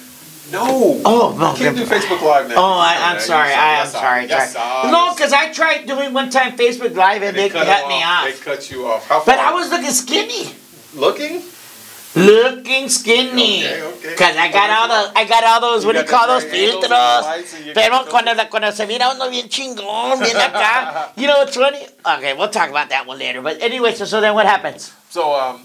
No. 0.53 1.01
Oh, 1.05 1.37
no. 1.39 1.53
I 1.53 1.55
can't 1.57 1.77
do 1.77 1.85
Facebook 1.85 2.23
Live 2.23 2.49
now. 2.49 2.57
Oh, 2.57 2.73
I, 2.75 2.97
I'm 2.99 3.15
you 3.17 3.21
sorry. 3.23 3.51
I, 3.53 3.55
yes, 3.87 3.93
sorry. 3.93 4.27
Yes, 4.27 4.53
sorry. 4.55 4.91
No, 4.91 5.15
because 5.15 5.33
I 5.33 5.53
tried 5.53 5.87
doing 5.87 6.13
one 6.13 6.29
time 6.29 6.57
Facebook 6.57 6.93
Live 6.97 7.23
and, 7.23 7.37
they, 7.37 7.49
cut 7.49 7.67
cut 7.69 7.87
me 7.87 8.03
off. 8.03 8.25
They 8.25 8.33
cut 8.33 8.69
you 8.69 8.85
off. 8.89 9.07
How 9.07 9.23
But? 9.25 9.39
I 9.39 9.53
was 9.53 9.71
looking 9.71 9.93
skinny. 9.93 10.53
looking. 10.97 11.43
Looking 12.17 12.89
skinny. 12.89 13.65
Okay, 13.65 13.83
okay. 13.83 14.15
Cause 14.17 14.37
I 14.37 14.51
got 14.51 14.69
all 14.71 14.89
the, 14.89 15.17
I 15.17 15.25
got 15.27 15.45
all 15.45 15.61
those, 15.61 15.83
You 15.85 15.89
what 15.89 15.93
do 15.95 16.01
you 16.01 16.09
call 16.09 16.27
those 16.27 16.45
filtros? 16.45 16.83
the 16.83 16.89
lights 16.89 17.55
and 17.55 17.67
you 17.67 17.73
Pero 17.73 18.05
cuando, 18.11 18.35
cuando 18.51 18.71
se 18.73 18.85
mira 18.87 19.11
uno 19.15 19.31
bien 19.31 19.49
chingón, 19.49 20.19
bien 20.19 20.37
acá. 20.37 21.13
You 21.17 21.29
know 21.29 21.39
what's 21.39 21.57
funny? 21.57 21.87
Okay, 22.05 22.35
we'll 22.35 22.49
talk 22.49 22.69
about 22.69 22.89
that 22.89 23.07
one 23.07 23.19
later. 23.19 23.41
But 23.41 23.63
anyway, 23.63 23.95
so, 23.95 24.05
so 24.07 24.21
then 24.21 24.35
what 24.35 24.47
happens? 24.47 24.93
So 25.11 25.35
um, 25.39 25.63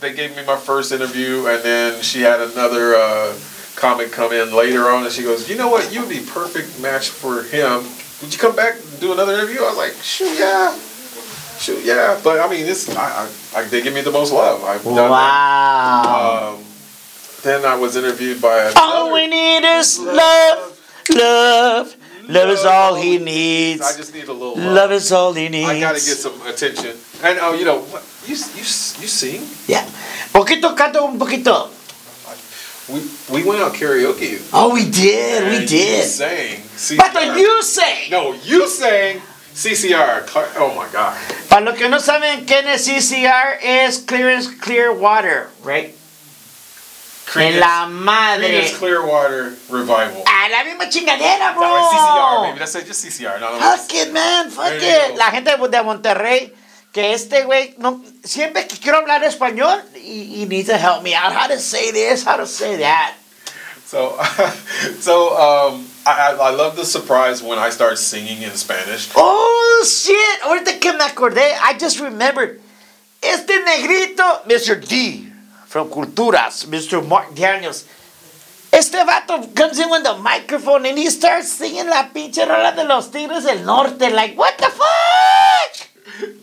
they 0.00 0.12
gave 0.12 0.36
me 0.36 0.44
my 0.44 0.56
first 0.56 0.90
interview, 0.90 1.46
and 1.46 1.62
then 1.62 2.02
she 2.02 2.20
had 2.22 2.40
another 2.40 2.96
uh, 2.96 3.34
comic 3.76 4.10
come 4.10 4.32
in 4.32 4.52
later 4.54 4.90
on, 4.90 5.04
and 5.04 5.12
she 5.12 5.22
goes, 5.22 5.48
"You 5.48 5.56
know 5.56 5.68
what? 5.68 5.92
You 5.92 6.00
would 6.00 6.10
be 6.10 6.20
perfect 6.20 6.80
match 6.80 7.08
for 7.08 7.42
him. 7.44 7.84
Would 8.22 8.32
you 8.32 8.38
come 8.38 8.56
back 8.56 8.74
and 8.74 9.00
do 9.00 9.12
another 9.12 9.34
interview?" 9.34 9.60
I 9.60 9.68
was 9.68 9.76
like, 9.78 9.94
"Shoot, 10.02 10.36
yeah, 10.38 10.76
shoot, 11.58 11.84
yeah." 11.84 12.18
But 12.24 12.40
I 12.40 12.48
mean, 12.50 12.66
this 12.66 12.88
I, 12.94 13.24
I, 13.24 13.28
I 13.56 13.64
they 13.64 13.80
give 13.80 13.94
me 13.94 14.02
the 14.02 14.12
most 14.12 14.32
love. 14.32 14.62
I've 14.64 14.84
done. 14.84 15.10
Wow. 15.10 16.56
Um, 16.58 16.64
then 17.42 17.64
I 17.64 17.74
was 17.74 17.96
interviewed 17.96 18.42
by 18.42 18.68
another. 18.68 18.80
all 18.80 19.12
we 19.14 19.26
need 19.26 19.64
is 19.64 19.98
love, 19.98 20.78
love. 21.08 21.96
Love 22.28 22.50
is 22.50 22.64
all 22.64 22.94
he 22.96 23.16
needs. 23.16 23.80
I 23.80 23.96
just 23.96 24.12
need 24.12 24.28
a 24.28 24.32
little 24.32 24.56
love. 24.58 24.72
Love 24.74 24.92
is 24.92 25.10
all 25.10 25.32
he 25.32 25.48
needs. 25.48 25.70
I 25.70 25.80
gotta 25.80 26.04
get 26.04 26.18
some 26.18 26.38
attention. 26.42 26.96
And 27.22 27.38
oh, 27.40 27.54
you 27.54 27.64
know, 27.64 27.80
what? 27.80 28.04
you 28.26 28.34
you 28.34 28.66
you 29.00 29.08
sing? 29.08 29.40
Yeah. 29.66 29.88
Poquito 30.34 30.76
canto 30.76 31.06
un 31.06 31.18
poquito. 31.18 31.70
We 32.92 33.00
we 33.32 33.42
went 33.48 33.62
out 33.62 33.72
karaoke. 33.72 34.42
Oh, 34.52 34.74
we 34.74 34.90
did. 34.90 35.48
We 35.48 35.60
You 35.60 35.66
did. 35.66 36.04
sang. 36.04 36.60
But 36.98 37.14
CCR. 37.14 37.34
the 37.34 37.40
you 37.40 37.62
say. 37.62 38.10
No, 38.10 38.34
you 38.44 38.68
sang 38.68 39.22
CCR. 39.56 40.26
Oh 40.58 40.74
my 40.76 40.86
God. 40.92 41.16
Para 41.48 41.62
los 41.62 41.78
que 41.78 41.88
no 41.88 41.98
saben 41.98 42.44
quién 42.44 42.68
es 42.68 42.84
CCR, 42.84 43.58
es 43.62 43.98
Clear, 44.00 44.42
clear 44.60 44.90
Water, 44.90 45.48
right? 45.64 45.94
En 47.34 47.58
la 47.58 47.86
madre. 47.86 48.48
Creedence 48.48 48.78
Clearwater 48.78 49.56
Revival. 49.68 50.22
A 50.26 50.48
la 50.48 50.64
misma 50.64 50.88
chingadera, 50.88 51.54
bro. 51.54 51.66
No, 51.66 51.90
CCR, 51.90 52.42
baby. 52.48 52.58
That's 52.58 52.74
it. 52.76 52.86
Just 52.86 53.04
CCR. 53.04 53.40
No. 53.40 53.58
Fuck 53.58 53.94
it, 53.94 54.12
man. 54.12 54.50
Fuck 54.50 54.74
you 54.74 54.88
it. 54.88 55.10
go. 55.10 55.16
La 55.16 55.30
gente 55.30 55.50
de 55.50 55.82
Monterrey, 55.82 56.54
que 56.92 57.12
este 57.12 57.44
güey, 57.44 57.74
no, 57.78 58.02
siempre 58.24 58.66
que 58.66 58.76
quiero 58.78 58.98
hablar 58.98 59.24
español, 59.24 59.82
he, 59.94 60.42
he 60.42 60.46
needs 60.46 60.68
to 60.68 60.76
help 60.76 61.02
me 61.02 61.14
out. 61.14 61.32
How 61.32 61.48
to 61.48 61.58
say 61.58 61.90
this, 61.90 62.24
how 62.24 62.36
to 62.36 62.46
say 62.46 62.76
that. 62.76 63.14
So, 63.86 64.18
so 65.00 65.36
um, 65.36 65.86
I, 66.06 66.30
I 66.30 66.48
I 66.48 66.50
love 66.54 66.76
the 66.76 66.84
surprise 66.84 67.42
when 67.42 67.58
I 67.58 67.70
start 67.70 67.98
singing 67.98 68.42
in 68.42 68.52
Spanish. 68.52 69.10
Oh, 69.16 69.84
shit. 69.84 70.40
Ahorita 70.42 70.80
que 70.80 70.92
me 70.92 71.04
acordé, 71.04 71.52
I 71.60 71.76
just 71.78 71.98
remembered. 71.98 72.60
Este 73.20 73.58
negrito, 73.64 74.22
Mr. 74.46 74.76
D, 74.86 75.26
from 75.66 75.90
Culturas, 75.90 76.64
Mr. 76.66 77.04
Mark 77.06 77.34
Daniels. 77.34 77.84
Este 78.72 78.94
vato 79.04 79.52
comes 79.54 79.78
in 79.78 79.90
with 79.90 80.04
the 80.04 80.14
microphone 80.18 80.86
and 80.86 80.98
he 80.98 81.08
starts 81.10 81.50
singing 81.52 81.88
la 81.88 82.08
pinche 82.12 82.46
rola 82.46 82.72
de 82.76 82.84
los 82.84 83.08
Tigres 83.10 83.44
del 83.44 83.64
Norte. 83.64 84.10
Like, 84.12 84.36
what 84.36 84.56
the 84.58 84.70
fuck? 84.70 85.95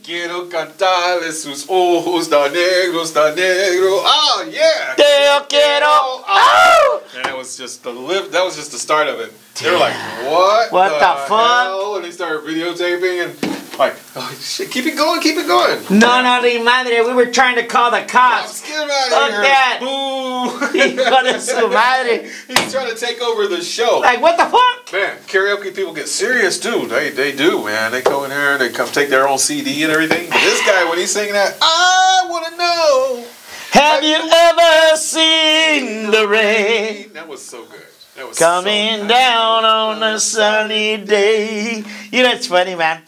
Quiero 0.04 0.50
cantarle 0.50 1.32
sus 1.32 1.66
ojos 1.68 2.30
tan 2.30 2.54
negros, 2.54 3.14
tan 3.14 3.36
negro. 3.36 4.02
Oh 4.04 4.46
yeah. 4.52 4.94
Te 4.96 5.04
quiero. 5.50 5.88
Oh! 5.88 7.02
And 7.16 7.26
that 7.26 7.38
was 7.38 7.58
just 7.58 7.84
the 7.84 7.92
live. 7.92 8.32
That 8.32 8.44
was 8.44 8.56
just 8.56 8.72
the 8.72 8.78
start 8.78 9.08
of 9.08 9.20
it. 9.20 9.32
They 9.56 9.72
were 9.72 9.78
like, 9.78 9.94
"What? 10.26 10.72
What 10.72 11.00
the 11.00 11.28
fuck?" 11.28 11.66
hell?" 11.66 11.96
And 11.96 12.06
they 12.06 12.12
started 12.12 12.42
videotaping 12.44 13.26
and 13.26 13.63
like, 13.80 13.96
"Oh 14.16 14.38
shit, 14.42 14.70
keep 14.72 14.86
it 14.86 14.96
going, 14.96 15.22
keep 15.22 15.38
it 15.38 15.48
going." 15.48 15.82
No, 16.00 16.22
no, 16.22 16.42
ni 16.42 16.62
madre. 16.64 17.02
We 17.02 17.14
were 17.14 17.28
trying 17.28 17.56
to 17.56 17.66
call 17.66 17.92
the 17.92 17.98
Let's 17.98 18.12
cops. 18.12 18.62
get 18.62 18.84
him 18.84 18.90
out 18.90 19.10
Fuck 19.10 19.32
here. 19.32 19.42
that. 19.42 19.78
Boo. 19.80 20.68
Hijo 20.80 21.24
de 21.24 21.40
su 21.42 21.68
madre. 21.70 22.30
He's 22.48 22.72
trying 22.72 22.90
to 22.94 22.96
take 22.96 23.22
over 23.22 23.48
the 23.48 23.62
show. 23.62 24.00
Like, 24.00 24.22
what 24.22 24.38
the 24.38 24.46
fuck? 24.46 24.92
Man, 24.94 25.18
karaoke 25.28 25.76
people 25.76 25.94
get 25.94 26.08
serious 26.08 26.60
too. 26.60 26.88
They 26.88 27.10
they 27.10 27.36
do, 27.36 27.64
man. 27.66 27.92
They 27.92 28.02
go 28.02 28.24
in 28.26 28.32
here 28.32 28.54
and 28.54 28.62
they 28.62 28.70
come 28.70 28.88
take 28.90 29.10
their 29.10 29.28
own 29.28 29.38
CD 29.40 29.84
and 29.84 29.92
everything. 29.92 30.30
But 30.30 30.40
this 30.42 30.62
guy, 30.66 30.88
when 30.90 30.98
he's 31.00 31.12
singing 31.12 31.34
that, 31.34 31.58
I 31.62 32.26
wanna 32.30 32.56
know. 32.58 33.26
Have 33.72 34.04
you 34.04 34.16
ever 34.16 34.96
seen 34.98 36.12
the 36.12 36.28
rain? 36.28 37.12
That 37.14 37.28
was 37.28 37.42
so 37.44 37.66
good. 37.66 37.82
That 38.16 38.28
was 38.28 38.38
Coming 38.38 39.00
so 39.02 39.08
down 39.08 39.66
on 39.66 40.04
a 40.04 40.20
sunny 40.20 40.98
day. 40.98 41.84
You 42.12 42.22
know, 42.22 42.30
it's 42.34 42.46
funny, 42.46 42.76
man. 42.76 43.02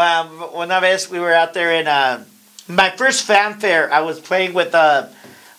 Well, 0.00 0.24
one 0.54 0.70
vez 0.70 1.10
we 1.10 1.20
were 1.20 1.34
out 1.34 1.52
there 1.52 1.74
in 1.78 1.86
uh, 1.86 2.24
my 2.66 2.88
first 2.88 3.24
fanfare. 3.24 3.92
I 3.92 4.00
was 4.00 4.18
playing 4.18 4.54
with 4.54 4.74
uh, 4.74 5.08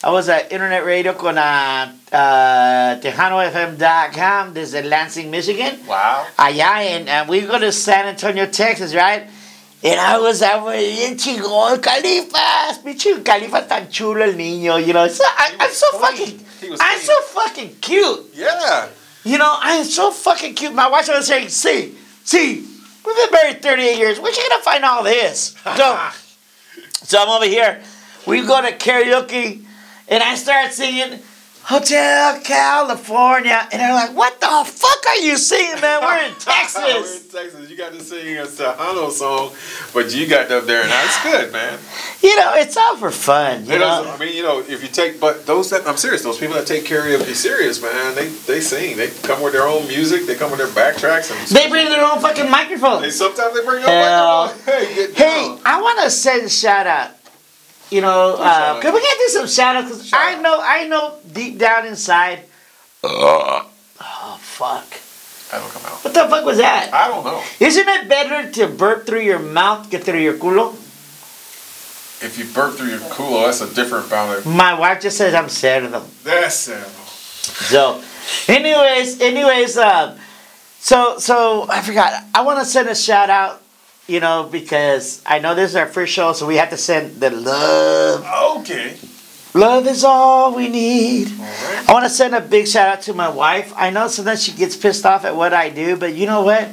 I 0.03 0.09
was 0.09 0.29
at 0.29 0.51
internet 0.51 0.83
radio 0.83 1.13
con 1.13 1.37
uh, 1.37 1.93
uh, 2.11 2.15
uh, 2.15 2.99
TejanoFM.com. 2.99 4.55
This 4.55 4.73
is 4.73 4.83
Lansing, 4.83 5.29
Michigan. 5.29 5.85
Wow. 5.85 6.25
Allá 6.39 6.81
en, 6.81 7.07
and 7.07 7.29
we 7.29 7.41
go 7.41 7.59
to 7.59 7.71
San 7.71 8.07
Antonio, 8.07 8.47
Texas, 8.47 8.95
right? 8.95 9.29
And 9.83 9.99
I 9.99 10.17
was 10.17 10.41
out 10.41 10.65
with 10.65 10.79
bien 10.79 11.17
chingón, 11.17 11.77
Califas. 11.77 12.81
Pinche 12.81 13.23
tan 13.69 13.91
chulo 13.91 14.23
el 14.23 14.33
niño, 14.33 14.83
you 14.83 14.93
know. 14.93 15.07
So, 15.07 15.23
I, 15.23 15.53
I'm 15.59 15.71
so 15.71 15.85
clean. 15.99 16.39
fucking, 16.39 16.71
was 16.71 16.79
I'm 16.81 16.97
clean. 16.97 17.05
so 17.05 17.21
fucking 17.21 17.75
cute. 17.79 18.31
Yeah. 18.33 18.89
You 19.23 19.37
know, 19.37 19.55
I 19.61 19.73
am 19.73 19.85
so 19.85 20.09
fucking 20.09 20.55
cute. 20.55 20.73
My 20.73 20.89
wife 20.89 21.07
was 21.09 21.27
saying, 21.27 21.49
see, 21.49 21.95
see, 22.23 22.70
we've 23.05 23.15
been 23.15 23.31
married 23.31 23.61
38 23.61 23.97
years. 23.97 24.19
Where'd 24.19 24.35
you 24.35 24.49
gonna 24.49 24.63
find 24.63 24.83
all 24.85 25.03
this? 25.03 25.55
So, 25.75 26.09
so 27.03 27.19
I'm 27.21 27.29
over 27.29 27.45
here. 27.45 27.81
We 28.27 28.45
go 28.45 28.61
to 28.61 28.71
karaoke, 28.77 29.63
and 30.07 30.23
I 30.23 30.35
start 30.35 30.71
singing 30.71 31.19
Hotel 31.63 32.39
California. 32.41 33.67
And 33.71 33.79
they're 33.81 33.93
like, 33.93 34.15
what 34.15 34.39
the 34.41 34.47
fuck 34.65 35.05
are 35.07 35.17
you 35.17 35.37
singing, 35.37 35.79
man? 35.81 36.01
We're 36.01 36.27
in 36.27 36.33
Texas." 36.39 36.81
We're 37.33 37.41
in 37.41 37.45
Texas. 37.45 37.69
You 37.69 37.77
got 37.77 37.93
to 37.93 37.99
sing 38.01 38.37
a 38.37 38.43
Tejano 38.43 39.09
song, 39.11 39.51
but 39.93 40.13
you 40.13 40.27
got 40.27 40.51
up 40.51 40.65
there, 40.65 40.81
and 40.81 40.91
that's 40.91 41.23
good, 41.23 41.51
man. 41.53 41.79
You 42.21 42.35
know, 42.37 42.53
it's 42.55 42.75
all 42.75 42.97
for 42.97 43.11
fun. 43.11 43.65
You 43.65 43.75
It 43.75 43.79
know? 43.79 44.11
I 44.13 44.17
mean, 44.17 44.35
you 44.35 44.43
know, 44.43 44.59
if 44.59 44.81
you 44.81 44.89
take, 44.89 45.19
but 45.19 45.45
those 45.45 45.69
that 45.69 45.87
I'm 45.87 45.97
serious, 45.97 46.23
those 46.23 46.37
people 46.39 46.55
that 46.55 46.67
take 46.67 46.83
karaoke 46.85 47.33
serious, 47.35 47.81
man, 47.81 48.15
they 48.15 48.27
they 48.27 48.59
sing. 48.59 48.97
They 48.97 49.07
come 49.23 49.41
with 49.41 49.53
their 49.53 49.67
own 49.67 49.87
music. 49.87 50.25
They 50.25 50.35
come 50.35 50.51
with 50.51 50.59
their 50.59 50.67
backtracks, 50.67 51.31
and 51.31 51.47
They 51.55 51.69
bring 51.69 51.89
their 51.89 52.03
own 52.03 52.19
fucking 52.19 52.49
microphone. 52.49 53.01
they 53.01 53.11
sometimes 53.11 53.53
they 53.57 53.63
bring 53.65 53.83
up 53.83 53.89
Hell. 53.89 54.45
microphone. 54.47 54.73
Hey, 54.75 55.13
Hey. 55.13 55.57
I 55.65 55.81
want 55.81 55.99
to 56.03 56.09
send 56.11 56.43
a 56.43 56.49
shout 56.49 56.87
out. 56.87 57.11
You 57.91 57.99
know, 58.01 58.35
uh, 58.35 58.37
shout 58.37 58.75
out. 58.77 58.81
can 58.81 58.93
we 58.93 59.01
get 59.01 59.17
do 59.17 59.27
some 59.27 59.47
shout 59.47 59.75
outs? 59.75 59.89
Because 59.89 60.13
I 60.13 60.41
know, 60.41 60.59
I 60.63 60.87
know 60.87 61.17
deep 61.31 61.59
down 61.59 61.85
inside. 61.85 62.39
oh, 63.03 63.67
fuck. 64.39 64.87
I 65.53 65.59
don't 65.59 65.69
come 65.71 65.85
out. 65.85 65.99
What 66.05 66.13
the 66.13 66.21
fuck 66.29 66.45
was 66.45 66.57
that? 66.59 66.93
I 66.93 67.09
don't 67.09 67.25
know. 67.25 67.43
Isn't 67.59 67.87
it 67.87 68.07
better 68.07 68.49
to 68.51 68.67
burp 68.67 69.05
through 69.05 69.21
your 69.21 69.39
mouth 69.39 69.91
que 69.91 69.99
through 69.99 70.21
your 70.21 70.35
culo? 70.35 70.73
If 72.23 72.37
you 72.39 72.45
burp 72.53 72.75
through 72.75 72.87
your 72.87 72.99
culo, 72.99 73.45
that's 73.45 73.59
a 73.59 73.73
different 73.73 74.09
boundary. 74.09 74.49
My 74.49 74.73
wife 74.79 75.01
just 75.01 75.17
says 75.17 75.33
I'm 75.33 75.47
cerdo. 75.47 76.05
That's 76.23 76.69
it. 76.69 76.87
So, 77.67 78.01
anyways, 78.47 79.19
anyways, 79.19 79.77
um, 79.77 80.15
so 80.79 81.17
so 81.17 81.67
I 81.69 81.81
forgot. 81.81 82.23
I 82.33 82.41
want 82.43 82.59
to 82.59 82.65
send 82.65 82.87
a 82.87 82.95
shout 82.95 83.29
out. 83.29 83.61
You 84.07 84.19
know, 84.19 84.49
because 84.51 85.21
I 85.25 85.39
know 85.39 85.55
this 85.55 85.71
is 85.71 85.75
our 85.75 85.87
first 85.87 86.11
show, 86.11 86.33
so 86.33 86.45
we 86.47 86.55
have 86.57 86.71
to 86.71 86.77
send 86.77 87.21
the 87.21 87.29
love. 87.29 88.25
Okay. 88.59 88.97
Love 89.53 89.85
is 89.87 90.03
all 90.03 90.55
we 90.55 90.69
need. 90.69 91.27
All 91.27 91.37
right. 91.39 91.85
I 91.89 91.93
want 91.93 92.05
to 92.05 92.09
send 92.09 92.33
a 92.33 92.41
big 92.41 92.67
shout 92.67 92.87
out 92.87 93.01
to 93.03 93.13
my 93.13 93.29
wife. 93.29 93.73
I 93.75 93.89
know 93.89 94.07
sometimes 94.07 94.43
she 94.43 94.53
gets 94.53 94.75
pissed 94.75 95.05
off 95.05 95.25
at 95.25 95.35
what 95.35 95.53
I 95.53 95.69
do, 95.69 95.97
but 95.97 96.13
you 96.13 96.25
know 96.25 96.41
what? 96.41 96.69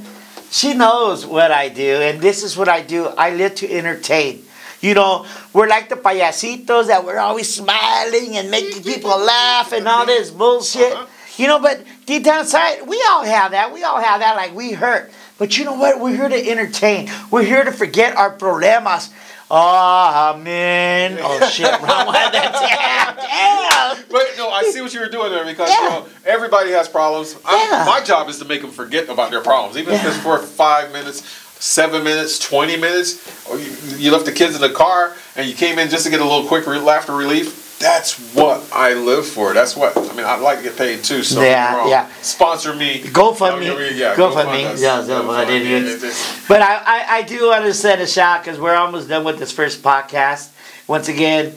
She 0.51 0.75
knows 0.75 1.27
what 1.27 1.51
I 1.51 1.69
do, 1.69 1.97
and 1.97 2.21
this 2.21 2.43
is 2.43 2.57
what 2.57 2.69
I 2.69 2.81
do. 2.83 3.07
I 3.07 3.31
live 3.31 3.55
to 3.57 3.71
entertain. 3.71 4.45
You 4.81 4.95
know, 4.95 5.27
we're 5.53 5.67
like 5.67 5.89
the 5.89 5.97
payasitos 5.97 6.87
that 6.87 7.05
we're 7.05 7.19
always 7.19 7.53
smiling 7.53 8.37
and 8.37 8.51
making 8.51 8.83
people 8.85 9.11
laugh 9.11 9.73
and 9.73 9.87
all 9.89 10.07
this 10.07 10.31
bullshit. 10.31 10.93
Uh-huh. 10.93 11.07
You 11.37 11.49
know, 11.49 11.59
but 11.59 11.85
deep 12.07 12.25
down 12.25 12.41
inside, 12.41 12.87
we 12.87 13.05
all 13.09 13.25
have 13.25 13.51
that. 13.51 13.73
We 13.73 13.83
all 13.83 14.01
have 14.01 14.21
that, 14.21 14.37
like 14.37 14.55
we 14.55 14.73
hurt. 14.73 15.11
But 15.39 15.57
you 15.57 15.65
know 15.65 15.75
what? 15.75 16.01
We're 16.01 16.17
here 16.17 16.29
to 16.29 16.51
entertain. 16.51 17.09
We're 17.31 17.45
here 17.45 17.65
to 17.65 17.73
forget 17.73 18.17
our 18.17 18.37
problemas. 18.37 19.11
Oh, 19.51 20.39
man. 20.43 21.19
Oh, 21.23 21.49
shit. 21.49 21.71
Wrong 21.81 22.07
one. 22.07 22.15
That's 22.33 22.61
Damn. 22.61 23.97
But 24.11 24.27
no, 24.37 24.51
I 24.51 24.65
see 24.73 24.81
what 24.83 24.93
you 24.93 25.01
were 25.01 25.09
doing 25.09 25.31
there 25.31 25.45
because 25.47 25.71
Yeah. 25.71 25.83
you 25.85 25.89
know 25.91 26.07
everybody 26.27 26.71
has 26.73 26.89
problems. 26.89 27.35
Yeah. 27.47 27.85
My 27.87 28.03
job 28.05 28.29
is 28.29 28.39
to 28.41 28.45
make 28.45 28.61
them 28.63 28.71
forget 28.71 29.09
about 29.09 29.31
their 29.31 29.41
problems, 29.41 29.77
even 29.79 29.95
if 29.95 30.05
it's 30.05 30.19
for 30.19 30.39
five 30.39 30.93
minutes, 30.93 31.23
seven 31.61 32.05
minutes, 32.05 32.39
twenty 32.39 32.77
minutes. 32.77 33.49
Or 33.49 33.59
you, 33.59 33.71
you 33.97 34.11
left 34.11 34.27
the 34.27 34.33
kids 34.33 34.55
in 34.55 34.61
the 34.61 34.71
car 34.71 35.17
and 35.37 35.49
you 35.49 35.55
came 35.55 35.79
in 35.79 35.89
just 35.89 36.05
to 36.05 36.11
get 36.11 36.21
a 36.21 36.25
little 36.25 36.47
quick 36.47 36.67
re- 36.67 36.79
laughter 36.79 37.15
relief. 37.15 37.65
That's 37.79 38.19
what 38.35 38.67
I 38.73 38.95
live 38.95 39.25
for. 39.27 39.55
That's 39.55 39.77
what 39.77 39.97
I 39.97 40.15
mean. 40.17 40.27
I'd 40.27 40.41
like 40.41 40.59
to 40.59 40.65
get 40.65 40.77
paid 40.77 41.05
too. 41.05 41.23
So 41.23 41.41
Yeah, 41.43 41.89
yeah. 41.89 42.11
Sponsor 42.23 42.75
me. 42.75 43.03
GoFundMe. 43.03 43.97
Yeah, 43.97 44.17
GoFundMe. 44.17 44.65
us. 44.67 44.83
Yeah, 44.83 45.01
yeah, 45.01 45.07
GoFund 45.07 45.27
what 45.27 45.49
me. 45.49 45.55
is. 45.55 46.45
But 46.49 46.61
I, 46.63 46.75
I, 46.77 47.07
I 47.19 47.23
do 47.23 47.47
want 47.47 47.65
to 47.65 47.75
send 47.75 48.01
a 48.01 48.07
shout 48.07 48.43
because 48.43 48.59
we're 48.59 48.75
almost 48.75 49.09
done 49.09 49.23
with 49.25 49.39
this 49.39 49.53
first 49.53 49.81
podcast. 49.83 50.51
Once 50.89 51.09
again, 51.09 51.55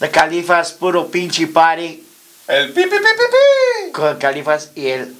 the 0.00 0.08
Califas 0.08 0.76
Puro 0.76 1.04
Pinche 1.04 1.52
Party 1.52 2.02
El 2.48 2.72
pi, 2.72 2.82
pi, 2.84 2.88
pi, 2.88 2.98
pi, 2.98 3.26
pi. 3.30 3.92
con 3.92 4.18
Califas 4.18 4.70
y 4.76 4.86
el 4.86 5.14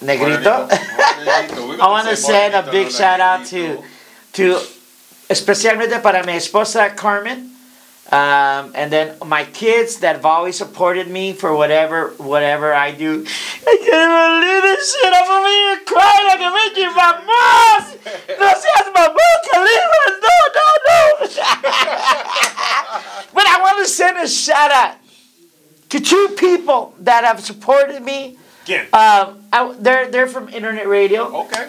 Negrito. 0.00 0.66
I 0.70 1.76
want 1.80 2.08
to 2.08 2.16
send 2.16 2.54
a 2.54 2.70
big 2.70 2.90
shout 2.90 3.20
out 3.20 3.46
to, 3.46 3.82
to 4.32 4.60
especialmente 5.28 6.02
para 6.02 6.24
mi 6.24 6.32
esposa 6.34 6.94
Carmen. 6.96 7.53
Um, 8.14 8.70
and 8.76 8.92
then 8.92 9.16
my 9.26 9.44
kids 9.44 9.96
that 9.98 10.14
have 10.14 10.24
always 10.24 10.56
supported 10.56 11.08
me 11.08 11.32
for 11.32 11.52
whatever 11.56 12.10
whatever 12.18 12.72
I 12.72 12.92
do. 12.92 13.26
I 13.66 13.76
can't 13.82 14.12
believe 14.14 14.62
this 14.62 14.94
shit. 14.94 15.12
I'm 15.12 15.28
over 15.34 15.48
here 15.48 15.80
crying 15.84 16.26
like 16.30 16.38
a 16.38 16.50
Mickey 16.54 16.86
Mouse. 16.94 17.98
No 18.38 18.54
seas 18.54 18.86
mamón, 18.94 19.18
Khalifa. 19.50 19.98
No, 20.22 20.30
no, 20.54 20.66
no. 20.86 21.26
but 23.34 23.46
I 23.50 23.58
want 23.60 23.82
to 23.84 23.90
send 23.90 24.14
a 24.18 24.28
shout 24.28 24.70
out 24.70 24.94
to 25.88 25.98
two 25.98 26.36
people 26.38 26.94
that 27.00 27.24
have 27.24 27.40
supported 27.40 28.00
me. 28.00 28.38
Again. 28.62 28.86
Um, 28.92 29.42
I, 29.52 29.74
they're 29.80 30.08
they're 30.08 30.28
from 30.28 30.50
internet 30.50 30.86
radio. 30.86 31.42
Okay. 31.46 31.68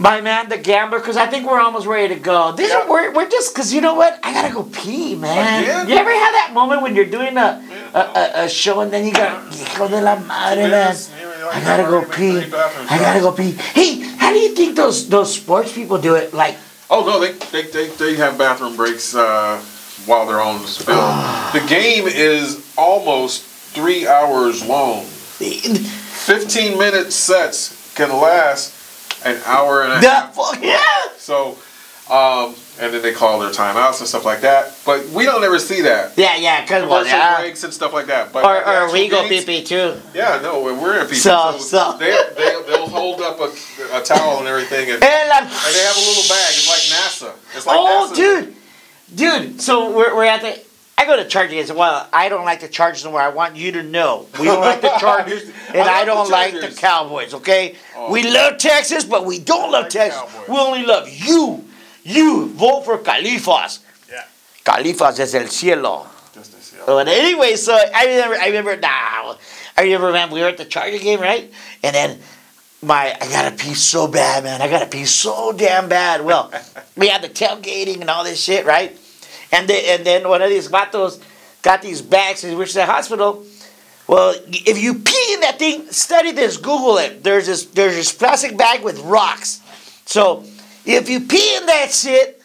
My 0.00 0.22
man, 0.22 0.48
the 0.48 0.56
gambler, 0.56 0.98
because 0.98 1.18
I 1.18 1.26
think 1.26 1.46
we're 1.46 1.60
almost 1.60 1.86
ready 1.86 2.14
to 2.14 2.18
go. 2.20 2.52
This 2.52 2.70
Yeah. 2.70 2.84
is 2.84 2.88
we're, 2.88 3.12
we're 3.12 3.28
just 3.28 3.52
because 3.54 3.70
you 3.74 3.82
know 3.82 3.92
what? 3.94 4.18
I 4.22 4.32
gotta 4.32 4.52
go 4.52 4.62
pee, 4.62 5.14
man. 5.14 5.62
Again? 5.62 5.88
You 5.88 5.94
ever 5.96 6.10
have 6.10 6.32
that 6.40 6.50
moment 6.54 6.80
when 6.80 6.96
you're 6.96 7.04
doing 7.04 7.36
a 7.36 7.62
a, 7.92 7.98
a, 8.00 8.44
a 8.44 8.48
show 8.48 8.80
and 8.80 8.90
then 8.90 9.04
you 9.06 9.12
got 9.12 9.52
hijo 9.52 9.88
de 9.88 10.00
la 10.00 10.16
madre, 10.20 10.62
man. 10.62 10.70
Yes, 10.70 11.12
yeah, 11.20 11.44
like 11.44 11.56
I 11.56 11.60
gotta 11.60 11.82
go 11.84 12.02
pee. 12.08 12.38
I 12.38 12.96
gotta 12.98 13.20
go 13.20 13.30
pee. 13.32 13.52
Hey, 13.52 14.00
how 14.16 14.32
do 14.32 14.38
you 14.38 14.54
think 14.54 14.74
those 14.74 15.06
those 15.08 15.34
sports 15.34 15.70
people 15.74 15.98
do 16.00 16.14
it? 16.14 16.32
Like, 16.32 16.56
Oh 16.88 17.04
no, 17.04 17.20
they 17.20 17.32
they, 17.52 17.68
they, 17.70 17.88
they 17.88 18.14
have 18.16 18.38
bathroom 18.38 18.76
breaks 18.76 19.14
uh, 19.14 19.60
while 20.06 20.24
they're 20.26 20.40
on 20.40 20.62
the. 20.62 20.84
Ah. 20.88 21.50
the 21.52 21.60
game 21.68 22.08
is 22.08 22.64
almost 22.78 23.44
three 23.44 24.06
hours 24.08 24.64
long. 24.64 25.04
Fifteen 25.04 26.78
minute 26.78 27.12
sets 27.12 27.92
can 27.94 28.08
last 28.08 28.79
an 29.24 29.40
hour 29.46 29.82
and 29.82 29.92
a 29.92 30.00
the 30.00 30.08
half. 30.10 30.34
fuck 30.34 30.58
yeah. 30.62 30.80
So, 31.16 31.56
um, 32.10 32.54
and 32.80 32.92
then 32.92 33.02
they 33.02 33.12
call 33.12 33.38
their 33.38 33.50
timeouts 33.50 34.00
and 34.00 34.08
stuff 34.08 34.24
like 34.24 34.40
that. 34.40 34.76
But 34.84 35.06
we 35.10 35.24
don't 35.24 35.44
ever 35.44 35.58
see 35.58 35.82
that. 35.82 36.16
Yeah, 36.16 36.36
yeah, 36.36 36.66
cause 36.66 36.88
well, 36.88 37.06
yeah. 37.06 37.38
breaks 37.40 37.62
and 37.62 37.72
stuff 37.72 37.92
like 37.92 38.06
that. 38.06 38.32
But 38.32 38.44
Or 38.44 38.56
or 38.58 38.88
go 38.88 39.28
games- 39.28 39.44
pee 39.44 39.62
too. 39.62 39.94
Yeah, 40.14 40.40
no, 40.42 40.62
we're 40.62 40.96
in 41.00 41.02
people. 41.06 41.16
So- 41.16 41.58
so- 41.58 41.96
they, 41.98 42.10
they, 42.36 42.62
they'll 42.66 42.88
hold 42.88 43.20
up 43.20 43.38
a, 43.40 43.52
a 43.92 44.02
towel 44.02 44.38
and 44.38 44.48
everything, 44.48 44.90
and, 44.90 45.02
and 45.04 45.04
And 45.04 45.74
they 45.74 45.82
have 45.84 45.96
a 45.96 46.00
little 46.08 46.28
bag. 46.28 46.50
It's 46.50 46.68
like 46.68 46.98
NASA. 46.98 47.56
It's 47.56 47.66
like 47.66 47.76
oh, 47.78 48.08
NASA. 48.10 48.16
dude, 48.16 48.54
dude. 49.14 49.60
So 49.60 49.94
we're, 49.96 50.16
we're 50.16 50.24
at 50.24 50.40
the. 50.42 50.69
I 51.00 51.06
go 51.06 51.16
to 51.16 51.24
Chargers 51.26 51.52
games. 51.54 51.72
Well, 51.72 52.06
I 52.12 52.28
don't 52.28 52.44
like 52.44 52.60
the 52.60 52.68
Chargers 52.68 53.04
anymore. 53.04 53.22
I 53.22 53.28
want 53.30 53.56
you 53.56 53.72
to 53.72 53.82
know 53.82 54.26
we 54.38 54.44
don't 54.44 54.60
like 54.60 54.82
the 54.82 54.90
Chargers, 55.00 55.44
and 55.68 55.80
I 55.80 56.00
I, 56.00 56.04
don't 56.04 56.28
like 56.28 56.52
the 56.52 56.68
Cowboys. 56.76 57.32
Okay, 57.32 57.74
Oh. 57.96 58.10
we 58.12 58.22
love 58.30 58.58
Texas, 58.58 59.04
but 59.04 59.24
we 59.24 59.38
don't 59.38 59.70
love 59.72 59.84
Like 59.84 59.92
Texas. 59.92 60.20
Cowboys. 60.20 60.48
We 60.48 60.56
only 60.58 60.84
love 60.84 61.08
you. 61.08 61.64
You 62.04 62.48
vote 62.50 62.82
for 62.84 62.98
Califas. 62.98 63.78
Yeah. 64.10 64.24
Califas 64.62 65.18
es 65.20 65.34
el 65.34 65.46
cielo. 65.48 66.06
Just 66.34 66.52
this, 66.52 66.74
yeah. 66.76 66.82
But 66.84 67.08
anyway, 67.08 67.56
so 67.56 67.72
I 67.74 68.04
remember, 68.04 68.36
I 68.36 68.46
remember 68.48 68.76
now. 68.76 69.36
I 69.78 69.82
remember, 69.84 70.12
man, 70.12 70.30
we 70.30 70.42
were 70.42 70.48
at 70.48 70.58
the 70.58 70.66
Charger 70.66 70.98
game, 70.98 71.20
right? 71.20 71.50
And 71.82 71.94
then 71.96 72.18
my, 72.82 73.16
I 73.18 73.26
gotta 73.30 73.56
pee 73.56 73.72
so 73.72 74.06
bad, 74.06 74.44
man. 74.44 74.60
I 74.60 74.68
gotta 74.68 74.84
pee 74.86 75.06
so 75.06 75.52
damn 75.52 75.88
bad. 75.88 76.22
Well, 76.22 76.52
we 76.94 77.08
had 77.08 77.22
the 77.22 77.28
tailgating 77.30 78.02
and 78.02 78.10
all 78.10 78.22
this 78.24 78.38
shit, 78.42 78.66
right? 78.66 78.98
And 79.52 79.68
then, 79.68 79.82
and 79.86 80.06
then 80.06 80.28
one 80.28 80.42
of 80.42 80.50
these 80.50 80.68
vatos 80.68 81.22
got 81.62 81.82
these 81.82 82.02
bags 82.02 82.44
and 82.44 82.56
which 82.56 82.74
the 82.74 82.86
hospital. 82.86 83.44
Well, 84.06 84.34
if 84.48 84.82
you 84.82 84.94
pee 84.94 85.34
in 85.34 85.40
that 85.40 85.58
thing, 85.58 85.86
study 85.90 86.32
this, 86.32 86.56
Google 86.56 86.98
it. 86.98 87.22
There's 87.22 87.46
this, 87.46 87.64
there's 87.66 87.94
this 87.94 88.12
plastic 88.12 88.56
bag 88.56 88.82
with 88.82 88.98
rocks. 89.00 89.60
So 90.04 90.44
if 90.84 91.08
you 91.08 91.20
pee 91.20 91.56
in 91.56 91.66
that 91.66 91.92
shit, 91.92 92.40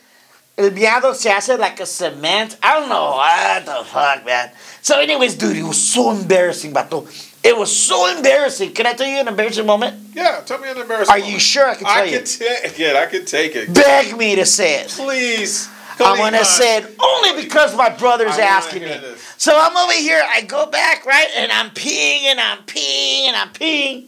El 0.58 0.70
miado 0.70 1.14
se 1.14 1.30
hace 1.30 1.60
like 1.60 1.80
a 1.82 1.86
cement. 1.86 2.58
I 2.64 2.80
don't 2.80 2.88
know 2.88 3.12
what 3.12 3.66
the 3.66 3.84
fuck, 3.84 4.26
man. 4.26 4.51
So, 4.82 4.99
anyways, 4.99 5.36
dude, 5.36 5.58
it 5.58 5.64
was 5.64 5.82
so 5.82 6.12
embarrassing, 6.12 6.74
bato. 6.74 7.08
It 7.43 7.58
was 7.58 7.76
so 7.76 8.16
embarrassing. 8.16 8.72
Can 8.72 8.88
I 8.88 8.93
tell 8.93 9.08
you 9.08 9.18
an 9.18 9.28
embarrassing 9.28 9.66
moment? 9.66 9.99
Yeah, 10.14 10.41
tell 10.45 10.58
me 10.60 10.70
an 10.70 10.78
embarrassing. 10.78 11.12
Are 11.12 11.20
you 11.20 11.39
sure 11.39 11.68
I 11.68 11.76
can 11.76 11.86
tell 11.86 11.93
I 11.93 12.03
you? 12.06 12.16
I 12.16 12.18
can 12.20 12.26
take 12.26 12.80
it. 12.80 12.95
I 12.95 13.06
can 13.08 13.26
take 13.26 13.56
it. 13.56 13.74
Beg 13.74 14.18
me 14.18 14.36
to 14.36 14.45
say 14.45 14.82
it. 14.82 14.88
Please. 14.89 15.68
I'm 16.00 16.18
gonna 16.18 16.38
Khalifa. 16.38 16.46
say 16.46 16.78
it 16.78 16.96
only 17.00 17.43
because 17.43 17.76
my 17.76 17.89
brother's 17.89 18.38
asking 18.38 18.82
me. 18.84 18.88
this. 18.89 19.22
So 19.38 19.58
I'm 19.58 19.76
over 19.78 19.93
here. 19.93 20.22
I 20.28 20.41
go 20.41 20.66
back 20.66 21.06
right, 21.06 21.28
and 21.36 21.52
I'm 21.52 21.70
peeing 21.72 22.24
and 22.24 22.39
I'm 22.39 22.60
peeing 22.64 23.28
and 23.28 23.36
I'm 23.36 23.50
peeing. 23.54 24.08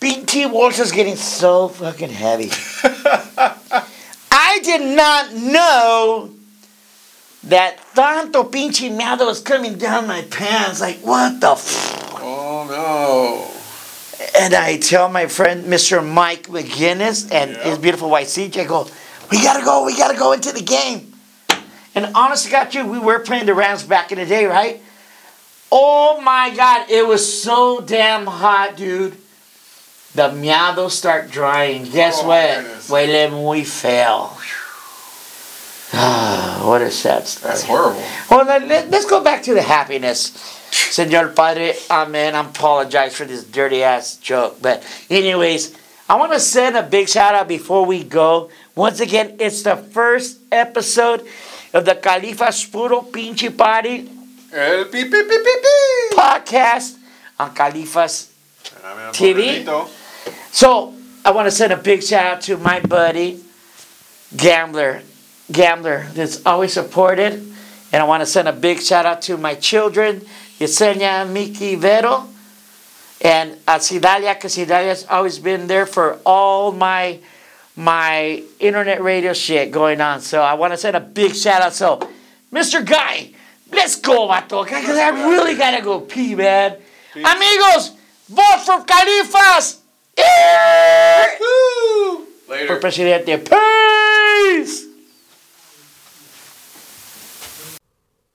BT 0.00 0.46
Walter's 0.46 0.92
getting 0.92 1.16
so 1.16 1.68
fucking 1.68 2.10
heavy. 2.10 2.50
I 4.30 4.60
did 4.62 4.82
not 4.96 5.32
know 5.34 6.30
that 7.44 7.78
tanto 7.94 8.44
pinche 8.44 8.90
meado 8.94 9.26
was 9.26 9.40
coming 9.40 9.76
down 9.78 10.06
my 10.06 10.22
pants. 10.22 10.80
Like 10.80 10.98
what 10.98 11.40
the. 11.40 11.52
F-? 11.52 12.14
Oh 12.20 12.66
no. 12.68 13.54
And 14.40 14.52
I 14.54 14.76
tell 14.78 15.08
my 15.08 15.26
friend, 15.26 15.64
Mr. 15.64 16.04
Mike 16.06 16.48
McGinnis, 16.48 17.30
and 17.32 17.52
Yeah. 17.52 17.62
his 17.64 17.78
beautiful 17.78 18.10
wife 18.10 18.28
CJ, 18.28 18.60
I 18.62 18.64
go, 18.64 18.86
we 19.30 19.42
gotta 19.42 19.64
go, 19.64 19.84
we 19.84 19.96
gotta 19.96 20.18
go 20.18 20.32
into 20.32 20.52
the 20.52 20.62
game. 20.62 21.14
And 21.94 22.12
honestly, 22.14 22.50
got 22.50 22.74
you, 22.74 22.86
we 22.86 22.98
were 22.98 23.18
playing 23.20 23.46
the 23.46 23.54
Rams 23.54 23.82
back 23.82 24.12
in 24.12 24.18
the 24.18 24.26
day, 24.26 24.46
right? 24.46 24.80
Oh 25.70 26.20
my 26.20 26.54
God, 26.54 26.90
it 26.90 27.06
was 27.06 27.42
so 27.42 27.80
damn 27.80 28.26
hot, 28.26 28.76
dude. 28.76 29.16
The 30.14 30.30
miados 30.30 30.92
start 30.92 31.30
drying. 31.30 31.84
Guess 31.84 32.20
Oh, 32.22 32.28
what? 32.28 32.64
Huele 32.88 33.30
muy 33.30 33.64
feo. 33.64 34.30
Ah, 35.92 36.62
what 36.64 36.82
a 36.82 36.90
sad 36.90 37.26
story. 37.26 37.50
That's 37.50 37.64
horrible. 37.64 38.02
Well, 38.30 38.44
let, 38.44 38.92
us 38.92 39.04
go 39.04 39.22
back 39.22 39.42
to 39.44 39.54
the 39.54 39.62
happiness. 39.62 40.32
Senor 40.70 41.28
Padre, 41.28 41.74
amen. 41.90 42.34
I 42.34 42.40
apologize 42.40 43.14
for 43.16 43.24
this 43.24 43.44
dirty 43.44 43.82
ass 43.82 44.16
joke. 44.16 44.58
But, 44.60 44.84
anyways, 45.08 45.76
I 46.08 46.16
want 46.16 46.32
to 46.32 46.40
send 46.40 46.76
a 46.76 46.82
big 46.82 47.08
shout 47.08 47.34
out 47.34 47.48
before 47.48 47.84
we 47.84 48.04
go. 48.04 48.50
Once 48.78 49.00
again, 49.00 49.34
it's 49.40 49.64
the 49.64 49.74
first 49.74 50.38
episode 50.52 51.26
of 51.74 51.84
the 51.84 51.96
Califas 51.96 52.62
Puro 52.70 53.02
Pinche 53.02 53.50
Party 53.50 54.08
El 54.52 54.84
pi 54.84 55.02
pi 55.02 55.22
pi 55.26 55.38
pi 55.42 55.54
pi. 55.64 56.14
podcast 56.14 56.96
on 57.40 57.52
Califas. 57.52 58.30
TV? 59.10 59.66
So, 60.52 60.94
I 61.24 61.32
want 61.32 61.46
to 61.46 61.50
send 61.50 61.72
a 61.72 61.76
big 61.76 62.04
shout 62.04 62.24
out 62.24 62.40
to 62.42 62.56
my 62.56 62.78
buddy, 62.78 63.42
Gambler. 64.36 65.02
Gambler, 65.50 66.06
that's 66.14 66.46
always 66.46 66.72
supported. 66.72 67.32
And 67.92 68.00
I 68.00 68.04
want 68.04 68.20
to 68.20 68.26
send 68.26 68.46
a 68.46 68.52
big 68.52 68.80
shout 68.80 69.04
out 69.04 69.22
to 69.22 69.36
my 69.36 69.56
children, 69.56 70.20
Yesenia, 70.60 71.28
Miki, 71.28 71.74
Vero, 71.74 72.28
and 73.22 73.58
uh, 73.66 73.78
Sidalia, 73.78 74.34
because 74.34 74.54
Sidalia's 74.56 75.04
always 75.10 75.40
been 75.40 75.66
there 75.66 75.84
for 75.84 76.20
all 76.24 76.70
my 76.70 77.18
my 77.78 78.42
internet 78.58 79.00
radio 79.00 79.32
shit 79.32 79.70
going 79.70 80.00
on. 80.00 80.20
So 80.20 80.42
I 80.42 80.54
want 80.54 80.72
to 80.72 80.76
send 80.76 80.96
a 80.96 81.00
big 81.00 81.32
shout 81.34 81.62
out. 81.62 81.72
So, 81.72 82.00
Mr. 82.52 82.84
Guy, 82.84 83.30
let's 83.70 83.94
go, 84.00 84.26
vato, 84.26 84.64
because 84.64 84.98
I 84.98 85.10
really 85.28 85.54
gotta 85.54 85.80
go 85.80 86.00
pee, 86.00 86.34
man. 86.34 86.76
Amigos, 87.14 87.92
vote 88.28 88.60
for 88.66 88.84
Califas. 88.84 89.78
Eh! 90.16 91.26
Woo! 91.40 92.26
For 92.46 92.52
Later. 92.52 92.80
Presidente. 92.80 93.36
Peace. 93.38 94.86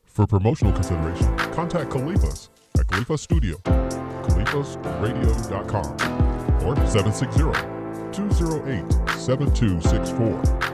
For 0.06 0.26
promotional 0.28 0.72
consideration, 0.74 1.36
contact 1.52 1.92
Califas 1.92 2.48
at 2.80 2.88
Khalifa 2.88 3.18
Studio, 3.18 3.58
CalifasRadio.com, 3.66 6.66
or 6.66 6.76
760 6.88 7.83
208 8.14 8.86
7264. 9.18 10.73